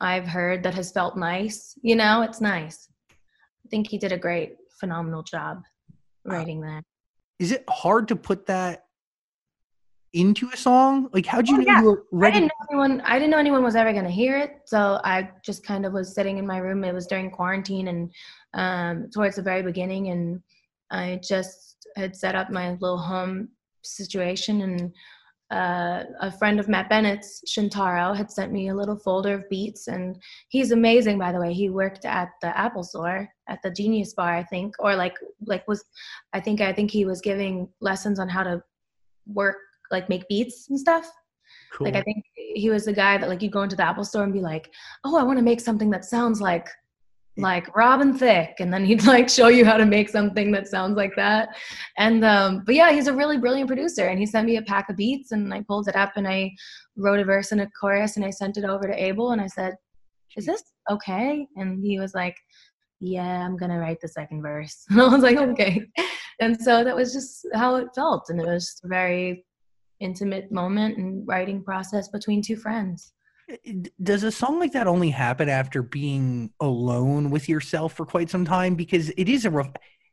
I've 0.00 0.26
heard 0.26 0.62
that 0.64 0.74
has 0.74 0.92
felt 0.92 1.16
nice. 1.16 1.78
You 1.82 1.96
know, 1.96 2.22
it's 2.22 2.42
nice. 2.42 2.88
I 3.10 3.68
think 3.70 3.88
he 3.88 3.96
did 3.96 4.12
a 4.12 4.18
great, 4.18 4.56
phenomenal 4.78 5.22
job 5.22 5.62
writing 6.24 6.60
that. 6.60 6.84
Is 7.38 7.52
it 7.52 7.64
hard 7.68 8.08
to 8.08 8.16
put 8.16 8.46
that 8.46 8.84
into 10.14 10.48
a 10.52 10.56
song? 10.56 11.08
Like, 11.12 11.26
how'd 11.26 11.48
you 11.48 11.56
oh, 11.56 11.58
know 11.58 11.64
yeah. 11.66 11.80
you 11.80 11.86
were 11.86 12.04
ready? 12.12 12.36
I 12.36 12.40
didn't 12.40 12.52
know 12.52 12.66
anyone. 12.70 13.00
I 13.02 13.18
didn't 13.18 13.30
know 13.30 13.38
anyone 13.38 13.62
was 13.62 13.76
ever 13.76 13.92
gonna 13.92 14.10
hear 14.10 14.38
it, 14.38 14.62
so 14.64 15.00
I 15.04 15.30
just 15.44 15.66
kind 15.66 15.84
of 15.84 15.92
was 15.92 16.14
sitting 16.14 16.38
in 16.38 16.46
my 16.46 16.58
room. 16.58 16.84
It 16.84 16.94
was 16.94 17.06
during 17.06 17.30
quarantine 17.30 17.88
and 17.88 18.12
um, 18.54 19.10
towards 19.12 19.36
the 19.36 19.42
very 19.42 19.62
beginning, 19.62 20.08
and 20.08 20.40
I 20.90 21.20
just 21.22 21.86
had 21.96 22.16
set 22.16 22.34
up 22.34 22.50
my 22.50 22.72
little 22.80 22.98
home 22.98 23.50
situation 23.82 24.62
and. 24.62 24.94
Uh, 25.50 26.04
a 26.20 26.32
friend 26.32 26.58
of 26.58 26.68
Matt 26.68 26.88
Bennett's, 26.88 27.42
Shintaro, 27.46 28.16
had 28.16 28.30
sent 28.30 28.50
me 28.50 28.68
a 28.68 28.74
little 28.74 28.96
folder 28.96 29.34
of 29.34 29.48
beats, 29.50 29.86
and 29.86 30.20
he's 30.48 30.72
amazing, 30.72 31.16
by 31.16 31.30
the 31.30 31.38
way. 31.38 31.52
He 31.52 31.68
worked 31.68 32.06
at 32.06 32.30
the 32.40 32.58
Apple 32.58 32.82
Store, 32.82 33.28
at 33.48 33.60
the 33.62 33.70
Genius 33.70 34.14
Bar, 34.14 34.34
I 34.34 34.42
think, 34.42 34.74
or 34.80 34.96
like 34.96 35.14
like 35.46 35.68
was, 35.68 35.84
I 36.32 36.40
think 36.40 36.60
I 36.60 36.72
think 36.72 36.90
he 36.90 37.04
was 37.04 37.20
giving 37.20 37.68
lessons 37.80 38.18
on 38.18 38.28
how 38.28 38.42
to 38.42 38.62
work 39.26 39.58
like 39.90 40.08
make 40.08 40.28
beats 40.28 40.68
and 40.70 40.78
stuff. 40.78 41.10
Cool. 41.72 41.86
Like 41.86 41.96
I 41.96 42.02
think 42.02 42.24
he 42.36 42.70
was 42.70 42.84
the 42.84 42.92
guy 42.92 43.18
that 43.18 43.28
like 43.28 43.42
you 43.42 43.50
go 43.50 43.62
into 43.62 43.76
the 43.76 43.86
Apple 43.86 44.04
store 44.04 44.24
and 44.24 44.32
be 44.32 44.40
like, 44.40 44.70
"Oh, 45.04 45.16
I 45.16 45.22
want 45.22 45.38
to 45.38 45.44
make 45.44 45.60
something 45.60 45.90
that 45.90 46.04
sounds 46.04 46.40
like 46.40 46.68
like 47.36 47.74
Robin 47.74 48.16
Thicke," 48.16 48.60
and 48.60 48.72
then 48.72 48.84
he'd 48.84 49.04
like 49.04 49.28
show 49.28 49.48
you 49.48 49.64
how 49.64 49.76
to 49.76 49.86
make 49.86 50.08
something 50.08 50.52
that 50.52 50.68
sounds 50.68 50.96
like 50.96 51.16
that. 51.16 51.48
And 51.98 52.24
um, 52.24 52.62
but 52.64 52.74
yeah, 52.74 52.92
he's 52.92 53.08
a 53.08 53.12
really 53.12 53.38
brilliant 53.38 53.68
producer, 53.68 54.06
and 54.06 54.18
he 54.18 54.26
sent 54.26 54.46
me 54.46 54.56
a 54.56 54.62
pack 54.62 54.88
of 54.88 54.96
beats, 54.96 55.32
and 55.32 55.52
I 55.52 55.62
pulled 55.62 55.88
it 55.88 55.96
up 55.96 56.12
and 56.16 56.28
I 56.28 56.52
wrote 56.96 57.20
a 57.20 57.24
verse 57.24 57.50
and 57.52 57.60
a 57.60 57.70
chorus, 57.80 58.16
and 58.16 58.24
I 58.24 58.30
sent 58.30 58.56
it 58.56 58.64
over 58.64 58.86
to 58.86 59.02
Abel, 59.02 59.32
and 59.32 59.40
I 59.40 59.48
said, 59.48 59.74
"Is 60.36 60.46
this 60.46 60.62
okay?" 60.90 61.46
And 61.56 61.84
he 61.84 61.98
was 61.98 62.14
like, 62.14 62.36
"Yeah, 63.00 63.44
I'm 63.44 63.56
gonna 63.56 63.80
write 63.80 64.00
the 64.00 64.08
second 64.08 64.42
verse." 64.42 64.84
And 64.90 65.00
I 65.00 65.08
was 65.08 65.22
like, 65.22 65.38
"Okay." 65.38 65.82
And 66.40 66.60
so 66.60 66.84
that 66.84 66.96
was 66.96 67.12
just 67.12 67.46
how 67.54 67.76
it 67.76 67.88
felt, 67.94 68.26
and 68.28 68.40
it 68.40 68.46
was 68.46 68.80
very 68.84 69.44
intimate 70.00 70.50
moment 70.50 70.98
and 70.98 71.26
writing 71.26 71.62
process 71.62 72.08
between 72.08 72.42
two 72.42 72.56
friends. 72.56 73.12
Does 74.02 74.22
a 74.22 74.32
song 74.32 74.58
like 74.58 74.72
that 74.72 74.86
only 74.86 75.10
happen 75.10 75.48
after 75.48 75.82
being 75.82 76.50
alone 76.60 77.30
with 77.30 77.48
yourself 77.48 77.92
for 77.92 78.06
quite 78.06 78.30
some 78.30 78.44
time? 78.44 78.74
Because 78.74 79.10
it 79.10 79.28
is 79.28 79.44
a, 79.44 79.58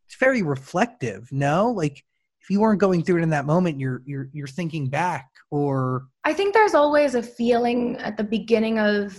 it's 0.06 0.18
very 0.20 0.42
reflective. 0.42 1.32
No, 1.32 1.72
like 1.72 2.04
if 2.42 2.50
you 2.50 2.60
weren't 2.60 2.82
going 2.82 3.04
through 3.04 3.20
it 3.20 3.24
in 3.24 3.30
that 3.30 3.46
moment, 3.46 3.80
you're 3.80 4.02
you're 4.06 4.30
you're 4.34 4.48
thinking 4.48 4.90
back. 4.90 5.30
Or 5.50 6.08
I 6.26 6.34
think 6.34 6.54
there's 6.54 6.76
always 6.76 7.16
a 7.16 7.24
feeling 7.24 7.98
at 7.98 8.18
the 8.18 8.24
beginning 8.24 8.80
of 8.80 9.18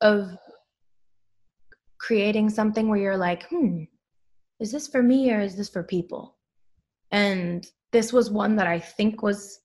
of 0.00 0.30
creating 1.98 2.50
something 2.50 2.88
where 2.88 2.98
you're 2.98 3.16
like, 3.16 3.48
hmm, 3.48 3.82
is 4.60 4.70
this 4.70 4.88
for 4.88 5.02
me 5.02 5.32
or 5.32 5.40
is 5.40 5.56
this 5.56 5.68
for 5.68 5.82
people? 5.82 6.36
And 7.10 7.66
this 7.92 8.12
was 8.12 8.30
one 8.30 8.56
that 8.56 8.66
I 8.66 8.78
think 8.78 9.22
was 9.22 9.60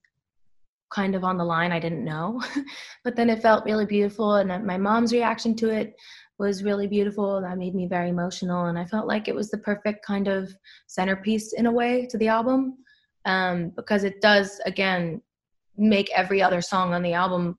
kind 0.89 1.15
of 1.15 1.23
on 1.23 1.37
the 1.37 1.43
line 1.43 1.71
i 1.71 1.79
didn't 1.79 2.05
know. 2.05 2.41
But 3.03 3.15
then 3.15 3.29
it 3.29 3.41
felt 3.41 3.65
really 3.65 3.85
beautiful 3.85 4.35
and 4.35 4.65
my 4.65 4.77
mom's 4.77 5.13
reaction 5.13 5.55
to 5.57 5.69
it 5.69 5.95
was 6.37 6.63
really 6.63 6.87
beautiful 6.87 7.39
that 7.41 7.57
made 7.57 7.75
me 7.75 7.87
very 7.87 8.09
emotional 8.09 8.65
and 8.65 8.77
i 8.79 8.85
felt 8.85 9.07
like 9.07 9.27
it 9.27 9.35
was 9.35 9.49
the 9.49 9.59
perfect 9.59 10.05
kind 10.05 10.27
of 10.27 10.53
centerpiece 10.87 11.53
in 11.53 11.67
a 11.67 11.71
way 11.71 12.05
to 12.07 12.17
the 12.17 12.27
album 12.27 12.77
um, 13.25 13.71
because 13.75 14.03
it 14.03 14.21
does 14.21 14.59
again 14.65 15.21
make 15.77 16.09
every 16.15 16.41
other 16.41 16.61
song 16.61 16.93
on 16.93 17.03
the 17.03 17.13
album 17.13 17.57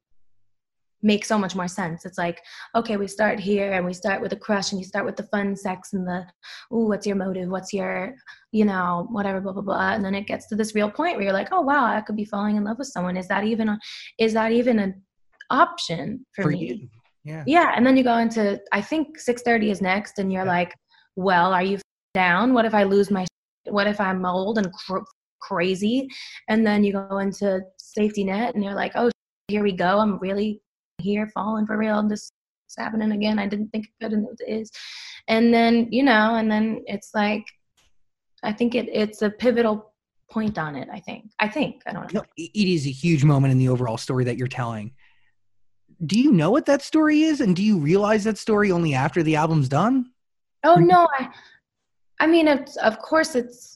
make 1.02 1.24
so 1.24 1.38
much 1.38 1.54
more 1.54 1.68
sense. 1.68 2.04
It's 2.04 2.18
like, 2.18 2.40
okay, 2.74 2.96
we 2.96 3.06
start 3.06 3.38
here 3.38 3.72
and 3.72 3.84
we 3.84 3.92
start 3.92 4.20
with 4.20 4.32
a 4.32 4.36
crush 4.36 4.72
and 4.72 4.80
you 4.80 4.86
start 4.86 5.04
with 5.04 5.16
the 5.16 5.24
fun 5.24 5.56
sex 5.56 5.92
and 5.92 6.06
the, 6.06 6.24
ooh, 6.72 6.88
what's 6.88 7.06
your 7.06 7.16
motive? 7.16 7.48
What's 7.48 7.72
your, 7.72 8.14
you 8.52 8.64
know, 8.64 9.06
whatever, 9.10 9.40
blah, 9.40 9.52
blah, 9.52 9.62
blah. 9.62 9.92
And 9.92 10.04
then 10.04 10.14
it 10.14 10.26
gets 10.26 10.48
to 10.48 10.56
this 10.56 10.74
real 10.74 10.90
point 10.90 11.16
where 11.16 11.24
you're 11.24 11.32
like, 11.32 11.48
oh, 11.52 11.60
wow, 11.60 11.84
I 11.84 12.00
could 12.00 12.16
be 12.16 12.24
falling 12.24 12.56
in 12.56 12.64
love 12.64 12.78
with 12.78 12.88
someone. 12.88 13.16
Is 13.16 13.28
that 13.28 13.44
even, 13.44 13.68
a, 13.68 13.78
is 14.18 14.32
that 14.32 14.52
even 14.52 14.78
an 14.78 15.02
option 15.50 16.24
for, 16.34 16.42
for 16.42 16.48
me? 16.50 16.58
You. 16.58 16.88
Yeah. 17.24 17.44
Yeah. 17.46 17.72
And 17.76 17.86
then 17.86 17.96
you 17.96 18.04
go 18.04 18.16
into, 18.18 18.60
I 18.72 18.80
think 18.80 19.18
630 19.18 19.70
is 19.70 19.82
next 19.82 20.18
and 20.18 20.32
you're 20.32 20.44
yeah. 20.44 20.50
like, 20.50 20.74
well, 21.16 21.52
are 21.52 21.62
you 21.62 21.78
down? 22.14 22.54
What 22.54 22.64
if 22.64 22.74
I 22.74 22.84
lose 22.84 23.10
my, 23.10 23.26
what 23.66 23.86
if 23.86 24.00
I'm 24.00 24.24
old 24.24 24.58
and 24.58 24.72
cr- 24.72 24.98
crazy? 25.40 26.08
And 26.48 26.66
then 26.66 26.84
you 26.84 26.92
go 26.92 27.18
into 27.18 27.60
safety 27.78 28.24
net 28.24 28.54
and 28.54 28.64
you're 28.64 28.74
like, 28.74 28.92
oh, 28.94 29.10
here 29.48 29.62
we 29.62 29.72
go. 29.72 29.98
I'm 29.98 30.18
really 30.18 30.60
here 30.98 31.30
falling 31.34 31.66
for 31.66 31.76
real. 31.76 32.02
This 32.06 32.30
is 32.68 32.74
happening 32.78 33.12
again. 33.12 33.38
I 33.38 33.46
didn't 33.46 33.68
think 33.68 33.86
it 33.86 34.02
could, 34.02 34.12
and 34.12 34.26
it 34.38 34.44
is. 34.46 34.70
And 35.28 35.52
then 35.52 35.88
you 35.90 36.02
know, 36.02 36.36
and 36.36 36.50
then 36.50 36.82
it's 36.86 37.10
like, 37.14 37.44
I 38.42 38.52
think 38.52 38.74
it 38.74 38.88
it's 38.92 39.22
a 39.22 39.30
pivotal 39.30 39.92
point 40.30 40.58
on 40.58 40.76
it. 40.76 40.88
I 40.92 41.00
think. 41.00 41.30
I 41.40 41.48
think. 41.48 41.82
I 41.86 41.92
don't 41.92 42.12
know. 42.12 42.20
No, 42.20 42.26
it 42.36 42.68
is 42.68 42.86
a 42.86 42.90
huge 42.90 43.24
moment 43.24 43.52
in 43.52 43.58
the 43.58 43.68
overall 43.68 43.98
story 43.98 44.24
that 44.24 44.36
you're 44.36 44.48
telling. 44.48 44.92
Do 46.04 46.20
you 46.20 46.30
know 46.32 46.50
what 46.50 46.66
that 46.66 46.82
story 46.82 47.22
is, 47.22 47.40
and 47.40 47.56
do 47.56 47.62
you 47.62 47.78
realize 47.78 48.24
that 48.24 48.38
story 48.38 48.70
only 48.70 48.94
after 48.94 49.22
the 49.22 49.36
album's 49.36 49.68
done? 49.68 50.10
Oh 50.64 50.76
no, 50.76 51.08
I. 51.18 51.28
I 52.18 52.26
mean, 52.26 52.48
it's 52.48 52.76
of 52.76 52.98
course 52.98 53.34
it's 53.34 53.75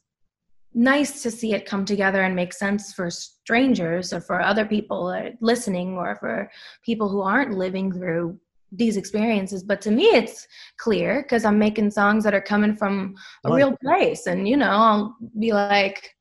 nice 0.75 1.23
to 1.23 1.31
see 1.31 1.53
it 1.55 1.67
come 1.67 1.85
together 1.85 2.23
and 2.23 2.35
make 2.37 2.53
sense 2.53 2.93
for 2.93 3.11
strangers 3.11 4.13
or 4.13 4.21
for 4.21 4.41
other 4.41 4.65
people 4.65 5.07
that 5.09 5.35
listening 5.41 5.97
or 5.97 6.17
for 6.17 6.51
people 6.85 7.09
who 7.09 7.21
aren't 7.23 7.59
living 7.59 7.93
through 7.93 8.39
these 8.73 8.97
experiences. 8.97 9.65
But 9.65 9.81
to 9.83 9.91
me 9.91 10.05
it's 10.05 10.47
clear 10.77 11.23
because 11.23 11.45
i'm 11.45 11.59
making 11.59 11.91
songs 11.91 12.23
that 12.25 12.35
are 12.35 12.41
coming 12.41 12.77
from 12.77 13.17
a 13.45 13.51
Right. 13.51 13.57
real 13.57 13.77
place. 13.85 14.27
And 14.27 14.49
you 14.49 14.57
know 14.57 14.71
i'll 14.71 15.17
be 15.39 15.53
like 15.53 16.15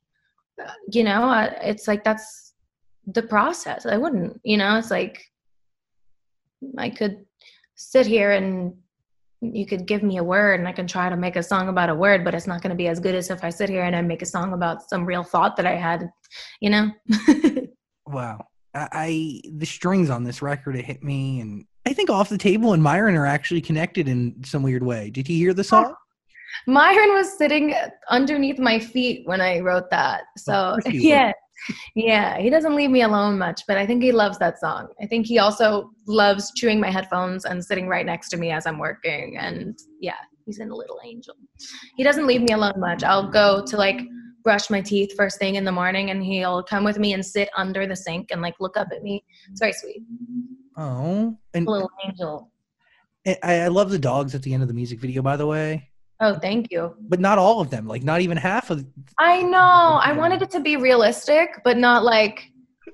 uh, 0.63 0.71
you 0.91 1.03
know 1.03 1.49
it's 1.61 1.87
like 1.87 2.03
that's 2.03 2.53
the 3.05 3.23
process. 3.23 3.85
I 3.85 3.97
wouldn't 3.97 4.39
you 4.43 4.57
know 4.57 4.77
it's 4.77 4.91
like 4.91 5.23
i 6.77 6.89
could 6.89 7.25
sit 7.75 8.05
here 8.05 8.31
and 8.31 8.73
you 9.41 9.65
could 9.65 9.85
give 9.85 10.03
me 10.03 10.17
a 10.17 10.23
word 10.23 10.59
and 10.59 10.67
i 10.67 10.71
can 10.71 10.85
try 10.85 11.09
to 11.09 11.15
make 11.15 11.35
a 11.35 11.43
song 11.43 11.69
about 11.69 11.89
a 11.89 11.95
word 11.95 12.25
but 12.25 12.33
it's 12.35 12.47
not 12.47 12.61
going 12.61 12.71
to 12.71 12.75
be 12.75 12.87
as 12.87 12.99
good 12.99 13.15
as 13.15 13.29
if 13.29 13.43
i 13.43 13.49
sit 13.49 13.69
here 13.69 13.83
and 13.83 13.95
i 13.95 14.01
make 14.01 14.21
a 14.21 14.25
song 14.25 14.53
about 14.53 14.89
some 14.89 15.05
real 15.05 15.23
thought 15.23 15.55
that 15.55 15.65
i 15.65 15.75
had 15.75 16.11
you 16.59 16.69
know 16.69 16.91
Wow. 18.09 18.47
I, 18.73 18.87
I 18.91 19.41
the 19.53 19.65
strings 19.65 20.09
on 20.09 20.23
this 20.23 20.41
record 20.41 20.75
it 20.75 20.85
hit 20.85 21.03
me 21.03 21.41
and 21.41 21.65
I 21.85 21.93
think 21.93 22.09
off 22.09 22.29
the 22.29 22.37
table 22.37 22.73
and 22.73 22.83
Myron 22.83 23.15
are 23.15 23.25
actually 23.25 23.61
connected 23.61 24.07
in 24.07 24.35
some 24.43 24.61
weird 24.61 24.83
way. 24.83 25.09
Did 25.09 25.27
you 25.29 25.37
hear 25.37 25.53
the 25.53 25.63
song? 25.63 25.95
Myron 26.67 27.13
was 27.13 27.35
sitting 27.37 27.73
underneath 28.09 28.59
my 28.59 28.79
feet 28.79 29.25
when 29.25 29.41
I 29.41 29.59
wrote 29.59 29.89
that. 29.91 30.23
So 30.37 30.77
yeah. 30.85 31.31
Yeah, 31.95 32.37
he 32.39 32.49
doesn't 32.49 32.75
leave 32.75 32.89
me 32.89 33.01
alone 33.01 33.37
much, 33.37 33.61
but 33.67 33.77
I 33.77 33.85
think 33.85 34.01
he 34.01 34.11
loves 34.11 34.37
that 34.39 34.59
song. 34.59 34.87
I 35.01 35.05
think 35.05 35.25
he 35.25 35.39
also 35.39 35.91
loves 36.07 36.51
chewing 36.55 36.79
my 36.79 36.89
headphones 36.89 37.45
and 37.45 37.63
sitting 37.63 37.87
right 37.87 38.05
next 38.05 38.29
to 38.29 38.37
me 38.37 38.51
as 38.51 38.65
I'm 38.65 38.79
working 38.79 39.37
and 39.37 39.77
yeah, 39.99 40.17
he's 40.45 40.59
in 40.59 40.71
a 40.71 40.75
little 40.75 40.99
angel. 41.05 41.35
He 41.95 42.03
doesn't 42.03 42.27
leave 42.27 42.41
me 42.41 42.53
alone 42.53 42.79
much. 42.79 43.03
I'll 43.03 43.29
go 43.29 43.63
to 43.65 43.77
like 43.77 44.01
brush 44.43 44.69
my 44.69 44.81
teeth 44.81 45.13
first 45.15 45.37
thing 45.37 45.55
in 45.55 45.65
the 45.65 45.71
morning 45.71 46.09
and 46.09 46.23
he'll 46.23 46.63
come 46.63 46.83
with 46.83 46.97
me 46.97 47.13
and 47.13 47.25
sit 47.25 47.49
under 47.55 47.85
the 47.85 47.95
sink 47.95 48.31
and 48.31 48.41
like 48.41 48.55
look 48.59 48.77
up 48.77 48.87
at 48.91 49.03
me. 49.03 49.23
It's 49.51 49.59
very 49.59 49.73
sweet. 49.73 50.01
Oh. 50.77 51.37
And 51.53 51.67
A 51.67 51.71
little 51.71 51.91
angel. 52.05 52.51
I, 53.27 53.37
I 53.43 53.67
love 53.67 53.91
the 53.91 53.99
dogs 53.99 54.33
at 54.33 54.41
the 54.41 54.53
end 54.53 54.63
of 54.63 54.69
the 54.69 54.73
music 54.73 54.99
video 54.99 55.21
by 55.21 55.37
the 55.37 55.45
way. 55.45 55.88
Oh, 56.21 56.37
thank 56.37 56.67
you. 56.69 56.95
But 56.99 57.19
not 57.19 57.37
all 57.37 57.61
of 57.61 57.69
them. 57.69 57.87
Like 57.87 58.03
not 58.03 58.21
even 58.21 58.37
half 58.37 58.69
of 58.69 58.85
I 59.17 59.41
know. 59.41 59.99
I 60.03 60.11
wanted 60.11 60.41
it 60.41 60.51
to 60.51 60.59
be 60.59 60.75
realistic, 60.75 61.61
but 61.63 61.77
not 61.77 62.03
like 62.03 62.51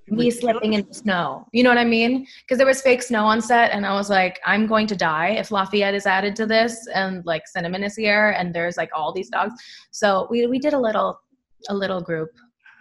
me 0.08 0.30
slipping 0.30 0.74
in 0.74 0.86
the 0.88 0.94
snow. 0.94 1.48
You 1.52 1.64
know 1.64 1.70
what 1.70 1.80
I 1.80 1.86
mean? 1.86 2.28
Because 2.42 2.58
there 2.58 2.68
was 2.68 2.82
fake 2.82 3.02
snow 3.02 3.26
on 3.26 3.42
set, 3.42 3.72
and 3.72 3.86
I 3.86 3.94
was 3.94 4.10
like, 4.10 4.40
I'm 4.46 4.68
going 4.68 4.88
to 4.88 4.96
die 4.96 5.30
if 5.30 5.52
Lafayette 5.52 5.96
is 5.96 6.06
added 6.06 6.36
to 6.38 6.46
this, 6.46 6.88
and 6.94 7.26
like 7.26 7.48
Cinnamon 7.48 7.84
is 7.84 7.96
here, 7.96 8.30
and 8.38 8.54
there's 8.54 8.78
like 8.78 8.90
all 8.94 9.12
these 9.12 9.30
dogs. 9.30 9.54
So 9.92 10.28
we 10.30 10.46
we 10.48 10.60
did 10.60 10.74
a 10.74 10.80
little 10.80 11.20
a 11.70 11.74
little 11.74 12.02
group. 12.02 12.30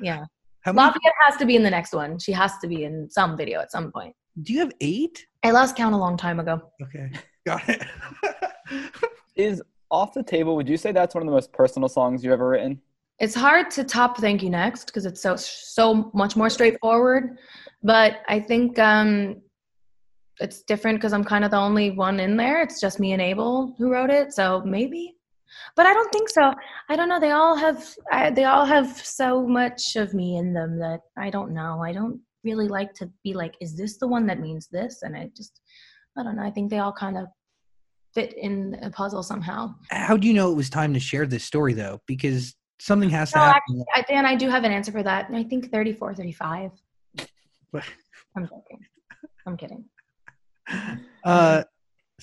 Yeah, 0.01 0.25
how 0.61 0.73
many 0.73 0.87
Lafayette 0.89 1.15
has 1.23 1.37
to 1.39 1.47
be 1.47 1.57
in 1.57 1.63
the 1.63 1.71
next 1.71 1.95
one. 1.95 2.19
She 2.19 2.33
has 2.33 2.59
to 2.59 2.69
be 2.69 2.85
in 2.85 3.09
some 3.09 3.37
video 3.37 3.61
at 3.61 3.73
some 3.73 3.91
point. 3.91 4.15
do 4.43 4.53
you 4.53 4.59
have 4.61 4.73
eight? 4.81 5.27
I 5.43 5.53
lost 5.53 5.77
count 5.77 5.95
a 5.95 5.99
long 5.99 6.17
time 6.17 6.41
ago. 6.41 6.61
Okay. 6.83 7.11
Got 7.47 7.69
it. 7.69 7.83
Is 9.37 9.63
off 9.95 10.13
the 10.13 10.23
table? 10.23 10.57
Would 10.57 10.69
you 10.69 10.77
say 10.77 10.93
that's 10.93 11.15
one 11.15 11.23
of 11.23 11.27
the 11.27 11.33
most 11.33 11.53
personal 11.53 11.89
songs 11.89 12.23
you've 12.23 12.33
ever 12.33 12.49
written? 12.49 12.81
it's 13.21 13.35
hard 13.35 13.71
to 13.71 13.85
top 13.85 14.19
thank 14.19 14.43
you 14.43 14.51
next 14.51 14.87
because 14.87 15.07
it's 15.07 15.23
so 15.23 15.37
so 15.37 16.11
much 16.15 16.35
more 16.35 16.51
straightforward 16.51 17.39
but 17.85 18.23
i 18.27 18.41
think 18.41 18.77
um 18.81 19.37
it's 20.41 20.63
different 20.63 20.99
because 20.99 21.13
i'm 21.13 21.25
kind 21.25 21.45
of 21.45 21.51
the 21.51 21.57
only 21.57 21.91
one 21.91 22.21
in 22.21 22.37
there. 22.37 22.63
It's 22.63 22.81
just 22.81 23.01
me 23.01 23.13
and 23.13 23.23
abel 23.23 23.75
who 23.79 23.93
wrote 23.93 24.11
it 24.11 24.33
so 24.33 24.63
maybe. 24.65 25.15
But 25.77 25.87
i 25.87 25.95
don't 25.95 26.13
think 26.13 26.29
so. 26.29 26.53
I 26.89 26.97
don't 26.97 27.09
know. 27.09 27.21
They 27.21 27.31
all 27.31 27.57
have 27.57 27.95
I, 28.11 28.31
they 28.31 28.45
all 28.45 28.65
have 28.65 28.97
so 28.97 29.47
much 29.47 29.97
of 29.97 30.15
me 30.15 30.37
in 30.37 30.53
them 30.53 30.79
that 30.79 31.01
i 31.17 31.31
don't 31.31 31.53
know. 31.53 31.83
I 31.83 31.93
don't 31.93 32.21
really 32.43 32.69
like 32.69 32.93
to 32.95 33.11
be 33.23 33.33
like 33.33 33.55
is 33.61 33.77
this 33.77 33.99
the 33.99 34.09
one 34.09 34.27
that 34.27 34.41
means 34.41 34.69
this? 34.69 35.03
And 35.03 35.17
i 35.17 35.31
just 35.37 35.61
i 36.19 36.23
don't 36.23 36.37
know. 36.37 36.43
I 36.43 36.51
think 36.51 36.71
they 36.71 36.81
all 36.81 36.93
kind 36.93 37.17
of 37.17 37.27
fit 38.15 38.33
in 38.35 38.79
a 38.83 38.91
puzzle 38.91 39.23
somehow 39.23 39.75
How 39.91 40.17
do 40.17 40.29
you 40.29 40.35
know 40.35 40.51
it 40.51 40.55
was 40.55 40.71
time 40.71 40.95
to 40.95 41.01
share 41.01 41.27
this 41.27 41.45
story 41.45 41.73
though? 41.73 42.01
Because 42.07 42.55
something 42.81 43.11
has 43.11 43.33
to 43.33 43.39
happen. 43.39 43.85
I, 43.95 44.03
Dan, 44.03 44.27
I 44.27 44.37
do 44.37 44.49
have 44.49 44.65
an 44.65 44.73
answer 44.73 44.93
for 44.93 45.03
that. 45.03 45.29
I 45.33 45.43
think 45.45 45.71
34, 45.71 46.15
35. 46.15 46.71
What? 47.71 47.85
I'm 48.37 48.45
joking. 48.45 48.81
I'm 49.47 49.57
kidding. 49.57 49.85
Uh 51.25 51.63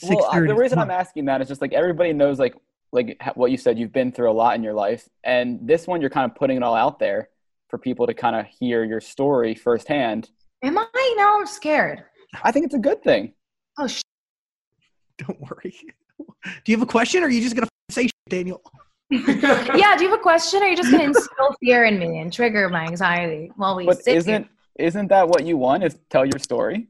Well, 0.03 0.25
uh, 0.25 0.39
the 0.39 0.55
reason 0.55 0.77
I'm 0.79 0.91
asking 0.91 1.25
that 1.25 1.41
is 1.41 1.47
just 1.47 1.61
like 1.61 1.73
everybody 1.73 2.13
knows 2.13 2.39
like 2.39 2.55
like 2.91 3.19
what 3.35 3.51
you 3.51 3.57
said 3.57 3.79
you've 3.79 3.93
been 3.93 4.11
through 4.11 4.29
a 4.29 4.33
lot 4.33 4.55
in 4.55 4.63
your 4.63 4.73
life, 4.73 5.07
and 5.23 5.59
this 5.61 5.87
one 5.87 6.01
you're 6.01 6.09
kind 6.09 6.29
of 6.29 6.35
putting 6.35 6.57
it 6.57 6.63
all 6.63 6.75
out 6.75 6.99
there 6.99 7.29
for 7.69 7.77
people 7.77 8.05
to 8.05 8.13
kind 8.13 8.35
of 8.35 8.45
hear 8.45 8.83
your 8.83 8.99
story 9.01 9.55
firsthand. 9.55 10.29
Am 10.63 10.77
I? 10.77 11.13
Now 11.17 11.39
I'm 11.39 11.47
scared. 11.47 12.03
I 12.43 12.51
think 12.51 12.65
it's 12.65 12.75
a 12.75 12.79
good 12.79 13.01
thing. 13.03 13.33
Oh, 13.79 13.87
sh- 13.87 14.01
Don't 15.27 15.39
worry. 15.41 15.75
Do 16.63 16.71
you 16.71 16.77
have 16.77 16.87
a 16.87 16.91
question 16.91 17.23
or 17.23 17.27
are 17.27 17.29
you 17.29 17.41
just 17.41 17.55
gonna 17.55 17.67
say 17.89 18.03
shit, 18.03 18.11
Daniel? 18.29 18.61
yeah. 19.11 19.97
Do 19.97 20.03
you 20.03 20.09
have 20.09 20.19
a 20.19 20.21
question? 20.21 20.61
Or 20.61 20.65
are 20.65 20.69
you 20.69 20.77
just 20.77 20.89
going 20.89 21.01
to 21.01 21.07
instill 21.07 21.53
fear 21.61 21.83
in 21.83 21.99
me 21.99 22.19
and 22.19 22.31
trigger 22.31 22.69
my 22.69 22.85
anxiety 22.85 23.51
while 23.57 23.75
we 23.75 23.85
But 23.85 24.01
sit 24.01 24.15
isn't 24.15 24.43
here? 24.43 24.49
isn't 24.79 25.07
that 25.07 25.27
what 25.27 25.45
you 25.45 25.57
want? 25.57 25.83
Is 25.83 25.97
tell 26.09 26.25
your 26.25 26.39
story? 26.39 26.87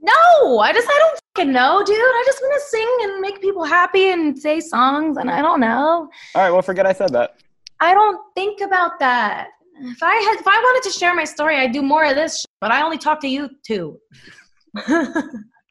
No, 0.00 0.58
I 0.58 0.72
just, 0.72 0.88
I 0.88 0.98
don't 0.98 1.20
fucking 1.36 1.52
know, 1.52 1.82
dude. 1.84 1.94
I 1.94 2.22
just 2.24 2.40
want 2.40 2.54
to 2.54 2.68
sing 2.68 2.96
and 3.02 3.20
make 3.20 3.40
people 3.42 3.64
happy 3.64 4.12
and 4.12 4.36
say 4.36 4.60
songs, 4.60 5.18
and 5.18 5.30
I 5.30 5.42
don't 5.42 5.60
know. 5.60 6.08
All 6.34 6.42
right. 6.42 6.50
Well, 6.50 6.62
forget 6.62 6.86
I 6.86 6.94
said 6.94 7.10
that. 7.10 7.36
I 7.80 7.92
don't 7.92 8.18
think 8.34 8.62
about 8.62 8.98
that. 8.98 9.48
If 9.78 10.02
I 10.02 10.14
had, 10.14 10.40
if 10.40 10.46
I 10.46 10.56
wanted 10.56 10.90
to 10.90 10.98
share 10.98 11.14
my 11.14 11.24
story, 11.24 11.56
I'd 11.56 11.72
do 11.72 11.82
more 11.82 12.04
of 12.04 12.14
this, 12.14 12.40
shit, 12.40 12.46
but 12.62 12.70
I 12.72 12.82
only 12.82 12.98
talk 12.98 13.20
to 13.20 13.28
you 13.28 13.50
two. 13.64 14.00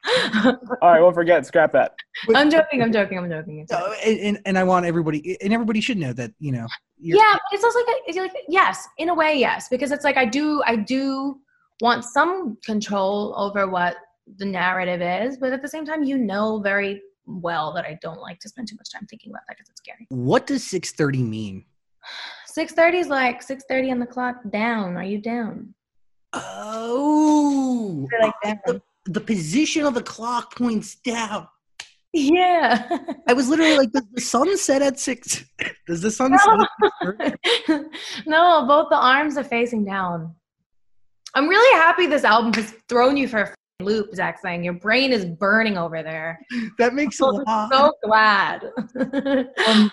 All 0.04 0.58
right. 0.82 1.00
Well, 1.00 1.12
forget. 1.12 1.46
Scrap 1.46 1.72
that. 1.72 1.94
I'm 2.34 2.50
joking. 2.50 2.82
I'm 2.82 2.92
joking. 2.92 3.18
I'm 3.18 3.30
joking. 3.30 3.60
It's 3.60 3.72
Uh, 3.72 3.94
and, 4.04 4.18
and, 4.18 4.38
and 4.46 4.58
I 4.58 4.64
want 4.64 4.84
everybody 4.86 5.36
and 5.40 5.52
everybody 5.52 5.80
should 5.80 5.98
know 5.98 6.12
that, 6.14 6.32
you 6.40 6.52
know, 6.52 6.66
you're- 6.98 7.18
yeah, 7.20 7.32
but 7.34 7.42
it's 7.52 7.64
also 7.64 7.78
like, 7.80 7.96
it's 8.06 8.16
like 8.18 8.32
yes, 8.48 8.86
in 8.98 9.08
a 9.10 9.14
way, 9.14 9.34
yes, 9.38 9.68
because 9.68 9.92
it's 9.92 10.04
like 10.04 10.16
I 10.16 10.24
do, 10.24 10.62
I 10.66 10.76
do 10.76 11.38
want 11.80 12.04
some 12.04 12.56
control 12.64 13.34
over 13.36 13.68
what 13.68 13.96
the 14.38 14.44
narrative 14.44 15.02
is, 15.02 15.36
but 15.36 15.52
at 15.52 15.62
the 15.62 15.68
same 15.68 15.84
time, 15.84 16.02
you 16.04 16.18
know 16.18 16.60
very 16.60 17.00
well 17.26 17.72
that 17.72 17.84
I 17.84 17.98
don't 18.02 18.20
like 18.20 18.40
to 18.40 18.48
spend 18.48 18.68
too 18.68 18.76
much 18.76 18.90
time 18.92 19.06
thinking 19.08 19.30
about 19.30 19.42
that 19.48 19.56
because 19.56 19.68
it's 19.70 19.80
scary. 19.80 20.06
what 20.10 20.46
does 20.46 20.64
630 20.64 21.22
mean? 21.22 21.64
Six 22.46 22.72
thirty 22.72 22.98
is 22.98 23.06
like 23.08 23.40
six 23.42 23.64
thirty 23.68 23.90
on 23.92 23.98
the 24.00 24.06
clock. 24.06 24.36
Down? 24.50 24.96
Are 24.96 25.04
you 25.04 25.18
down? 25.18 25.72
Oh, 26.34 28.08
like 28.20 28.34
down. 28.42 28.60
the, 28.66 28.82
the 29.06 29.20
position 29.20 29.84
of 29.84 29.94
the 29.94 30.02
clock 30.02 30.56
points 30.56 30.96
down. 30.96 31.48
Yeah. 32.12 32.98
I 33.28 33.32
was 33.32 33.48
literally 33.48 33.76
like, 33.76 33.92
does 33.92 34.06
the 34.12 34.20
sun 34.20 34.56
set 34.58 34.82
at 34.82 35.00
six? 35.00 35.44
Does 35.86 36.02
the 36.02 36.10
sun 36.10 36.36
set 36.38 37.34
at 37.68 37.84
no, 38.26 38.66
both 38.66 38.88
the 38.90 38.96
arms 38.96 39.36
are 39.36 39.44
facing 39.44 39.84
down. 39.84 40.34
I'm 41.34 41.48
really 41.48 41.78
happy 41.78 42.06
this 42.06 42.24
album 42.24 42.52
has 42.54 42.74
thrown 42.88 43.16
you 43.16 43.26
for 43.26 43.54
a 43.80 43.84
loop, 43.84 44.14
Zach. 44.14 44.38
Saying 44.40 44.62
your 44.62 44.74
brain 44.74 45.12
is 45.12 45.24
burning 45.24 45.78
over 45.78 46.02
there. 46.02 46.38
That 46.78 46.94
makes 46.94 47.20
a 47.20 47.26
I'm 47.26 47.34
lot. 47.46 47.72
so 47.72 47.92
glad. 48.04 48.70
Um, 49.66 49.90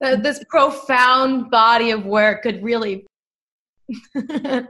that 0.00 0.22
this 0.22 0.42
profound 0.48 1.50
body 1.50 1.90
of 1.90 2.06
work 2.06 2.42
could 2.42 2.62
really 2.62 3.06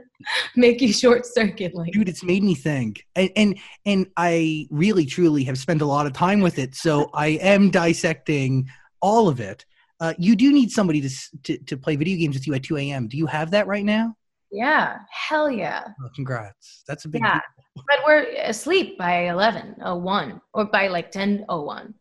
make 0.55 0.81
you 0.81 0.91
short 0.91 1.25
circuit 1.25 1.73
like 1.73 1.91
dude 1.91 2.09
it's 2.09 2.23
made 2.23 2.43
me 2.43 2.55
think. 2.55 3.05
And, 3.15 3.29
and 3.35 3.59
and 3.85 4.07
i 4.17 4.67
really 4.69 5.05
truly 5.05 5.43
have 5.45 5.57
spent 5.57 5.81
a 5.81 5.85
lot 5.85 6.05
of 6.05 6.13
time 6.13 6.41
with 6.41 6.59
it 6.59 6.75
so 6.75 7.09
i 7.13 7.27
am 7.27 7.69
dissecting 7.69 8.67
all 9.01 9.27
of 9.27 9.41
it. 9.41 9.65
Uh, 9.99 10.13
you 10.17 10.35
do 10.35 10.51
need 10.51 10.71
somebody 10.71 11.01
to, 11.01 11.09
to 11.43 11.57
to 11.59 11.77
play 11.77 11.95
video 11.95 12.17
games 12.17 12.35
with 12.35 12.47
you 12.47 12.53
at 12.53 12.63
2 12.63 12.77
a.m 12.77 13.07
do 13.07 13.17
you 13.17 13.27
have 13.27 13.51
that 13.51 13.67
right 13.67 13.85
now? 13.85 14.15
Yeah 14.51 14.97
hell 15.11 15.49
yeah. 15.49 15.83
Oh, 16.03 16.09
congrats. 16.15 16.83
That's 16.87 17.05
a 17.05 17.09
big 17.09 17.21
yeah 17.21 17.39
but 17.75 17.99
we're 18.05 18.25
asleep 18.43 18.97
by 18.97 19.29
11 19.29 19.75
01 19.79 20.41
or 20.53 20.65
by 20.65 20.87
like 20.87 21.11
10.01 21.11 21.93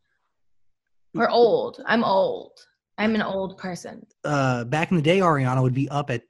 we're 1.14 1.28
old. 1.28 1.82
I'm 1.86 2.04
old. 2.04 2.58
I'm 2.96 3.14
an 3.14 3.22
old 3.22 3.58
person. 3.58 4.06
Uh 4.24 4.64
back 4.64 4.90
in 4.90 4.96
the 4.96 5.02
day 5.02 5.18
ariana 5.18 5.62
would 5.62 5.74
be 5.74 5.88
up 5.88 6.10
at 6.10 6.22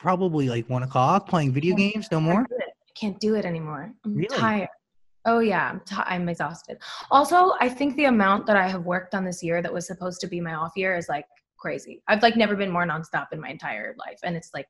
probably 0.00 0.48
like 0.48 0.68
one 0.68 0.82
o'clock 0.82 1.28
playing 1.28 1.52
video 1.52 1.76
games 1.76 2.08
no 2.10 2.20
more 2.20 2.46
I 2.50 2.92
can't 2.98 3.20
do 3.20 3.34
it 3.34 3.44
anymore. 3.44 3.92
I'm 4.04 4.14
Really? 4.14 4.36
tired. 4.36 4.68
Oh 5.24 5.38
yeah, 5.38 5.70
I'm, 5.70 5.80
t- 5.80 5.94
I'm 6.12 6.28
exhausted. 6.28 6.78
Also, 7.10 7.52
I 7.60 7.68
think 7.68 7.96
the 7.96 8.06
amount 8.06 8.46
that 8.46 8.56
I 8.56 8.68
have 8.68 8.84
worked 8.84 9.14
on 9.14 9.24
this 9.24 9.42
year 9.42 9.62
that 9.62 9.72
was 9.72 9.86
supposed 9.86 10.20
to 10.22 10.26
be 10.26 10.40
my 10.40 10.54
off 10.54 10.72
year 10.76 10.96
is 10.96 11.08
like 11.08 11.24
crazy. 11.58 12.02
I've 12.08 12.22
like 12.22 12.36
never 12.36 12.56
been 12.56 12.70
more 12.70 12.86
nonstop 12.86 13.28
in 13.32 13.40
my 13.40 13.48
entire 13.50 13.94
life, 13.98 14.18
and 14.24 14.36
it's 14.36 14.50
like 14.54 14.66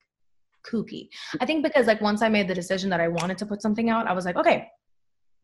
kooky. 0.69 1.09
I 1.41 1.47
think 1.47 1.65
because 1.65 1.87
like 1.87 2.01
once 2.01 2.21
I 2.23 2.29
made 2.29 2.47
the 2.47 2.55
decision 2.55 2.91
that 2.91 3.01
I 3.01 3.09
wanted 3.09 3.39
to 3.39 3.47
put 3.47 3.63
something 3.63 3.91
out, 3.91 4.07
I 4.07 4.13
was 4.13 4.25
like, 4.25 4.37
okay, 4.37 4.69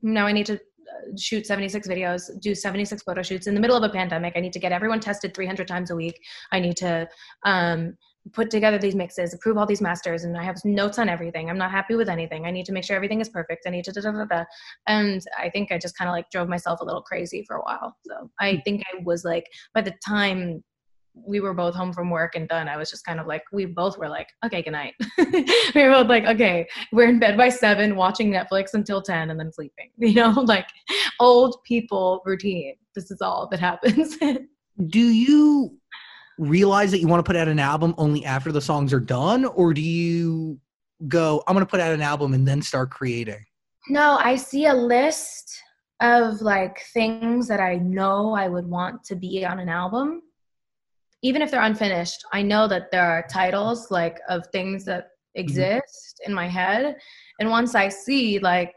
now 0.02 0.26
I 0.26 0.32
need 0.32 0.46
to 0.46 0.54
uh, 0.54 1.16
shoot 1.18 1.46
76 1.46 1.88
videos, 1.88 2.22
do 2.40 2.54
76 2.54 3.02
photo 3.02 3.22
shoots 3.22 3.46
in 3.46 3.54
the 3.54 3.60
middle 3.60 3.76
of 3.76 3.82
a 3.84 3.88
pandemic. 3.88 4.34
I 4.36 4.40
need 4.40 4.52
to 4.52 4.58
get 4.60 4.72
everyone 4.72 5.00
tested 5.00 5.34
300 5.34 5.66
times 5.66 5.90
a 5.90 5.96
week. 5.96 6.20
I 6.52 6.60
need 6.60 6.76
to 6.78 7.08
um, 7.44 7.96
put 8.32 8.50
together 8.50 8.78
these 8.78 8.94
mixes, 8.94 9.34
approve 9.34 9.56
all 9.56 9.66
these 9.66 9.80
masters, 9.80 10.24
and 10.24 10.36
I 10.36 10.42
have 10.42 10.56
notes 10.64 10.98
on 10.98 11.08
everything. 11.08 11.48
I'm 11.48 11.58
not 11.58 11.70
happy 11.70 11.94
with 11.94 12.08
anything. 12.08 12.46
I 12.46 12.50
need 12.50 12.66
to 12.66 12.72
make 12.72 12.84
sure 12.84 12.96
everything 12.96 13.20
is 13.20 13.28
perfect. 13.28 13.66
I 13.66 13.70
need 13.70 13.84
to 13.84 13.92
da 13.92 14.00
da 14.00 14.12
da 14.12 14.24
da. 14.24 14.44
And 14.86 15.22
I 15.38 15.50
think 15.50 15.72
I 15.72 15.78
just 15.78 15.96
kind 15.96 16.08
of 16.08 16.12
like 16.12 16.30
drove 16.30 16.48
myself 16.48 16.80
a 16.80 16.84
little 16.84 17.02
crazy 17.02 17.44
for 17.46 17.56
a 17.56 17.62
while. 17.62 17.96
So 18.06 18.30
I 18.40 18.54
hmm. 18.54 18.60
think 18.64 18.82
I 18.92 19.02
was 19.04 19.24
like, 19.24 19.46
by 19.74 19.82
the 19.82 19.94
time 20.06 20.62
we 21.14 21.40
were 21.40 21.54
both 21.54 21.74
home 21.74 21.92
from 21.92 22.10
work 22.10 22.34
and 22.34 22.48
done, 22.48 22.68
I 22.68 22.76
was 22.76 22.90
just 22.90 23.04
kind 23.06 23.20
of 23.20 23.26
like, 23.26 23.42
we 23.52 23.64
both 23.64 23.96
were 23.96 24.08
like, 24.08 24.28
okay, 24.44 24.62
good 24.62 24.72
night. 24.72 24.94
we 25.18 25.82
were 25.82 25.90
both 25.90 26.08
like, 26.08 26.24
okay, 26.24 26.66
we're 26.92 27.08
in 27.08 27.18
bed 27.18 27.36
by 27.36 27.48
seven, 27.48 27.96
watching 27.96 28.30
Netflix 28.30 28.74
until 28.74 29.00
10 29.00 29.30
and 29.30 29.40
then 29.40 29.52
sleeping, 29.52 29.90
you 29.96 30.14
know, 30.14 30.30
like 30.30 30.66
old 31.20 31.62
people 31.64 32.20
routine. 32.24 32.74
This 32.94 33.10
is 33.10 33.20
all 33.20 33.48
that 33.50 33.60
happens. 33.60 34.18
Do 34.88 35.00
you 35.00 35.78
realize 36.38 36.90
that 36.90 37.00
you 37.00 37.08
want 37.08 37.24
to 37.24 37.28
put 37.28 37.36
out 37.36 37.48
an 37.48 37.58
album 37.58 37.94
only 37.98 38.24
after 38.24 38.52
the 38.52 38.60
songs 38.60 38.92
are 38.92 39.00
done, 39.00 39.44
or 39.44 39.72
do 39.72 39.80
you 39.80 40.58
go, 41.08 41.42
I'm 41.46 41.54
going 41.54 41.64
to 41.64 41.70
put 41.70 41.80
out 41.80 41.92
an 41.92 42.02
album 42.02 42.34
and 42.34 42.46
then 42.46 42.62
start 42.62 42.90
creating? 42.90 43.44
No, 43.88 44.18
I 44.20 44.36
see 44.36 44.66
a 44.66 44.74
list 44.74 45.62
of 46.00 46.42
like 46.42 46.80
things 46.92 47.48
that 47.48 47.60
I 47.60 47.76
know 47.76 48.34
I 48.34 48.48
would 48.48 48.66
want 48.66 49.04
to 49.04 49.16
be 49.16 49.44
on 49.44 49.58
an 49.58 49.68
album. 49.68 50.22
Even 51.22 51.40
if 51.40 51.50
they're 51.50 51.62
unfinished, 51.62 52.24
I 52.32 52.42
know 52.42 52.68
that 52.68 52.90
there 52.90 53.08
are 53.08 53.26
titles 53.30 53.90
like 53.90 54.18
of 54.28 54.46
things 54.48 54.84
that 54.84 55.08
exist 55.34 56.20
in 56.26 56.34
my 56.34 56.48
head. 56.48 56.96
And 57.40 57.50
once 57.50 57.74
I 57.74 57.88
see 57.88 58.38
like 58.38 58.74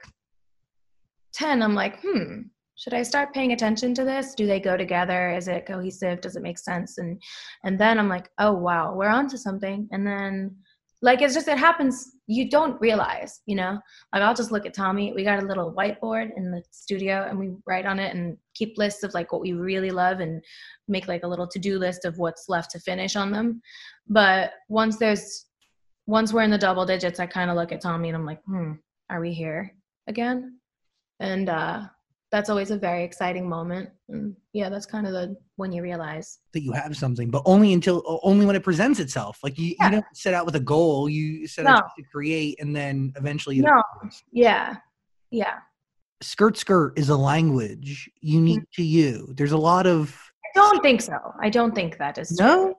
10, 1.33 1.61
I'm 1.61 1.75
like, 1.75 1.99
hmm, 2.01 2.41
should 2.79 2.93
I 2.93 3.03
start 3.03 3.33
paying 3.33 3.51
attention 3.51 3.93
to 3.95 4.05
this? 4.05 4.33
Do 4.33 4.47
they 4.47 4.61
go 4.61 4.77
together? 4.77 5.31
Is 5.31 5.49
it 5.49 5.65
cohesive? 5.65 6.21
Does 6.21 6.37
it 6.37 6.41
make 6.41 6.57
sense? 6.57 6.97
And 6.97 7.21
and 7.65 7.77
then 7.77 7.99
I'm 7.99 8.07
like, 8.07 8.29
oh 8.39 8.53
wow, 8.53 8.95
we're 8.95 9.09
onto 9.09 9.35
something. 9.35 9.87
And 9.91 10.07
then 10.07 10.55
like 11.01 11.21
it's 11.21 11.33
just 11.33 11.47
it 11.47 11.57
happens 11.57 12.11
you 12.27 12.49
don't 12.49 12.79
realize 12.81 13.39
you 13.45 13.55
know 13.55 13.79
like 14.11 14.21
i'll 14.21 14.33
just 14.33 14.51
look 14.51 14.65
at 14.65 14.73
tommy 14.73 15.13
we 15.13 15.23
got 15.23 15.41
a 15.41 15.45
little 15.45 15.73
whiteboard 15.73 16.29
in 16.35 16.51
the 16.51 16.61
studio 16.71 17.25
and 17.29 17.39
we 17.39 17.51
write 17.65 17.85
on 17.85 17.99
it 17.99 18.13
and 18.13 18.37
keep 18.53 18.77
lists 18.77 19.01
of 19.03 19.13
like 19.13 19.31
what 19.31 19.39
we 19.39 19.53
really 19.53 19.91
love 19.91 20.19
and 20.19 20.43
make 20.89 21.07
like 21.07 21.23
a 21.23 21.27
little 21.27 21.47
to-do 21.47 21.79
list 21.79 22.03
of 22.03 22.17
what's 22.17 22.49
left 22.49 22.69
to 22.69 22.79
finish 22.79 23.15
on 23.15 23.31
them 23.31 23.61
but 24.09 24.51
once 24.67 24.97
there's 24.97 25.45
once 26.05 26.33
we're 26.33 26.43
in 26.43 26.51
the 26.51 26.57
double 26.57 26.85
digits 26.85 27.19
i 27.19 27.25
kind 27.25 27.49
of 27.49 27.55
look 27.55 27.71
at 27.71 27.79
tommy 27.79 28.09
and 28.09 28.17
i'm 28.17 28.25
like 28.25 28.43
hmm 28.43 28.73
are 29.09 29.21
we 29.21 29.31
here 29.33 29.73
again 30.07 30.59
and 31.21 31.47
uh 31.47 31.83
that's 32.31 32.49
always 32.49 32.69
a 32.71 32.77
very 32.77 33.03
exciting 33.03 33.47
moment 33.49 33.89
and 34.09 34.35
yeah 34.53 34.69
that's 34.69 34.85
kind 34.85 35.07
of 35.07 35.13
the 35.13 35.35
when 35.55 35.71
you 35.71 35.81
realize 35.81 36.39
That 36.53 36.61
you 36.63 36.71
have 36.73 36.95
something, 36.95 37.29
but 37.31 37.41
only 37.45 37.73
until 37.73 38.19
only 38.23 38.45
when 38.45 38.55
it 38.55 38.63
presents 38.63 38.99
itself. 38.99 39.39
Like 39.43 39.57
you, 39.57 39.75
Yeah. 39.79 39.85
you 39.85 39.91
don't 39.95 40.05
set 40.13 40.33
out 40.33 40.45
with 40.45 40.55
a 40.55 40.59
goal. 40.59 41.09
You 41.09 41.47
set 41.47 41.65
No. 41.65 41.71
out 41.71 41.89
to 41.97 42.03
create, 42.13 42.61
and 42.61 42.75
then 42.75 43.13
eventually. 43.17 43.59
No. 43.59 43.81
occurs. 43.97 44.23
yeah 44.31 44.75
yeah 45.31 45.55
Skirt 46.21 46.57
skirt 46.57 46.99
is 46.99 47.09
a 47.09 47.15
language 47.15 48.09
unique 48.21 48.59
Mm-hmm. 48.59 48.81
to 48.81 48.83
you. 48.83 49.33
There's 49.37 49.53
a 49.53 49.57
lot 49.57 49.85
of 49.87 50.01
i 50.45 50.49
don't 50.55 50.81
think 50.81 51.01
so 51.01 51.17
i 51.41 51.49
don't 51.49 51.73
think 51.75 51.97
that 51.97 52.17
is 52.17 52.29
true. 52.37 52.45
no. 52.47 52.75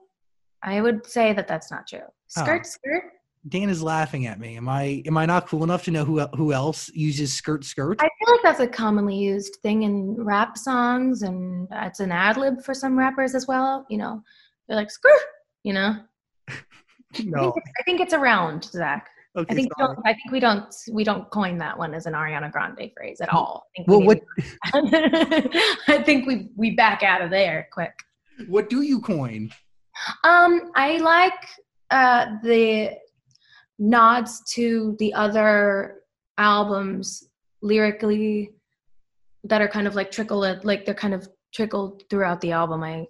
I 0.63 0.79
would 0.81 1.05
say 1.07 1.33
that 1.33 1.47
that's 1.47 1.71
not 1.71 1.87
true. 1.87 2.07
Oh. 2.37 2.41
Skirt, 2.43 2.65
skirt. 2.67 3.03
Dan 3.47 3.69
is 3.69 3.81
laughing 3.81 4.27
at 4.27 4.39
me. 4.39 4.55
Am 4.57 4.69
I 4.69 5.01
am 5.07 5.17
I 5.17 5.25
not 5.25 5.47
cool 5.47 5.63
enough 5.63 5.83
to 5.85 5.91
know 5.91 6.05
who 6.05 6.19
who 6.35 6.53
else 6.53 6.89
uses 6.93 7.33
skirt 7.33 7.63
skirt? 7.65 7.99
I 7.99 8.03
feel 8.19 8.33
like 8.35 8.43
that's 8.43 8.59
a 8.59 8.67
commonly 8.67 9.15
used 9.17 9.57
thing 9.63 9.83
in 9.83 10.15
rap 10.23 10.57
songs, 10.57 11.23
and 11.23 11.67
it's 11.71 11.99
an 11.99 12.11
ad 12.11 12.37
lib 12.37 12.61
for 12.63 12.73
some 12.75 12.97
rappers 12.97 13.33
as 13.33 13.47
well. 13.47 13.85
You 13.89 13.97
know, 13.97 14.23
they're 14.67 14.77
like 14.77 14.91
skirt. 14.91 15.19
You 15.63 15.73
know, 15.73 15.95
I, 16.49 16.53
no. 17.23 17.39
think 17.51 17.53
it's, 17.57 17.71
I 17.79 17.83
think 17.83 17.99
it's 18.01 18.13
around 18.13 18.65
Zach. 18.65 19.09
Okay, 19.35 19.47
I 19.49 19.55
think 19.55 19.71
we 19.77 19.83
don't, 19.85 19.99
I 20.05 20.13
think 20.13 20.31
we 20.31 20.39
don't 20.39 20.75
we 20.91 21.03
don't 21.03 21.29
coin 21.31 21.57
that 21.59 21.77
one 21.77 21.93
as 21.95 22.05
an 22.05 22.13
Ariana 22.13 22.51
Grande 22.51 22.91
phrase 22.95 23.21
at 23.21 23.33
all. 23.33 23.65
I 23.75 23.83
think 23.83 23.87
Well, 23.87 24.01
we 24.01 24.05
what 24.05 24.19
I 25.87 26.03
think 26.05 26.27
we 26.27 26.49
we 26.55 26.71
back 26.75 27.01
out 27.01 27.21
of 27.21 27.29
there 27.31 27.67
quick. 27.71 27.93
what 28.47 28.69
do 28.69 28.81
you 28.83 28.99
coin? 29.01 29.49
Um, 30.23 30.71
I 30.75 30.97
like 30.97 31.33
uh, 31.91 32.37
the 32.43 32.97
nods 33.81 34.43
to 34.53 34.95
the 34.99 35.11
other 35.13 36.01
albums 36.37 37.27
lyrically 37.63 38.51
that 39.43 39.59
are 39.59 39.67
kind 39.67 39.87
of 39.87 39.95
like 39.95 40.11
trickle 40.11 40.39
like 40.63 40.85
they're 40.85 40.93
kind 40.93 41.15
of 41.15 41.27
trickled 41.51 42.03
throughout 42.09 42.39
the 42.41 42.51
album. 42.51 42.83
I 42.83 43.07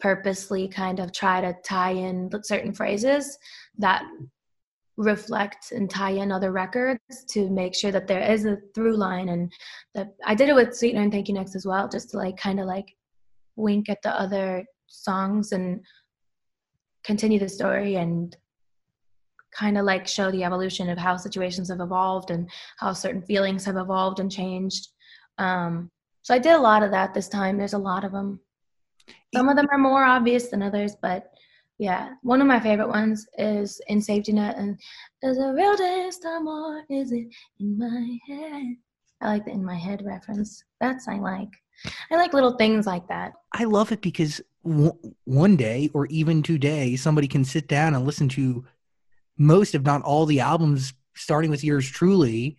purposely 0.00 0.66
kind 0.66 0.98
of 0.98 1.12
try 1.12 1.40
to 1.40 1.54
tie 1.64 1.92
in 1.92 2.30
certain 2.42 2.72
phrases 2.72 3.38
that 3.78 4.04
reflect 4.96 5.70
and 5.70 5.88
tie 5.88 6.10
in 6.10 6.32
other 6.32 6.50
records 6.50 7.00
to 7.28 7.48
make 7.50 7.74
sure 7.74 7.92
that 7.92 8.08
there 8.08 8.20
is 8.20 8.44
a 8.44 8.58
through 8.74 8.96
line 8.96 9.28
and 9.28 9.52
that 9.94 10.14
I 10.24 10.34
did 10.34 10.48
it 10.48 10.54
with 10.54 10.76
Sweetener 10.76 11.02
and 11.02 11.12
Thank 11.12 11.28
You 11.28 11.34
Next 11.34 11.54
as 11.54 11.64
well, 11.64 11.88
just 11.88 12.10
to 12.10 12.16
like 12.16 12.36
kind 12.36 12.58
of 12.58 12.66
like 12.66 12.96
wink 13.54 13.88
at 13.88 14.02
the 14.02 14.18
other 14.20 14.64
songs 14.88 15.52
and 15.52 15.80
continue 17.04 17.38
the 17.38 17.48
story 17.48 17.94
and 17.94 18.36
kind 19.56 19.78
of 19.78 19.84
like 19.84 20.06
show 20.06 20.30
the 20.30 20.44
evolution 20.44 20.88
of 20.90 20.98
how 20.98 21.16
situations 21.16 21.68
have 21.68 21.80
evolved 21.80 22.30
and 22.30 22.48
how 22.78 22.92
certain 22.92 23.22
feelings 23.22 23.64
have 23.64 23.76
evolved 23.76 24.20
and 24.20 24.30
changed. 24.30 24.88
Um, 25.38 25.90
so 26.22 26.34
I 26.34 26.38
did 26.38 26.54
a 26.54 26.60
lot 26.60 26.82
of 26.82 26.90
that 26.90 27.14
this 27.14 27.28
time. 27.28 27.56
There's 27.56 27.72
a 27.72 27.78
lot 27.78 28.04
of 28.04 28.12
them. 28.12 28.40
Some 29.34 29.48
of 29.48 29.56
them 29.56 29.68
are 29.70 29.78
more 29.78 30.04
obvious 30.04 30.48
than 30.48 30.62
others, 30.62 30.96
but 31.00 31.30
yeah, 31.78 32.14
one 32.22 32.40
of 32.40 32.46
my 32.46 32.58
favorite 32.58 32.88
ones 32.88 33.26
is 33.38 33.80
in 33.88 34.00
Safety 34.00 34.32
Net 34.32 34.56
and 34.56 34.78
is 35.22 35.38
a 35.38 35.52
real 35.52 35.76
dance 35.76 36.18
time 36.18 36.46
or 36.46 36.82
is 36.88 37.12
it 37.12 37.26
in 37.60 37.78
my 37.78 38.18
head? 38.26 38.76
I 39.20 39.26
like 39.28 39.44
the 39.44 39.52
in 39.52 39.64
my 39.64 39.76
head 39.76 40.02
reference. 40.04 40.64
That's 40.80 41.08
I 41.08 41.18
like. 41.18 41.50
I 42.10 42.16
like 42.16 42.32
little 42.32 42.56
things 42.56 42.86
like 42.86 43.06
that. 43.08 43.32
I 43.52 43.64
love 43.64 43.92
it 43.92 44.00
because 44.00 44.40
w- 44.64 44.98
one 45.24 45.56
day 45.56 45.90
or 45.92 46.06
even 46.06 46.42
today, 46.42 46.96
somebody 46.96 47.28
can 47.28 47.44
sit 47.44 47.68
down 47.68 47.94
and 47.94 48.06
listen 48.06 48.28
to 48.30 48.64
most, 49.38 49.74
if 49.74 49.82
not 49.82 50.02
all, 50.02 50.26
the 50.26 50.40
albums, 50.40 50.94
starting 51.14 51.50
with 51.50 51.62
yours 51.64 51.88
truly, 51.88 52.58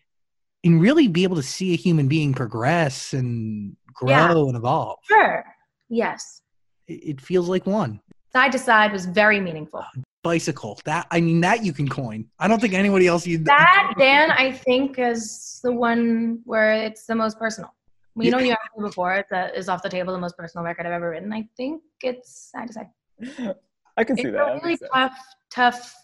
and 0.64 0.82
really 0.82 1.08
be 1.08 1.24
able 1.24 1.36
to 1.36 1.44
see 1.44 1.74
a 1.74 1.78
human 1.78 2.08
being 2.08 2.34
progress 2.34 3.14
and 3.14 3.76
grow 3.94 4.10
Yeah. 4.10 4.32
and 4.32 4.56
evolve. 4.56 5.00
Sure. 5.04 5.46
Yes. 5.90 6.42
It, 6.88 6.94
it 6.94 7.22
feels 7.22 7.48
like 7.50 7.66
one 7.66 8.00
Side 8.34 8.52
to 8.52 8.60
side 8.60 8.92
was 8.92 9.06
very 9.06 9.40
meaningful. 9.40 9.84
bicycle. 10.22 10.80
That 10.86 11.08
I 11.10 11.22
mean, 11.22 11.40
that 11.42 11.64
you 11.64 11.72
can 11.74 11.88
coin. 11.88 12.26
I 12.40 12.48
don't 12.48 12.60
think 12.60 12.74
anybody 12.74 13.08
else 13.08 13.26
you 13.26 13.38
That 13.40 13.94
Dan, 13.98 14.32
I 14.32 14.52
think, 14.52 15.00
is 15.00 15.60
the 15.64 15.72
one 15.72 16.42
where 16.44 16.74
it's 16.74 17.06
the 17.06 17.16
most 17.16 17.40
personal. 17.40 17.74
Well, 18.16 18.26
you 18.26 18.32
know, 18.32 18.40
you 18.40 18.52
asked 18.52 18.78
me 18.78 18.84
before. 18.84 19.14
It's 19.14 19.32
a, 19.32 19.56
is 19.58 19.70
off 19.70 19.82
the 19.82 19.90
table 19.90 20.12
the 20.12 20.20
most 20.20 20.36
personal 20.38 20.66
record 20.66 20.86
I've 20.86 20.92
ever 20.92 21.12
written. 21.12 21.32
I 21.32 21.48
think 21.56 21.82
it's 22.04 22.52
side 22.52 22.68
to 22.68 22.74
side. 22.74 23.56
I 23.96 24.04
can 24.04 24.18
see 24.18 24.28
a 24.28 24.32
that. 24.32 24.42
I 24.42 24.54
really 24.56 24.60
can 24.60 24.78
see 24.78 24.86
that. 24.94 24.94
tough, 24.94 25.18
tough. 25.52 25.96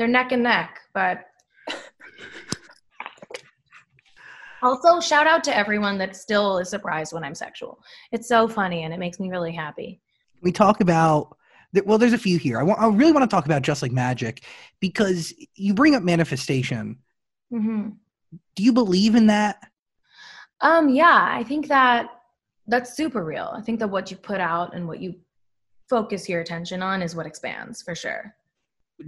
They're 0.00 0.08
neck 0.08 0.32
and 0.32 0.42
neck, 0.42 0.80
but 0.94 1.26
also 4.62 4.98
shout 4.98 5.26
out 5.26 5.44
to 5.44 5.54
everyone 5.54 5.98
that 5.98 6.16
still 6.16 6.56
is 6.56 6.70
surprised 6.70 7.12
when 7.12 7.22
I'm 7.22 7.34
sexual. 7.34 7.82
It's 8.10 8.26
so 8.26 8.48
funny 8.48 8.84
and 8.84 8.94
it 8.94 8.98
makes 8.98 9.20
me 9.20 9.28
really 9.28 9.52
happy. 9.52 10.00
we 10.40 10.52
talk 10.52 10.80
about 10.80 11.36
well 11.84 11.98
there's 11.98 12.14
a 12.14 12.18
few 12.18 12.38
here 12.38 12.58
I 12.58 12.62
want, 12.62 12.80
I 12.80 12.86
really 12.86 13.12
want 13.12 13.30
to 13.30 13.34
talk 13.36 13.44
about 13.44 13.60
just 13.60 13.82
like 13.82 13.92
magic 13.92 14.42
because 14.80 15.34
you 15.54 15.74
bring 15.74 15.94
up 15.94 16.02
manifestation 16.02 16.96
hmm 17.50 17.90
do 18.56 18.62
you 18.62 18.72
believe 18.72 19.14
in 19.14 19.26
that 19.26 19.62
Um, 20.62 20.88
yeah, 20.88 21.28
I 21.30 21.44
think 21.44 21.68
that 21.68 22.08
that's 22.66 22.96
super 22.96 23.22
real. 23.22 23.52
I 23.54 23.60
think 23.60 23.80
that 23.80 23.88
what 23.88 24.10
you 24.10 24.16
put 24.16 24.40
out 24.40 24.74
and 24.74 24.88
what 24.88 25.00
you 25.00 25.14
focus 25.90 26.26
your 26.26 26.40
attention 26.40 26.82
on 26.82 27.02
is 27.02 27.14
what 27.14 27.26
expands 27.26 27.82
for 27.82 27.94
sure. 27.94 28.34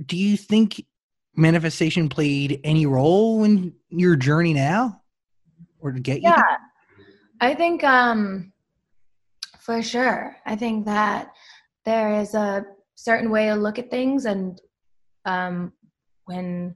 Do 0.06 0.16
you 0.16 0.36
think 0.36 0.84
manifestation 1.36 2.08
played 2.08 2.60
any 2.64 2.86
role 2.86 3.44
in 3.44 3.74
your 3.88 4.16
journey 4.16 4.52
now 4.52 5.00
or 5.80 5.92
to 5.92 6.00
get 6.00 6.22
you 6.22 6.28
Yeah. 6.28 6.56
I 7.40 7.54
think 7.54 7.82
um 7.84 8.52
for 9.58 9.82
sure. 9.82 10.36
I 10.44 10.56
think 10.56 10.84
that 10.86 11.32
there 11.84 12.20
is 12.20 12.34
a 12.34 12.64
certain 12.94 13.30
way 13.30 13.46
to 13.46 13.54
look 13.54 13.78
at 13.78 13.90
things 13.90 14.26
and 14.26 14.60
um 15.24 15.72
when 16.24 16.74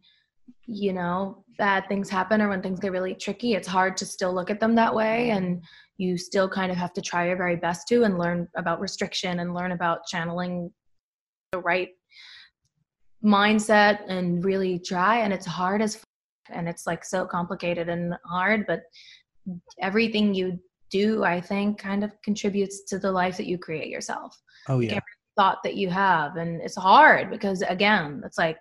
you 0.67 0.93
know 0.93 1.45
bad 1.59 1.89
things 1.89 2.11
happen 2.11 2.43
or 2.43 2.49
when 2.49 2.63
things 2.63 2.81
get 2.81 2.93
really 2.93 3.15
tricky, 3.15 3.55
it's 3.55 3.69
hard 3.69 3.97
to 3.97 4.07
still 4.07 4.35
look 4.35 4.51
at 4.51 4.61
them 4.61 4.75
that 4.75 4.95
way 4.95 5.31
and 5.31 5.63
you 5.99 6.19
still 6.19 6.49
kind 6.49 6.71
of 6.71 6.77
have 6.77 6.93
to 6.93 7.01
try 7.01 7.27
your 7.29 7.37
very 7.37 7.57
best 7.57 7.89
to 7.89 8.05
and 8.05 8.19
learn 8.19 8.47
about 8.57 8.81
restriction 8.81 9.41
and 9.41 9.55
learn 9.55 9.73
about 9.73 10.07
channeling 10.07 10.71
the 11.53 11.59
right 11.61 11.91
mindset 13.27 14.01
and 14.09 14.45
really 14.45 14.79
try 14.79 15.19
and 15.19 15.33
it's 15.33 15.47
hard 15.47 15.83
as 15.83 15.97
f- 15.97 16.05
and 16.51 16.69
it's 16.69 16.87
like 16.87 17.05
so 17.05 17.27
complicated 17.27 17.89
and 17.89 18.15
hard 18.25 18.65
but 18.67 18.83
everything 19.83 20.33
you 20.33 20.59
do 20.91 21.25
i 21.25 21.41
think 21.41 21.79
kind 21.79 22.05
of 22.05 22.13
contributes 22.23 22.85
to 22.85 22.99
the 22.99 23.11
life 23.11 23.37
that 23.37 23.47
you 23.47 23.59
create 23.59 23.89
yourself. 23.89 24.41
Oh 24.69 24.81
yeah. 24.81 25.01
thought 25.37 25.59
that 25.65 25.75
you 25.75 25.91
have 25.91 26.37
and 26.37 26.63
it's 26.63 26.77
hard 26.77 27.31
because 27.31 27.61
again 27.63 28.23
it's 28.25 28.39
like 28.39 28.59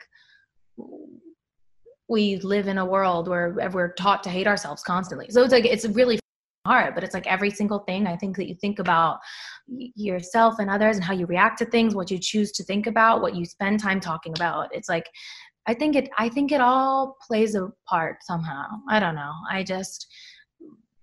we 2.07 2.37
live 2.37 2.67
in 2.67 2.77
a 2.77 2.85
world 2.85 3.27
where 3.27 3.55
we're 3.71 3.93
taught 3.93 4.23
to 4.23 4.29
hate 4.29 4.47
ourselves 4.47 4.83
constantly. 4.83 5.27
So 5.29 5.43
it's 5.43 5.51
like 5.51 5.65
it's 5.65 5.85
really 5.85 6.19
hard 6.65 6.95
but 6.95 7.03
it's 7.03 7.13
like 7.13 7.27
every 7.27 7.49
single 7.49 7.79
thing 7.79 8.07
i 8.07 8.15
think 8.15 8.35
that 8.35 8.47
you 8.47 8.55
think 8.55 8.79
about 8.79 9.19
yourself 9.67 10.59
and 10.59 10.69
others 10.69 10.95
and 10.95 11.05
how 11.05 11.13
you 11.13 11.25
react 11.25 11.57
to 11.59 11.65
things 11.65 11.95
what 11.95 12.11
you 12.11 12.19
choose 12.19 12.51
to 12.51 12.63
think 12.63 12.87
about 12.87 13.21
what 13.21 13.35
you 13.35 13.45
spend 13.45 13.79
time 13.79 13.99
talking 13.99 14.33
about. 14.35 14.73
It's 14.73 14.89
like 14.89 15.09
i 15.67 15.73
think 15.73 15.95
it 15.95 16.09
i 16.17 16.29
think 16.29 16.51
it 16.51 16.61
all 16.61 17.17
plays 17.25 17.55
a 17.55 17.69
part 17.87 18.17
somehow. 18.23 18.65
I 18.89 18.99
don't 18.99 19.15
know. 19.15 19.31
I 19.49 19.63
just 19.63 20.07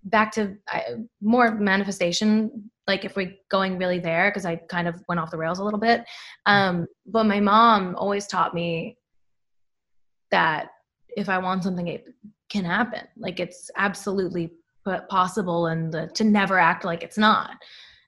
back 0.05 0.33
to 0.33 0.57
I, 0.69 0.83
more 1.21 1.55
manifestation 1.55 2.71
like 2.89 3.05
if 3.05 3.15
we're 3.17 3.33
going 3.51 3.79
really 3.79 4.01
there 4.01 4.31
because 4.31 4.45
i 4.45 4.57
kind 4.57 4.89
of 4.89 5.01
went 5.09 5.21
off 5.21 5.31
the 5.31 5.39
rails 5.39 5.59
a 5.59 5.65
little 5.65 5.81
bit. 5.81 6.05
Um 6.47 6.87
but 7.07 7.27
my 7.27 7.41
mom 7.41 7.97
always 7.97 8.27
taught 8.27 8.55
me 8.55 8.97
that 10.31 10.69
if 11.17 11.29
i 11.29 11.39
want 11.39 11.65
something 11.65 11.89
it 11.89 12.05
can 12.49 12.65
happen. 12.65 13.09
Like 13.17 13.41
it's 13.41 13.71
absolutely 13.77 14.51
possible 15.09 15.67
and 15.67 15.93
the, 15.93 16.09
to 16.15 16.25
never 16.25 16.59
act 16.59 16.85
like 16.85 17.03
it's 17.03 17.19
not 17.19 17.57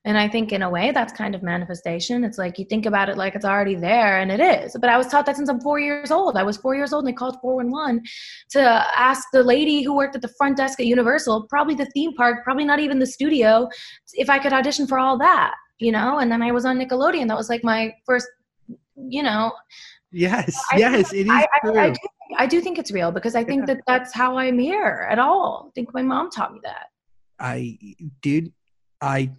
and 0.07 0.19
I 0.19 0.29
think 0.29 0.53
in 0.53 0.63
a 0.63 0.69
way 0.69 0.91
that's 0.93 1.13
kind 1.13 1.35
of 1.35 1.43
manifestation. 1.43 2.25
It's 2.25 2.37
like 2.37 2.59
you 2.59 2.67
think 2.67 2.85
about 2.85 3.09
it 3.09 3.17
like 3.17 3.35
it's 3.35 3.45
already 3.45 3.75
there 3.75 4.19
and 4.19 4.31
it 4.31 4.39
is. 4.39 4.77
But 4.79 4.91
I 4.91 4.99
was 4.99 5.07
taught 5.07 5.25
that 5.25 5.37
since 5.37 5.49
I'm 5.49 5.61
four 5.61 5.81
years 5.81 6.11
old. 6.11 6.37
I 6.37 6.43
was 6.43 6.59
four 6.59 6.75
years 6.75 6.93
old 6.93 7.05
and 7.05 7.13
they 7.13 7.17
called 7.17 7.39
411 7.41 8.03
to 8.51 8.61
ask 8.97 9.27
the 9.33 9.43
lady 9.43 9.83
who 9.83 9.97
worked 9.97 10.15
at 10.15 10.21
the 10.21 10.33
front 10.37 10.59
desk 10.59 10.79
at 10.79 10.87
Universal, 10.87 11.47
probably 11.49 11.75
the 11.75 11.87
theme 11.87 12.13
park, 12.15 12.45
probably 12.45 12.67
not 12.67 12.81
even 12.81 12.99
the 12.99 13.07
studio, 13.07 13.67
if 14.13 14.29
I 14.29 14.39
could 14.39 14.53
audition 14.53 14.87
for 14.87 14.99
all 14.99 15.17
that, 15.19 15.55
you 15.79 15.91
know? 15.91 16.19
And 16.19 16.31
then 16.31 16.43
I 16.43 16.53
was 16.53 16.67
on 16.67 16.79
Nickelodeon. 16.79 17.27
That 17.29 17.39
was 17.39 17.49
like 17.49 17.65
my 17.65 17.95
first, 18.05 18.27
you 18.97 19.23
know. 19.23 19.53
Yes, 20.13 20.63
I, 20.71 20.77
yes, 20.77 21.15
it 21.15 21.27
is 21.27 21.31
I, 21.31 21.47
true. 21.63 21.79
I, 21.79 21.85
I, 21.85 21.91
do, 21.91 21.97
I 22.37 22.47
do 22.47 22.61
think 22.61 22.79
it's 22.79 22.91
real 22.91 23.11
because 23.11 23.35
I 23.35 23.45
think 23.45 23.67
that 23.67 23.81
that's 23.87 24.13
how 24.13 24.39
I'm 24.39 24.59
here 24.59 25.07
at 25.11 25.19
all. 25.19 25.67
I 25.69 25.71
think 25.75 25.93
my 25.95 26.03
mom 26.03 26.31
taught 26.31 26.53
me 26.53 26.61
that. 26.65 26.87
I, 27.39 27.79
dude, 28.23 28.53
I 29.01 29.33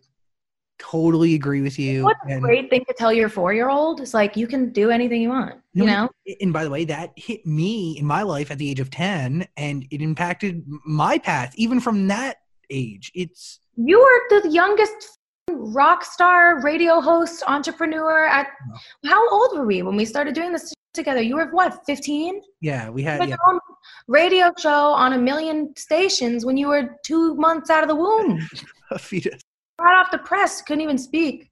totally 0.78 1.36
agree 1.36 1.62
with 1.62 1.80
you. 1.80 2.04
What 2.04 2.18
a 2.30 2.40
great 2.40 2.70
thing 2.70 2.84
to 2.88 2.94
tell 2.94 3.14
your 3.14 3.30
four 3.30 3.54
year 3.54 3.70
old. 3.70 4.02
It's 4.02 4.14
like 4.14 4.36
you 4.36 4.48
can 4.48 4.72
do 4.72 4.92
anything 4.92 5.22
you 5.22 5.30
want, 5.30 5.56
you 5.74 5.86
know? 5.86 6.10
And 6.42 6.52
by 6.52 6.64
the 6.64 6.70
way, 6.70 6.86
that 6.86 7.14
hit 7.16 7.46
me 7.46 7.98
in 7.98 8.06
my 8.06 8.24
life 8.24 8.52
at 8.52 8.58
the 8.58 8.70
age 8.70 8.80
of 8.80 8.90
10 8.90 9.48
and 9.58 9.88
it 9.92 10.02
impacted 10.02 10.66
my 10.86 11.18
path 11.18 11.54
even 11.56 11.80
from 11.80 12.08
that 12.08 12.38
age. 12.70 13.12
It's 13.16 13.60
you 13.78 14.00
were 14.00 14.42
the 14.42 14.50
youngest 14.50 15.18
rock 15.52 16.04
star 16.04 16.62
radio 16.62 17.00
host 17.00 17.44
entrepreneur 17.48 18.26
at 18.26 18.48
how 19.06 19.30
old 19.30 19.58
were 19.58 19.66
we 19.66 19.82
when 19.84 19.96
we 19.96 20.06
started 20.06 20.34
doing 20.34 20.52
this 20.52 20.74
together 20.96 21.22
you 21.22 21.36
were 21.36 21.48
what 21.52 21.86
15 21.86 22.42
yeah 22.62 22.90
we 22.90 23.04
had 23.04 23.28
yeah. 23.28 23.36
radio 24.08 24.52
show 24.58 24.92
on 24.92 25.14
a 25.14 25.18
million 25.18 25.76
stations 25.76 26.46
when 26.46 26.58
you 26.58 26.70
were 26.70 26.98
two 27.06 27.36
months 27.36 27.70
out 27.70 27.84
of 27.84 27.90
the 27.90 27.96
womb 27.96 28.40
a 28.92 28.98
fetus 28.98 29.42
right 29.80 30.00
off 30.00 30.12
the 30.12 30.18
press, 30.20 30.62
couldn't 30.62 30.82
even 30.82 30.98
speak. 30.98 31.50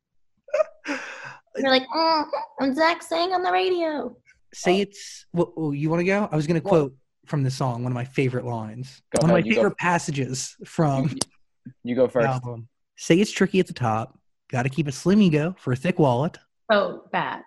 You're 0.87 1.69
like, 1.69 1.83
oh, 1.93 2.25
I'm 2.59 2.73
Zach 2.73 3.03
Sang 3.03 3.31
on 3.33 3.43
the 3.43 3.51
radio. 3.51 4.15
Say 4.53 4.81
it's. 4.81 5.25
Well, 5.33 5.73
you 5.73 5.89
want 5.89 5.99
to 5.99 6.05
go? 6.05 6.27
I 6.31 6.35
was 6.35 6.47
going 6.47 6.59
to 6.59 6.67
quote 6.67 6.95
from 7.25 7.43
the 7.43 7.51
song 7.51 7.83
one 7.83 7.91
of 7.91 7.95
my 7.95 8.05
favorite 8.05 8.45
lines, 8.45 9.01
go 9.15 9.21
one 9.21 9.31
ahead, 9.31 9.39
of 9.39 9.45
my 9.45 9.55
favorite 9.55 9.69
go. 9.71 9.75
passages 9.79 10.55
from. 10.65 11.09
You, 11.09 11.71
you 11.83 11.95
go 11.95 12.07
first. 12.07 12.27
Album. 12.27 12.67
Say 12.95 13.19
it's 13.19 13.31
tricky 13.31 13.59
at 13.59 13.67
the 13.67 13.73
top. 13.73 14.17
Got 14.49 14.63
to 14.63 14.69
keep 14.69 14.87
a 14.87 14.91
slim 14.91 15.21
ego 15.21 15.55
for 15.57 15.73
a 15.73 15.75
thick 15.75 15.99
wallet. 15.99 16.37
Oh, 16.71 17.03
bad. 17.11 17.43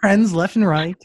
Friends 0.00 0.32
left 0.32 0.56
and 0.56 0.66
right, 0.66 0.96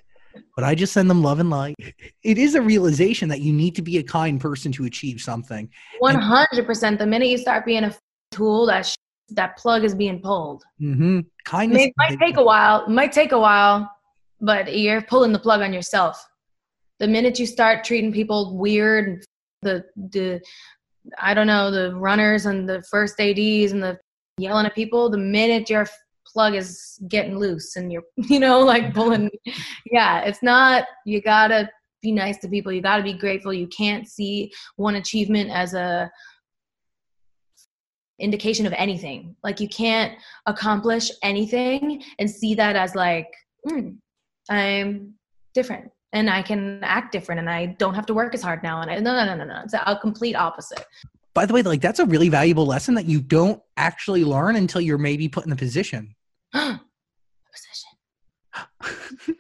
but 0.56 0.64
I 0.64 0.76
just 0.76 0.94
send 0.94 1.10
them 1.10 1.22
love 1.22 1.40
and 1.40 1.50
light. 1.50 1.76
It 2.24 2.38
is 2.38 2.56
a 2.56 2.62
realization 2.62 3.30
that 3.30 3.42
you 3.42 3.54
need 3.54 3.76
to 3.76 3.82
be 3.82 3.98
a 3.98 4.04
kind 4.04 4.40
person 4.40 4.72
to 4.74 4.86
achieve 4.86 5.22
something. 5.22 5.70
One 6.00 6.16
hundred 6.16 6.66
percent. 6.66 7.00
The 7.00 7.06
minute 7.06 7.28
you 7.28 7.38
start 7.38 7.66
being 7.66 7.84
a 7.84 7.96
tool, 8.32 8.66
that 8.68 8.86
sh- 8.86 8.96
that 9.30 9.58
plug 9.58 9.84
is 9.84 9.96
being 9.96 10.22
pulled. 10.22 10.64
Mm-hmm. 10.82 11.22
Kindness 11.46 11.84
it 11.84 11.94
might 11.98 12.20
take 12.20 12.38
a 12.38 12.44
while. 12.44 12.86
It 12.86 12.90
might 12.90 13.12
take 13.12 13.32
a 13.32 13.40
while, 13.40 13.90
but 14.42 14.78
you're 14.78 15.02
pulling 15.02 15.32
the 15.32 15.40
plug 15.40 15.62
on 15.62 15.74
yourself. 15.74 16.24
The 17.00 17.08
minute 17.08 17.40
you 17.40 17.46
start 17.46 17.84
treating 17.84 18.12
people 18.12 18.58
weird, 18.58 19.26
the 19.62 19.84
the 19.96 20.42
I 21.20 21.34
don't 21.34 21.48
know 21.48 21.70
the 21.72 21.96
runners 21.96 22.46
and 22.46 22.68
the 22.68 22.82
first 22.90 23.20
ads 23.20 23.72
and 23.72 23.84
the 23.84 24.00
yelling 24.38 24.66
at 24.66 24.74
people, 24.74 25.10
the 25.10 25.18
minute 25.18 25.70
your 25.70 25.86
plug 26.34 26.56
is 26.56 27.00
getting 27.08 27.38
loose 27.38 27.76
and 27.76 27.92
you're 27.92 28.04
you 28.18 28.40
know 28.40 28.60
like 28.60 28.94
pulling, 28.94 29.30
yeah, 29.92 30.22
it's 30.22 30.44
not. 30.44 30.86
You 31.06 31.22
gotta 31.22 31.70
be 32.02 32.12
nice 32.12 32.38
to 32.40 32.48
people. 32.48 32.72
You 32.72 32.82
gotta 32.82 33.04
be 33.04 33.14
grateful. 33.14 33.54
You 33.54 33.68
can't 33.68 34.08
see 34.08 34.52
one 34.76 34.96
achievement 34.96 35.52
as 35.52 35.74
a 35.74 36.12
indication 38.20 38.66
of 38.66 38.74
anything. 38.74 39.36
Like 39.44 39.60
you 39.60 39.68
can't 39.68 40.18
accomplish 40.46 41.10
anything 41.22 42.04
and 42.20 42.30
see 42.30 42.56
that 42.56 42.76
as 42.76 42.96
like, 42.96 43.28
mm, 43.68 43.96
I'm 44.50 45.14
different 45.54 45.92
and 46.14 46.30
I 46.30 46.42
can 46.42 46.80
act 46.84 47.12
different 47.12 47.40
and 47.40 47.50
I 47.50 47.66
don't 47.66 47.96
have 47.96 48.06
to 48.08 48.14
work 48.14 48.34
as 48.34 48.42
hard 48.42 48.64
now. 48.64 48.82
And 48.82 48.90
I, 48.90 49.00
no, 49.00 49.14
no, 49.14 49.26
no, 49.26 49.36
no, 49.36 49.46
no. 49.46 49.62
It's 49.64 49.74
a 49.74 49.98
complete 50.00 50.36
opposite. 50.36 50.86
By 51.34 51.46
the 51.46 51.54
way, 51.54 51.64
like 51.64 51.82
that's 51.82 52.00
a 52.00 52.06
really 52.06 52.30
valuable 52.30 52.66
lesson 52.66 52.94
that 52.96 53.06
you 53.06 53.20
don't 53.20 53.62
actually 53.76 54.24
learn 54.24 54.56
until 54.56 54.82
you're 54.82 55.00
maybe 55.00 55.28
put 55.28 55.44
in 55.44 55.50
the 55.50 55.56
position. 55.56 56.16
Position. 56.54 56.86